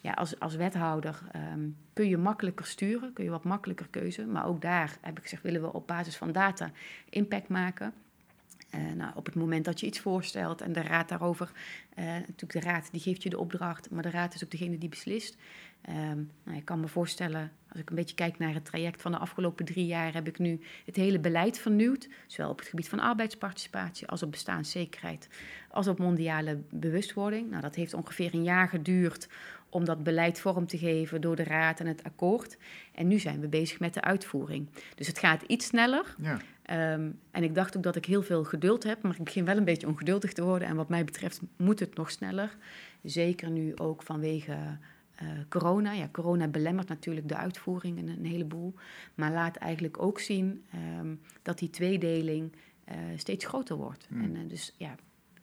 Ja, 0.00 0.12
als, 0.12 0.38
als 0.38 0.56
wethouder 0.56 1.20
um, 1.52 1.76
kun 1.92 2.08
je 2.08 2.16
makkelijker 2.16 2.66
sturen, 2.66 3.12
kun 3.12 3.24
je 3.24 3.30
wat 3.30 3.44
makkelijker 3.44 3.88
keuze. 3.88 4.26
Maar 4.26 4.46
ook 4.46 4.60
daar 4.60 4.98
heb 5.00 5.16
ik 5.16 5.22
gezegd, 5.22 5.42
willen 5.42 5.62
we 5.62 5.72
op 5.72 5.86
basis 5.86 6.16
van 6.16 6.32
data 6.32 6.70
impact 7.08 7.48
maken. 7.48 7.92
Uh, 8.74 8.92
nou, 8.92 9.12
op 9.14 9.26
het 9.26 9.34
moment 9.34 9.64
dat 9.64 9.80
je 9.80 9.86
iets 9.86 10.00
voorstelt 10.00 10.60
en 10.60 10.72
de 10.72 10.82
raad 10.82 11.08
daarover, 11.08 11.50
uh, 11.98 12.04
natuurlijk 12.04 12.52
de 12.52 12.60
raad 12.60 12.90
die 12.90 13.00
geeft 13.00 13.22
je 13.22 13.30
de 13.30 13.38
opdracht, 13.38 13.90
maar 13.90 14.02
de 14.02 14.10
raad 14.10 14.34
is 14.34 14.44
ook 14.44 14.50
degene 14.50 14.78
die 14.78 14.88
beslist. 14.88 15.36
Um, 15.88 16.30
nou, 16.44 16.58
ik 16.58 16.64
kan 16.64 16.80
me 16.80 16.88
voorstellen, 16.88 17.52
als 17.68 17.80
ik 17.80 17.90
een 17.90 17.96
beetje 17.96 18.14
kijk 18.14 18.38
naar 18.38 18.54
het 18.54 18.64
traject 18.64 19.02
van 19.02 19.12
de 19.12 19.18
afgelopen 19.18 19.64
drie 19.64 19.86
jaar, 19.86 20.12
heb 20.12 20.28
ik 20.28 20.38
nu 20.38 20.60
het 20.84 20.96
hele 20.96 21.18
beleid 21.18 21.58
vernieuwd. 21.58 22.08
Zowel 22.26 22.50
op 22.50 22.58
het 22.58 22.68
gebied 22.68 22.88
van 22.88 23.00
arbeidsparticipatie 23.00 24.06
als 24.06 24.22
op 24.22 24.30
bestaanszekerheid, 24.30 25.28
als 25.70 25.88
op 25.88 25.98
mondiale 25.98 26.62
bewustwording. 26.70 27.50
Nou, 27.50 27.62
dat 27.62 27.74
heeft 27.74 27.94
ongeveer 27.94 28.34
een 28.34 28.42
jaar 28.42 28.68
geduurd 28.68 29.28
om 29.70 29.84
dat 29.84 30.02
beleid 30.02 30.40
vorm 30.40 30.66
te 30.66 30.78
geven 30.78 31.20
door 31.20 31.36
de 31.36 31.44
raad 31.44 31.80
en 31.80 31.86
het 31.86 32.04
akkoord. 32.04 32.56
En 32.94 33.08
nu 33.08 33.18
zijn 33.18 33.40
we 33.40 33.48
bezig 33.48 33.80
met 33.80 33.94
de 33.94 34.00
uitvoering. 34.00 34.68
Dus 34.94 35.06
het 35.06 35.18
gaat 35.18 35.42
iets 35.42 35.66
sneller. 35.66 36.14
Ja. 36.18 36.40
Um, 36.92 37.18
en 37.30 37.42
ik 37.42 37.54
dacht 37.54 37.76
ook 37.76 37.82
dat 37.82 37.96
ik 37.96 38.04
heel 38.04 38.22
veel 38.22 38.44
geduld 38.44 38.84
heb, 38.84 39.02
maar 39.02 39.16
ik 39.16 39.24
begin 39.24 39.44
wel 39.44 39.56
een 39.56 39.64
beetje 39.64 39.86
ongeduldig 39.86 40.32
te 40.32 40.42
worden. 40.42 40.68
En 40.68 40.76
wat 40.76 40.88
mij 40.88 41.04
betreft 41.04 41.40
moet 41.56 41.80
het 41.80 41.94
nog 41.94 42.10
sneller. 42.10 42.56
Zeker 43.02 43.50
nu 43.50 43.76
ook 43.76 44.02
vanwege 44.02 44.52
uh, 45.22 45.28
corona. 45.48 45.92
Ja, 45.92 46.08
corona 46.12 46.48
belemmert 46.48 46.88
natuurlijk 46.88 47.28
de 47.28 47.36
uitvoering 47.36 47.98
en 47.98 48.08
een 48.08 48.24
heleboel. 48.24 48.74
Maar 49.14 49.32
laat 49.32 49.56
eigenlijk 49.56 50.02
ook 50.02 50.20
zien 50.20 50.64
um, 50.98 51.20
dat 51.42 51.58
die 51.58 51.70
tweedeling 51.70 52.52
uh, 52.88 52.96
steeds 53.16 53.44
groter 53.44 53.76
wordt. 53.76 54.06
Hmm. 54.08 54.20
En 54.22 54.36
uh, 54.36 54.48
dus 54.48 54.74
ja, 54.76 54.94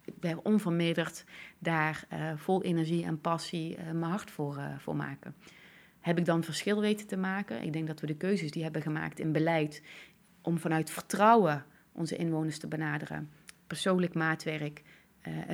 ik 0.08 0.20
blijf 0.20 0.38
onverminderd 0.38 1.24
daar 1.60 2.06
uh, 2.14 2.32
vol 2.36 2.64
energie 2.64 3.04
en 3.04 3.22
passie 3.22 3.78
uh, 3.78 3.84
mijn 3.84 4.12
hart 4.12 4.32
voor, 4.32 4.58
uh, 4.58 4.78
voor 4.78 4.96
maken. 4.96 5.36
Heb 6.00 6.18
ik 6.18 6.26
dan 6.26 6.44
verschil 6.44 6.80
weten 6.80 7.08
te 7.08 7.18
maken? 7.18 7.62
Ik 7.62 7.74
denk 7.74 7.88
dat 7.88 8.00
we 8.00 8.08
de 8.08 8.16
keuzes 8.16 8.52
die 8.52 8.64
hebben 8.64 8.82
gemaakt 8.82 9.20
in 9.20 9.32
beleid 9.32 9.84
om 10.42 10.58
vanuit 10.58 10.90
vertrouwen 10.90 11.66
onze 11.92 12.16
inwoners 12.16 12.60
te 12.60 12.68
benaderen, 12.68 13.30
persoonlijk 13.68 14.14
maatwerk, 14.14 14.84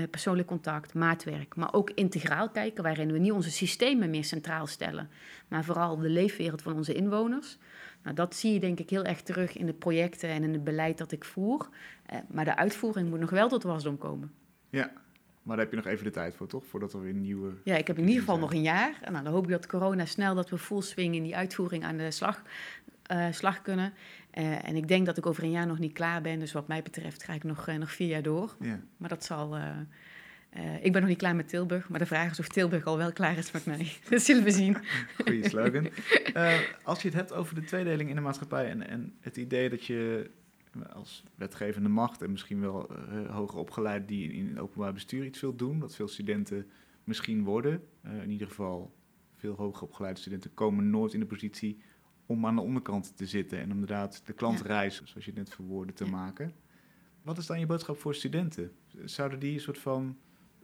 persoonlijk 0.10 0.48
contact, 0.48 0.94
maatwerk, 0.94 1.56
maar 1.56 1.74
ook 1.74 1.90
integraal 1.90 2.50
kijken, 2.50 2.84
waarin 2.84 3.12
we 3.12 3.18
niet 3.18 3.32
onze 3.32 3.52
systemen 3.52 4.10
meer 4.10 4.24
centraal 4.24 4.68
stellen, 4.68 5.10
maar 5.48 5.64
vooral 5.64 5.98
de 5.98 6.10
leefwereld 6.10 6.62
van 6.62 6.74
onze 6.74 6.94
inwoners. 6.94 7.58
Nou, 8.04 8.16
dat 8.16 8.36
zie 8.36 8.54
je 8.54 8.60
denk 8.60 8.80
ik 8.80 8.90
heel 8.90 9.04
erg 9.04 9.22
terug 9.22 9.58
in 9.58 9.66
de 9.66 9.74
projecten 9.74 10.30
en 10.30 10.44
in 10.44 10.54
het 10.54 10.64
beleid 10.64 10.98
dat 10.98 11.12
ik 11.12 11.26
voer. 11.26 11.70
Maar 12.28 12.46
de 12.46 12.56
uitvoering 12.56 13.10
moet 13.10 13.20
nog 13.20 13.30
wel 13.30 13.50
tot 13.50 13.64
wasdom 13.64 13.98
komen. 13.98 14.32
Ja, 14.74 14.92
maar 15.44 15.56
daar 15.56 15.66
heb 15.66 15.70
je 15.70 15.82
nog 15.82 15.94
even 15.94 16.06
de 16.06 16.12
tijd 16.12 16.36
voor, 16.36 16.48
toch? 16.48 16.66
Voordat 16.66 16.94
er 16.94 17.02
weer 17.02 17.14
nieuwe... 17.14 17.52
Ja, 17.64 17.76
ik 17.76 17.88
heb 17.88 17.98
in 17.98 18.08
ieder 18.08 18.20
geval 18.20 18.40
nog 18.40 18.54
een 18.54 18.62
jaar. 18.62 19.00
En 19.02 19.12
nou, 19.12 19.24
dan 19.24 19.34
hoop 19.34 19.44
ik 19.44 19.50
dat 19.50 19.68
corona 19.68 20.06
snel, 20.06 20.36
dat 20.36 20.50
we 20.50 20.58
full 20.58 20.82
swing 20.82 21.16
in 21.16 21.24
die 21.24 21.36
uitvoering 21.36 21.84
aan 21.84 21.98
de 21.98 22.12
slag, 22.12 22.42
uh, 23.12 23.28
slag 23.32 23.62
kunnen. 23.62 23.94
Uh, 24.34 24.68
en 24.68 24.76
ik 24.76 24.88
denk 24.88 25.06
dat 25.06 25.18
ik 25.18 25.26
over 25.26 25.44
een 25.44 25.52
jaar 25.52 25.68
nog 25.68 25.80
niet 25.80 25.94
klaar 25.94 26.22
ben. 26.22 26.40
Dus 26.40 26.52
wat 26.52 26.68
mij 26.68 26.82
betreft 26.82 27.24
ga 27.24 27.34
ik 27.34 27.44
nog, 27.44 27.68
nog 27.68 27.92
vier 27.92 28.08
jaar 28.08 28.22
door. 28.22 28.56
Ja. 28.60 28.80
Maar 28.98 29.10
dat 29.10 29.24
zal... 29.24 29.58
ik 30.82 30.92
ben 30.92 31.02
nog 31.02 31.10
niet 31.10 31.18
klaar 31.18 31.36
met 31.36 31.48
Tilburg, 31.48 31.90
maar 31.90 32.00
de 32.00 32.06
vraag 32.06 32.32
is 32.32 32.40
of 32.40 32.48
Tilburg 32.48 32.86
al 32.86 32.98
wel 32.98 33.14
klaar 33.14 33.38
is 33.38 33.52
met 33.52 33.66
mij. 33.66 33.92
Dat 34.10 34.22
zullen 34.22 34.44
we 34.44 34.52
zien. 34.52 34.78
Goeie 35.24 35.50
slogan. 35.50 35.90
als 36.84 37.02
je 37.02 37.08
het 37.08 37.18
hebt 37.18 37.34
over 37.34 37.56
de 37.56 37.64
tweedeling 37.64 38.10
in 38.10 38.16
de 38.16 38.22
maatschappij 38.22 38.70
en, 38.70 38.88
en 38.90 39.14
het 39.20 39.38
idee 39.38 39.70
dat 39.70 39.86
je 39.86 40.30
als 40.94 41.24
wetgevende 41.36 41.90
macht 41.90 42.22
en 42.22 42.32
misschien 42.32 42.60
wel 42.60 42.94
hoger 43.30 43.60
opgeleid 43.60 44.08
die 44.08 44.34
in 44.34 44.48
het 44.48 44.58
openbaar 44.58 44.94
bestuur 44.94 45.26
iets 45.26 45.42
wil 45.42 45.56
doen, 45.56 45.80
dat 45.80 45.96
veel 45.96 46.08
studenten 46.08 46.70
misschien 47.04 47.44
worden, 47.44 47.84
in 48.04 48.32
ieder 48.32 48.48
geval 48.48 48.96
veel 49.36 49.56
hoger 49.56 49.84
opgeleide 49.84 50.20
studenten 50.20 50.54
komen 50.54 50.90
nooit 50.90 51.14
in 51.14 51.20
de 51.20 51.26
positie 51.26 51.82
om 52.26 52.46
aan 52.46 52.56
de 52.56 52.62
onderkant 52.62 53.18
te 53.18 53.26
zitten 53.26 53.60
en 53.60 53.70
inderdaad 53.70 54.22
de 54.26 54.34
klantreis, 54.34 54.96
zoals 54.96 55.26
je 55.26 55.32
het 55.32 55.36
net 55.36 55.50
verwoordde, 55.50 55.94
te 55.94 56.06
maken. 56.06 56.54
Wat 57.22 57.38
is 57.38 57.46
dan 57.46 57.60
je 57.60 57.66
boodschap 57.66 57.98
voor 57.98 58.16
studenten? 58.16 58.72
Zouden 59.06 59.40
die 59.40 59.54
een 59.54 59.60
soort 59.60 59.78
van 59.78 60.18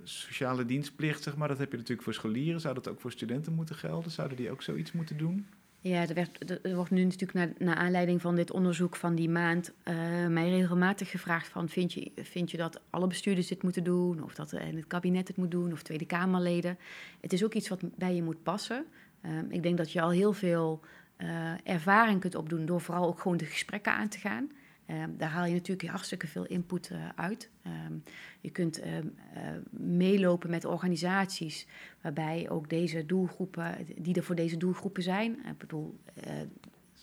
sociale 0.04 0.66
dienstplicht, 0.66 1.24
zeg 1.24 1.38
maar, 1.38 1.48
dat 1.48 1.58
heb 1.58 1.72
je 1.72 1.78
natuurlijk 1.78 2.04
voor 2.04 2.14
scholieren, 2.14 2.62
zou 2.62 2.74
dat 2.74 2.88
ook 2.88 3.00
voor 3.00 3.12
studenten 3.12 3.54
moeten 3.54 3.76
gelden? 3.76 4.12
Zouden 4.12 4.38
die 4.38 4.52
ook 4.52 4.62
zoiets 4.62 4.92
moeten 4.92 5.18
doen? 5.18 5.48
Ja, 5.82 6.08
er, 6.08 6.30
er 6.62 6.76
wordt 6.76 6.92
nu 6.92 7.04
natuurlijk 7.04 7.34
naar, 7.34 7.50
naar, 7.58 7.76
aanleiding 7.76 8.22
van 8.22 8.36
dit 8.36 8.52
onderzoek 8.52 8.96
van 8.96 9.16
die 9.16 9.30
maand 9.30 9.74
uh, 9.88 10.28
mij 10.28 10.50
regelmatig 10.50 11.10
gevraagd 11.10 11.48
van 11.48 11.70
vind 11.70 11.94
je, 11.94 12.12
vind 12.16 12.52
je 12.52 12.58
dat 12.58 12.82
alle 12.90 13.08
bestuurders 13.08 13.48
dit 13.48 13.64
moeten 13.64 13.84
doen 13.84 14.24
of 14.24 14.36
dat 14.36 14.52
het 14.52 14.88
kabinet 14.88 15.28
het 15.28 15.38
moet 15.38 15.52
doen 15.52 15.72
of 15.72 15.82
Tweede 15.82 16.06
Kamerleden. 16.06 16.78
Het 17.20 17.34
is 17.34 17.44
ook 17.44 17.54
iets 17.54 17.70
wat 17.70 17.82
bij 17.96 18.16
je 18.16 18.24
moet 18.24 18.44
passen. 18.44 18.86
Uh, 19.22 19.32
ik 19.50 19.64
denk 19.64 19.78
dat 19.78 19.92
je 19.92 20.02
al 20.02 20.10
heel 20.10 20.34
veel 20.34 20.80
uh, 21.18 21.52
ervaring 21.64 22.20
kunt 22.20 22.36
opdoen 22.36 22.66
door 22.66 22.82
vooral 22.82 23.08
ook 23.08 23.20
gewoon 23.20 23.38
de 23.38 23.46
gesprekken 23.46 23.94
aan 23.94 24.08
te 24.08 24.20
gaan. 24.20 24.52
Um, 24.92 25.18
daar 25.18 25.30
haal 25.30 25.46
je 25.46 25.54
natuurlijk 25.54 25.90
hartstikke 25.90 26.28
veel 26.28 26.46
input 26.46 26.90
uh, 26.90 27.10
uit. 27.16 27.50
Um, 27.88 28.04
je 28.42 28.50
kunt 28.50 28.86
um, 28.86 29.16
uh, 29.36 29.42
meelopen 29.70 30.50
met 30.50 30.66
organisaties 30.66 31.68
waarbij 32.02 32.50
ook 32.50 32.70
deze 32.70 33.06
doelgroepen, 33.06 33.88
die 33.98 34.16
er 34.16 34.24
voor 34.24 34.36
deze 34.36 34.58
doelgroepen 34.58 35.04
zijn. 35.04 35.32
Ik 35.32 35.58
bedoel, 35.58 36.00
uh, 36.28 36.34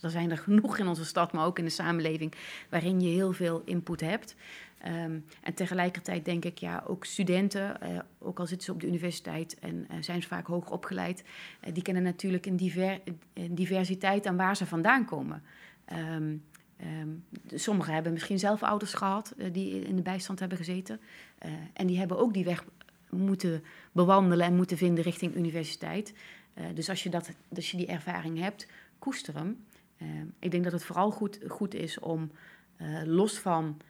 er 0.02 0.10
zijn 0.10 0.30
er 0.30 0.38
genoeg 0.38 0.78
in 0.78 0.86
onze 0.86 1.04
stad, 1.04 1.32
maar 1.32 1.46
ook 1.46 1.58
in 1.58 1.64
de 1.64 1.70
samenleving, 1.70 2.32
waarin 2.70 3.00
je 3.00 3.08
heel 3.08 3.32
veel 3.32 3.62
input 3.64 4.00
hebt. 4.00 4.36
en 4.78 5.54
tegelijkertijd 5.54 6.24
denk 6.24 6.44
ik, 6.44 6.58
ja, 6.58 6.84
ook 6.86 7.04
studenten, 7.04 7.78
ook 8.18 8.38
al 8.38 8.46
zitten 8.46 8.66
ze 8.66 8.72
op 8.72 8.80
de 8.80 8.86
universiteit 8.86 9.58
en 9.58 9.86
zijn 10.00 10.22
ze 10.22 10.28
vaak 10.28 10.46
hoger 10.46 10.72
opgeleid, 10.72 11.24
die 11.72 11.82
kennen 11.82 12.02
natuurlijk 12.02 12.46
een, 12.46 12.56
diver, 12.56 13.00
een 13.32 13.54
diversiteit 13.54 14.26
aan 14.26 14.36
waar 14.36 14.56
ze 14.56 14.66
vandaan 14.66 15.04
komen. 15.04 15.42
Sommigen 17.58 17.94
hebben 17.94 18.12
misschien 18.12 18.38
zelf 18.38 18.62
ouders 18.62 18.94
gehad 18.94 19.34
uh, 19.36 19.52
die 19.52 19.80
in 19.80 19.96
de 19.96 20.02
bijstand 20.02 20.38
hebben 20.38 20.58
gezeten. 20.58 21.00
Uh, 21.46 21.52
en 21.72 21.86
die 21.86 21.98
hebben 21.98 22.18
ook 22.18 22.34
die 22.34 22.44
weg 22.44 22.64
moeten 23.10 23.64
bewandelen 23.92 24.46
en 24.46 24.56
moeten 24.56 24.76
vinden 24.76 25.04
richting 25.04 25.34
universiteit. 25.34 26.14
Uh, 26.54 26.64
dus 26.74 26.88
als 26.88 27.02
je, 27.02 27.10
dat, 27.10 27.30
als 27.54 27.70
je 27.70 27.76
die 27.76 27.86
ervaring 27.86 28.38
hebt, 28.38 28.66
koester 28.98 29.34
hem. 29.34 29.64
Ehm, 29.98 30.26
ik 30.38 30.50
denk 30.50 30.64
dat 30.64 30.72
het 30.72 30.84
vooral 30.84 31.10
goed, 31.10 31.38
goed 31.48 31.74
is 31.74 31.98
om 31.98 32.30
los 33.04 33.38
van 33.38 33.80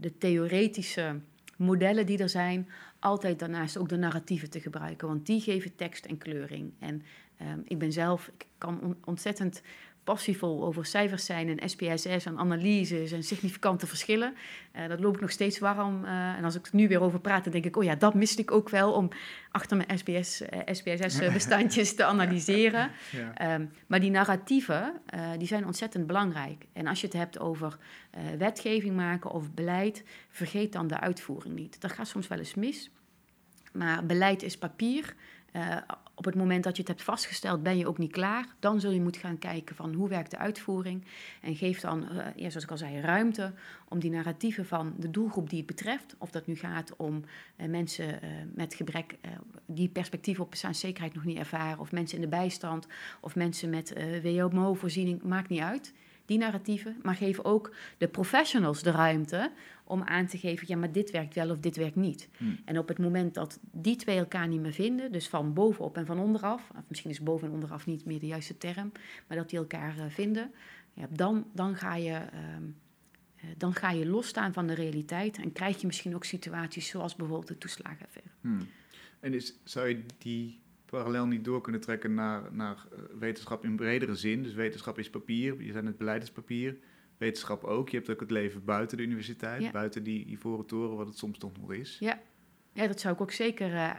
de 0.00 0.18
theoretische 0.18 1.20
modellen 1.56 2.06
die 2.06 2.18
er 2.18 2.28
zijn, 2.28 2.68
altijd 2.98 3.38
daarnaast 3.38 3.76
ook 3.76 3.88
de 3.88 3.96
narratieven 3.96 4.50
te 4.50 4.60
gebruiken. 4.60 5.08
Want 5.08 5.26
die 5.26 5.40
geven 5.40 5.76
tekst 5.76 6.04
en 6.04 6.18
kleuring. 6.18 6.72
En 6.78 7.02
um, 7.42 7.62
ik 7.64 7.78
ben 7.78 7.92
zelf, 7.92 8.30
ik 8.38 8.46
kan 8.58 8.80
on 8.80 8.96
ontzettend 9.04 9.62
passievol 10.10 10.64
over 10.64 10.86
cijfers 10.86 11.24
zijn 11.24 11.58
en 11.58 11.68
SPSS 11.68 12.24
en 12.26 12.38
analyses 12.38 13.12
en 13.12 13.22
significante 13.22 13.86
verschillen. 13.86 14.34
Uh, 14.76 14.88
dat 14.88 15.00
loop 15.00 15.14
ik 15.14 15.20
nog 15.20 15.30
steeds 15.30 15.58
warm. 15.58 16.04
Uh, 16.04 16.10
en 16.10 16.44
als 16.44 16.54
ik 16.54 16.66
er 16.66 16.74
nu 16.74 16.88
weer 16.88 17.00
over 17.00 17.20
praat, 17.20 17.44
dan 17.44 17.52
denk 17.52 17.64
ik, 17.64 17.76
oh 17.76 17.84
ja, 17.84 17.94
dat 17.94 18.14
miste 18.14 18.42
ik 18.42 18.50
ook 18.50 18.68
wel 18.68 18.92
om 18.92 19.08
achter 19.50 19.76
mijn 19.76 19.98
SPSS-bestandjes 19.98 21.94
te 21.94 22.04
analyseren. 22.12 22.90
Ja. 23.10 23.54
Um, 23.54 23.70
maar 23.86 24.00
die 24.00 24.10
narratieven, 24.10 24.92
die 25.38 25.46
zijn 25.46 25.66
ontzettend 25.66 26.06
belangrijk. 26.06 26.66
En 26.72 26.86
als 26.86 27.00
je 27.00 27.06
het 27.06 27.16
hebt 27.16 27.38
over 27.38 27.78
wetgeving 28.38 28.96
maken 28.96 29.30
of 29.30 29.50
beleid, 29.54 30.04
vergeet 30.30 30.72
dan 30.72 30.86
de 30.86 31.00
uitvoering 31.00 31.54
niet. 31.54 31.80
Dat 31.80 31.92
gaat 31.92 32.08
soms 32.08 32.28
wel 32.28 32.38
eens 32.38 32.54
mis. 32.54 32.90
Maar 33.72 34.06
beleid 34.06 34.42
is 34.42 34.58
papier. 34.58 35.14
Uh, 35.52 35.76
op 36.20 36.26
het 36.26 36.34
moment 36.34 36.64
dat 36.64 36.76
je 36.76 36.82
het 36.82 36.90
hebt 36.90 37.02
vastgesteld, 37.02 37.62
ben 37.62 37.78
je 37.78 37.86
ook 37.86 37.98
niet 37.98 38.12
klaar. 38.12 38.46
Dan 38.58 38.80
zul 38.80 38.90
je 38.90 39.00
moeten 39.00 39.20
gaan 39.20 39.38
kijken 39.38 39.76
van 39.76 39.94
hoe 39.94 40.08
werkt 40.08 40.30
de 40.30 40.38
uitvoering. 40.38 41.04
En 41.40 41.56
geef 41.56 41.80
dan, 41.80 42.08
uh, 42.12 42.26
ja, 42.36 42.48
zoals 42.48 42.64
ik 42.64 42.70
al 42.70 42.76
zei, 42.76 43.00
ruimte 43.00 43.52
om 43.88 43.98
die 43.98 44.10
narratieven 44.10 44.66
van 44.66 44.94
de 44.98 45.10
doelgroep 45.10 45.50
die 45.50 45.58
het 45.58 45.66
betreft. 45.66 46.14
Of 46.18 46.30
dat 46.30 46.46
nu 46.46 46.56
gaat 46.56 46.96
om 46.96 47.24
uh, 47.56 47.68
mensen 47.68 48.20
met 48.54 48.74
gebrek, 48.74 49.18
die 49.66 49.88
perspectief 49.88 50.40
op 50.40 50.50
bestaanszekerheid 50.50 51.14
nog 51.14 51.24
niet 51.24 51.38
ervaren. 51.38 51.78
Of 51.78 51.92
mensen 51.92 52.16
in 52.16 52.22
de 52.22 52.36
bijstand. 52.36 52.86
Of 53.20 53.34
mensen 53.34 53.70
met 53.70 53.94
WMO-voorziening, 54.22 55.22
maakt 55.22 55.48
niet 55.48 55.60
uit 55.60 55.92
die 56.30 56.38
narratieven, 56.38 56.96
maar 57.02 57.14
geef 57.14 57.40
ook 57.40 57.74
de 57.98 58.08
professionals 58.08 58.82
de 58.82 58.90
ruimte 58.90 59.52
om 59.84 60.02
aan 60.02 60.26
te 60.26 60.38
geven, 60.38 60.66
ja, 60.68 60.76
maar 60.76 60.92
dit 60.92 61.10
werkt 61.10 61.34
wel 61.34 61.50
of 61.50 61.58
dit 61.58 61.76
werkt 61.76 61.96
niet. 61.96 62.28
Hmm. 62.36 62.58
En 62.64 62.78
op 62.78 62.88
het 62.88 62.98
moment 62.98 63.34
dat 63.34 63.58
die 63.72 63.96
twee 63.96 64.18
elkaar 64.18 64.48
niet 64.48 64.60
meer 64.60 64.72
vinden, 64.72 65.12
dus 65.12 65.28
van 65.28 65.52
bovenop 65.52 65.96
en 65.96 66.06
van 66.06 66.18
onderaf, 66.18 66.70
of 66.76 66.84
misschien 66.88 67.10
is 67.10 67.20
boven 67.20 67.48
en 67.48 67.54
onderaf 67.54 67.86
niet 67.86 68.04
meer 68.04 68.20
de 68.20 68.26
juiste 68.26 68.58
term, 68.58 68.92
maar 69.26 69.36
dat 69.36 69.50
die 69.50 69.58
elkaar 69.58 69.96
uh, 69.98 70.04
vinden, 70.08 70.50
ja, 70.92 71.06
dan, 71.10 71.46
dan, 71.52 71.76
ga 71.76 71.94
je, 71.94 72.10
uh, 72.20 73.50
dan 73.56 73.74
ga 73.74 73.90
je 73.90 74.06
losstaan 74.06 74.52
van 74.52 74.66
de 74.66 74.74
realiteit 74.74 75.38
en 75.38 75.52
krijg 75.52 75.80
je 75.80 75.86
misschien 75.86 76.14
ook 76.14 76.24
situaties 76.24 76.88
zoals 76.88 77.16
bijvoorbeeld 77.16 77.48
de 77.48 77.58
toeslagenaffaire. 77.58 78.30
Hmm. 78.40 78.68
En 79.20 79.34
is, 79.34 79.54
zou 79.64 79.88
je 79.88 80.02
die 80.18 80.60
parallel 80.90 81.26
niet 81.26 81.44
door 81.44 81.60
kunnen 81.60 81.80
trekken 81.80 82.14
naar, 82.14 82.42
naar 82.52 82.86
eh, 82.92 82.98
wetenschap 83.18 83.64
in 83.64 83.76
bredere 83.76 84.14
zin. 84.14 84.42
Dus 84.42 84.54
wetenschap 84.54 84.98
is 84.98 85.10
papier, 85.10 85.62
je 85.62 85.72
zijn 85.72 85.86
het 85.86 85.98
beleidspapier. 85.98 86.76
Wetenschap 87.16 87.64
ook. 87.64 87.88
Je 87.88 87.96
hebt 87.96 88.10
ook 88.10 88.20
het 88.20 88.30
leven 88.30 88.64
buiten 88.64 88.96
de 88.96 89.02
universiteit, 89.02 89.72
buiten 89.72 90.02
die 90.02 90.26
ivoren 90.26 90.66
toren, 90.66 90.96
wat 90.96 91.06
het 91.06 91.18
soms 91.18 91.38
toch 91.38 91.52
nog 91.60 91.72
is. 91.72 91.96
Ja, 92.00 92.20
ja 92.72 92.86
dat 92.86 93.00
zou 93.00 93.14
ik 93.14 93.20
ook 93.20 93.32
zeker 93.32 93.72
uh, 93.72 93.90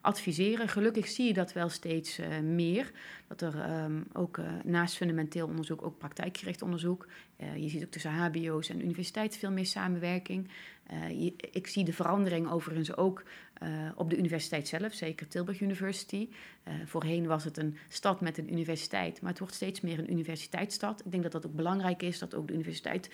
adviseren. 0.00 0.68
Gelukkig 0.68 1.08
zie 1.08 1.26
je 1.26 1.32
dat 1.32 1.52
wel 1.52 1.68
steeds 1.68 2.20
uh, 2.20 2.38
meer. 2.38 2.90
Dat 3.28 3.40
er 3.40 3.82
um, 3.84 4.06
ook 4.12 4.40
naast 4.64 4.96
fundamenteel 4.96 5.46
onderzoek 5.46 5.82
ook 5.82 5.98
praktijkgericht 5.98 6.62
onderzoek. 6.62 7.06
je 7.56 7.68
ziet 7.68 7.84
ook 7.84 7.90
tussen 7.90 8.10
HBO's 8.10 8.68
en 8.68 8.84
universiteiten 8.84 9.40
veel 9.40 9.52
meer 9.52 9.66
samenwerking. 9.66 10.48
Uh, 10.92 11.30
ik 11.52 11.66
zie 11.66 11.84
de 11.84 11.92
verandering 11.92 12.50
overigens 12.50 12.96
ook 12.96 13.22
uh, 13.62 13.68
op 13.94 14.10
de 14.10 14.16
universiteit 14.16 14.68
zelf, 14.68 14.92
zeker 14.92 15.28
Tilburg 15.28 15.60
University. 15.60 16.28
Uh, 16.68 16.74
voorheen 16.84 17.26
was 17.26 17.44
het 17.44 17.56
een 17.56 17.76
stad 17.88 18.20
met 18.20 18.38
een 18.38 18.52
universiteit, 18.52 19.20
maar 19.20 19.30
het 19.30 19.38
wordt 19.38 19.54
steeds 19.54 19.80
meer 19.80 19.98
een 19.98 20.12
universiteitsstad. 20.12 21.02
Ik 21.04 21.10
denk 21.10 21.22
dat 21.22 21.32
dat 21.32 21.46
ook 21.46 21.54
belangrijk 21.54 22.02
is, 22.02 22.18
dat 22.18 22.34
ook 22.34 22.46
de 22.46 22.54
universiteit 22.54 23.10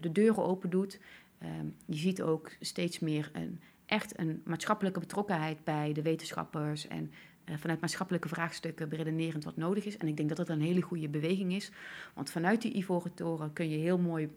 de 0.00 0.12
deuren 0.12 0.44
open 0.44 0.70
doet. 0.70 1.00
Ehm, 1.38 1.66
je 1.86 1.96
ziet 1.96 2.22
ook 2.22 2.50
steeds 2.60 2.98
meer 2.98 3.30
een, 3.32 3.60
echt 3.86 4.18
een 4.18 4.42
maatschappelijke 4.44 5.00
betrokkenheid 5.00 5.64
bij 5.64 5.92
de 5.92 6.02
wetenschappers 6.02 6.86
en 6.86 7.12
vanuit 7.56 7.80
maatschappelijke 7.80 8.28
vraagstukken 8.28 8.88
beredenerend 8.88 9.44
wat 9.44 9.56
nodig 9.56 9.84
is. 9.84 9.96
En 9.96 10.08
ik 10.08 10.16
denk 10.16 10.28
dat 10.28 10.38
dat 10.38 10.48
een 10.48 10.60
hele 10.60 10.80
goede 10.80 11.08
beweging 11.08 11.52
is, 11.52 11.70
want 12.14 12.30
vanuit 12.30 12.62
die 12.62 12.76
Ivoren 12.76 13.14
Toren 13.14 13.52
kun 13.52 13.68
je 13.68 13.76
heel 13.76 13.98
mooi 13.98 14.30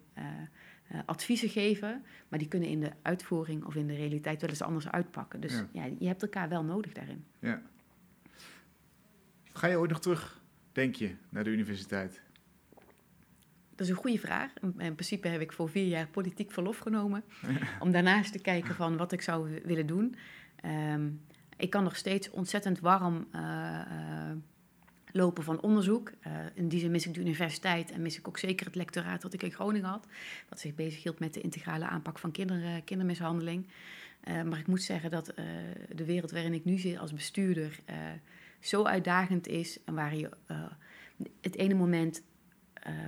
uh, 0.94 1.00
adviezen 1.06 1.50
geven, 1.50 2.04
maar 2.28 2.40
die 2.40 2.48
kunnen 2.48 2.70
in 2.70 2.80
de 2.80 2.92
uitvoering 3.02 3.66
of 3.66 3.76
in 3.76 3.88
de 3.88 3.96
realiteit 3.96 4.42
wel 4.42 4.50
eens 4.50 4.62
anders 4.62 4.90
uitpakken. 4.90 5.40
Dus 5.40 5.64
ja. 5.72 5.86
je 6.00 6.08
hebt 6.08 6.22
elkaar 6.22 6.50
wel 6.50 6.64
nodig 6.64 6.94
daarin. 6.94 7.26
Ja. 7.40 7.62
Ga 9.54 9.68
je 9.68 9.78
ooit 9.78 9.90
nog 9.90 10.00
terug, 10.00 10.42
denk 10.72 10.96
je, 10.96 11.16
naar 11.30 11.44
de 11.44 11.50
universiteit? 11.50 12.22
Dat 13.76 13.90
is 13.90 13.90
een 13.90 14.02
goede 14.02 14.20
vraag. 14.20 14.54
In 14.62 14.94
principe 14.94 15.28
heb 15.28 15.42
ik 15.42 15.52
voor 15.52 15.70
vier 15.70 15.88
jaar 15.88 16.08
politiek 16.08 16.52
verlof 16.52 16.78
genomen. 16.78 17.24
om 17.80 17.92
daarnaast 17.92 18.32
te 18.32 18.40
kijken 18.40 18.76
van 18.76 18.98
wat 18.98 19.12
ik 19.12 19.22
zou 19.22 19.60
willen 19.64 19.88
doen. 19.88 20.16
Um, 20.66 21.22
ik 21.58 21.70
kan 21.70 21.84
nog 21.84 21.96
steeds 21.96 22.30
ontzettend 22.30 22.80
warm 22.80 23.28
uh, 23.36 23.42
uh, 23.42 24.32
lopen 25.14 25.44
van 25.44 25.62
onderzoek. 25.62 26.12
Uh, 26.28 26.34
in 26.54 26.68
die 26.68 26.80
zin 26.80 26.92
mis 26.92 27.06
ik 27.06 27.14
de 27.14 27.20
universiteit 27.20 27.92
en 27.92 28.02
mis 28.02 28.18
ik 28.18 28.28
ook 28.28 28.38
zeker 28.38 28.66
het 28.66 28.76
lectoraat 28.76 29.22
dat 29.22 29.34
ik 29.34 29.44
in 29.44 29.52
Groningen 29.52 29.90
had. 29.90 30.08
Dat 30.50 30.60
zich 30.60 30.76
bezighield 30.76 31.20
met 31.20 31.34
de 31.34 31.42
integrale 31.42 31.86
aanpak 31.86 32.20
van 32.20 32.32
kinder, 32.32 32.82
kindermishandeling. 32.84 33.68
Uh, 34.24 34.42
maar 34.42 34.60
ik 34.60 34.68
moet 34.68 34.82
zeggen 34.82 35.12
dat 35.12 35.34
de 35.96 36.06
wereld 36.06 36.32
waarin 36.32 36.54
ik 36.54 36.66
nu 36.66 36.78
zit 36.78 36.98
als 36.98 37.14
bestuurder 37.14 37.80
zo 38.60 38.84
uitdagend 38.84 39.48
is. 39.48 39.80
En 39.86 39.94
waar 39.94 40.16
je 40.16 40.30
het 41.42 41.56
ene 41.56 41.74
moment 41.74 42.22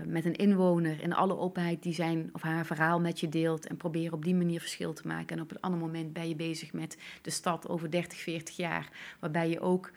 met 0.05 0.25
een 0.25 0.35
inwoner 0.35 1.01
in 1.01 1.13
alle 1.13 1.37
openheid 1.37 1.83
die 1.83 1.93
zijn 1.93 2.29
of 2.31 2.41
haar 2.41 2.65
verhaal 2.65 2.99
met 2.99 3.19
je 3.19 3.29
deelt 3.29 3.67
en 3.67 3.77
proberen 3.77 4.13
op 4.13 4.23
die 4.23 4.35
manier 4.35 4.59
verschil 4.59 4.93
te 4.93 5.07
maken. 5.07 5.37
En 5.37 5.43
op 5.43 5.51
een 5.51 5.59
ander 5.59 5.79
moment 5.79 6.13
ben 6.13 6.27
je 6.27 6.35
bezig 6.35 6.73
met 6.73 6.97
de 7.21 7.29
stad 7.29 7.69
over 7.69 7.91
30, 7.91 8.19
40 8.19 8.55
jaar, 8.55 8.89
waarbij 9.19 9.49
je 9.49 9.59
ook 9.59 9.91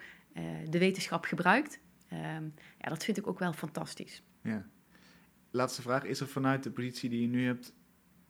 de 0.69 0.79
wetenschap 0.79 1.25
gebruikt. 1.25 1.79
Um, 2.13 2.53
ja, 2.77 2.89
dat 2.89 3.03
vind 3.03 3.17
ik 3.17 3.27
ook 3.27 3.39
wel 3.39 3.53
fantastisch. 3.53 4.23
Ja. 4.41 4.65
Laatste 5.51 5.81
vraag. 5.81 6.03
Is 6.03 6.19
er 6.19 6.27
vanuit 6.27 6.63
de 6.63 6.71
positie 6.71 7.09
die 7.09 7.21
je 7.21 7.27
nu 7.27 7.45
hebt 7.45 7.73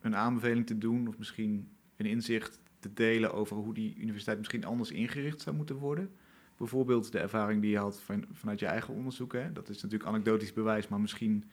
een 0.01 0.15
aanbeveling 0.15 0.65
te 0.65 0.77
doen 0.77 1.07
of 1.07 1.17
misschien 1.17 1.71
een 1.95 2.05
inzicht 2.05 2.59
te 2.79 2.93
delen 2.93 3.33
over 3.33 3.57
hoe 3.57 3.73
die 3.73 3.95
universiteit 3.97 4.37
misschien 4.37 4.65
anders 4.65 4.91
ingericht 4.91 5.41
zou 5.41 5.55
moeten 5.55 5.75
worden? 5.75 6.11
Bijvoorbeeld 6.57 7.11
de 7.11 7.19
ervaring 7.19 7.61
die 7.61 7.71
je 7.71 7.77
had 7.77 8.01
van, 8.01 8.25
vanuit 8.31 8.59
je 8.59 8.65
eigen 8.65 8.93
onderzoek. 8.93 9.33
Hè? 9.33 9.51
Dat 9.51 9.69
is 9.69 9.81
natuurlijk 9.81 10.09
anekdotisch 10.09 10.53
bewijs, 10.53 10.87
maar 10.87 10.99
misschien 10.99 11.49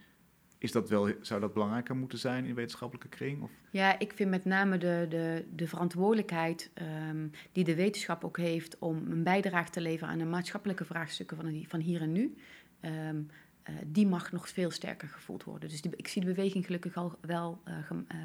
is 0.65 0.73
dat 0.73 0.89
wel, 0.89 1.13
zou 1.21 1.41
dat 1.41 1.53
belangrijker 1.53 1.97
moeten 1.97 2.19
zijn 2.19 2.45
in 2.45 2.55
wetenschappelijke 2.55 3.09
kring? 3.09 3.43
Of? 3.43 3.51
Ja, 3.71 3.99
ik 3.99 4.13
vind 4.13 4.31
met 4.31 4.45
name 4.45 4.79
de, 4.79 5.07
de, 5.09 5.45
de 5.55 5.69
verantwoordelijkheid 5.69 6.71
ehm, 6.75 7.27
die 7.53 7.65
de 7.65 7.75
wetenschap 7.75 8.25
ook 8.25 8.37
heeft 8.37 8.79
om 8.79 9.11
een 9.11 9.23
bijdrage 9.23 9.71
te 9.71 9.81
leveren 9.81 10.13
aan 10.13 10.19
de 10.19 10.25
maatschappelijke 10.25 10.85
vraagstukken 10.85 11.37
van, 11.37 11.65
van 11.69 11.81
hier 11.81 12.01
en 12.01 12.13
nu. 12.13 12.37
Ehm, 12.81 13.23
eh, 13.63 13.75
die 13.87 14.07
mag 14.07 14.33
nog 14.33 14.49
veel 14.49 14.71
sterker 14.71 15.09
gevoeld 15.09 15.45
worden. 15.45 15.69
Dus 15.69 15.81
die, 15.81 15.93
ik 15.97 16.09
zie 16.09 16.25
de 16.25 16.33
beweging 16.35 16.65
gelukkig 16.65 16.97
al 16.97 17.19
wel 17.21 17.63
uh, 17.69 17.75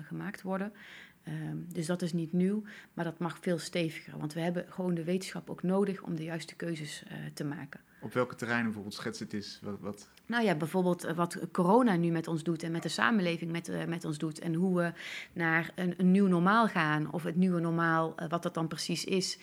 gemaakt 0.04 0.42
worden. 0.42 0.74
Ehm, 1.24 1.58
dus 1.68 1.86
dat 1.86 2.02
is 2.02 2.14
niet 2.14 2.34
nieuw, 2.34 2.64
maar 2.94 3.06
dat 3.06 3.20
mag 3.20 3.38
veel 3.42 3.58
steviger. 3.58 4.18
Want 4.18 4.34
we 4.34 4.40
hebben 4.40 4.66
gewoon 4.70 4.94
de 4.94 5.04
wetenschap 5.04 5.50
ook 5.50 5.64
nodig 5.64 6.02
om 6.02 6.16
de 6.16 6.24
juiste 6.24 6.56
keuzes 6.56 7.04
te 7.34 7.44
maken. 7.44 7.80
Op 8.02 8.14
welke 8.14 8.36
terreinen 8.36 8.66
bijvoorbeeld 8.66 8.96
schets 8.96 9.20
het 9.20 9.34
is? 9.34 9.60
Wat, 9.64 9.80
wat, 9.80 10.10
Nou 10.26 10.44
ja, 10.44 10.56
bijvoorbeeld 10.56 11.02
wat 11.16 11.38
corona 11.52 11.96
nu 11.96 12.12
met 12.12 12.28
ons 12.28 12.44
doet 12.44 12.64
en 12.64 12.72
met 12.72 12.84
de 12.84 12.90
samenleving 12.90 13.52
met, 13.52 13.70
uh, 13.70 13.86
met 13.86 14.06
ons 14.06 14.18
doet. 14.18 14.40
En 14.40 14.54
hoe 14.54 14.78
we 14.78 14.92
naar 15.34 15.72
een, 15.76 15.94
een 15.98 16.12
nieuw 16.12 16.28
normaal 16.28 16.68
gaan, 16.68 17.12
of 17.12 17.24
het 17.24 17.36
nieuwe 17.36 17.60
normaal, 17.60 18.16
uh, 18.20 18.30
wat 18.30 18.44
dat 18.44 18.54
dan 18.54 18.68
precies 18.68 19.06
is. 19.06 19.40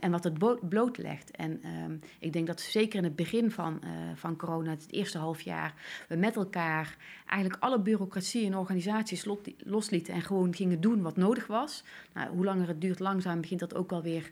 En 0.00 0.10
wat 0.10 0.24
het 0.24 0.68
blootlegt. 0.68 1.30
En 1.30 1.62
ehm, 1.62 1.96
ik 2.18 2.32
denk 2.32 2.46
dat 2.46 2.60
zeker 2.60 2.98
in 2.98 3.04
het 3.04 3.16
begin 3.16 3.50
van, 3.50 3.82
van 4.14 4.36
corona, 4.36 4.70
het 4.70 4.86
eerste 4.90 5.18
half 5.18 5.40
jaar, 5.40 5.74
we 6.08 6.16
met 6.16 6.36
elkaar 6.36 6.96
eigenlijk 7.26 7.62
alle 7.62 7.80
bureaucratie 7.80 8.46
en 8.46 8.56
organisaties 8.56 9.28
loslieten 9.58 10.14
en 10.14 10.22
gewoon 10.22 10.54
gingen 10.54 10.80
doen 10.80 11.02
wat 11.02 11.16
nodig 11.16 11.46
was. 11.46 11.84
Nou, 12.14 12.30
hoe 12.30 12.44
langer 12.44 12.68
het 12.68 12.80
duurt, 12.80 12.98
langzaam 12.98 13.40
begint 13.40 13.60
dat 13.60 13.74
ook 13.74 13.92
alweer 13.92 14.30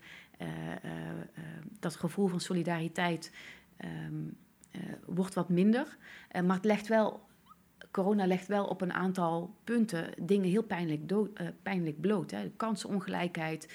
dat 1.81 1.97
gevoel 1.97 2.27
van 2.27 2.41
solidariteit 2.41 3.33
um, 3.85 4.37
wordt 5.07 5.35
wat 5.35 5.49
minder. 5.49 5.97
maar 6.45 6.57
het 6.57 6.65
legt 6.65 6.89
wel, 6.89 7.27
corona 7.91 8.27
legt 8.27 8.47
wel 8.47 8.65
op 8.65 8.81
een 8.81 8.93
aantal 8.93 9.55
punten 9.65 10.11
dingen 10.23 10.51
heel 10.51 10.63
pijnlijk, 10.63 11.13
pijnlijk 11.63 12.01
bloot. 12.01 12.31
Hè. 12.31 12.43
De 12.43 12.51
kansenongelijkheid, 12.57 13.75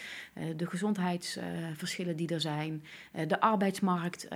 de 0.56 0.66
gezondheidsverschillen 0.68 2.16
die 2.16 2.28
er 2.28 2.42
zijn, 2.42 2.84
de 3.28 3.40
arbeidsmarkt 3.40 4.28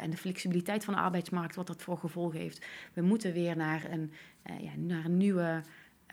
en 0.00 0.10
de 0.10 0.16
flexibiliteit 0.16 0.84
van 0.84 0.94
de 0.94 1.00
arbeidsmarkt, 1.00 1.54
wat 1.54 1.66
dat 1.66 1.82
voor 1.82 1.98
gevolg 1.98 2.32
heeft. 2.32 2.66
We 2.92 3.02
moeten 3.02 3.32
weer 3.32 3.56
naar 3.56 3.90
een, 3.90 4.12
ja, 4.60 4.70
naar 4.76 5.04
een 5.04 5.16
nieuwe 5.16 5.62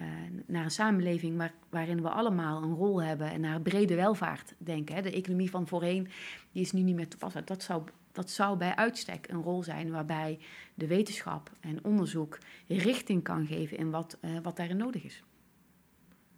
uh, 0.02 0.08
naar 0.45 0.64
een 0.64 0.72
samenleving 0.72 1.38
waar, 1.38 1.54
waarin 1.70 2.02
we 2.02 2.10
allemaal 2.10 2.64
een 2.64 2.74
rol 2.74 3.02
hebben 3.04 3.32
en 3.32 3.41
naar 3.41 3.62
brede 3.62 3.95
welvaart 3.95 4.54
denken. 4.58 4.95
Hè. 4.95 5.02
De 5.02 5.12
economie 5.12 5.50
van 5.50 5.68
voorheen 5.68 6.08
die 6.52 6.62
is 6.62 6.72
nu 6.72 6.82
niet 6.82 6.95
meer 6.95 7.08
toepasselijk. 7.08 7.47
Dat 7.47 7.64
zou, 7.64 7.84
dat 8.12 8.30
zou 8.30 8.58
bij 8.58 8.76
uitstek 8.76 9.28
een 9.30 9.41
rol 9.41 9.64
zijn 9.64 9.91
waarbij 9.91 10.39
de 10.74 10.88
wetenschap 10.88 11.52
en 11.60 11.84
onderzoek 11.84 12.38
richting 12.68 13.24
kan 13.24 13.45
geven 13.45 13.78
in 13.78 13.89
wat, 13.89 14.18
uh, 14.22 14.39
wat 14.43 14.58
daarin 14.58 14.78
nodig 14.78 15.04
is. 15.04 15.24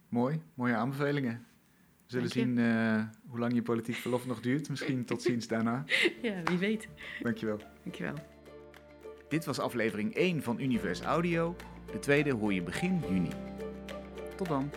Mooi, 0.08 0.40
mooie 0.54 0.74
aanbevelingen. 0.74 1.46
We 2.06 2.18
zullen 2.18 2.28
zien 2.28 2.56
uh, 2.56 3.04
hoe 3.26 3.38
lang 3.38 3.54
je 3.54 3.62
politiek 3.62 3.94
verlof 3.94 4.26
nog 4.26 4.40
duurt. 4.40 4.68
Misschien 4.68 5.04
tot 5.04 5.22
ziens 5.28 5.46
daarna. 5.48 5.84
Ja, 6.22 6.42
wie 6.42 6.58
weet. 6.58 6.88
Dankjewel. 7.20 7.58
Dankjewel. 7.82 8.14
Dit 9.28 9.44
was 9.44 9.58
aflevering 9.58 10.14
1 10.14 10.42
van 10.42 10.60
Univers 10.60 11.00
Audio. 11.00 11.56
De 11.92 11.98
tweede 11.98 12.32
hoor 12.32 12.52
je 12.54 12.62
begin 12.62 13.02
juni. 13.08 13.30
Tot 14.36 14.48
dan. 14.48 14.70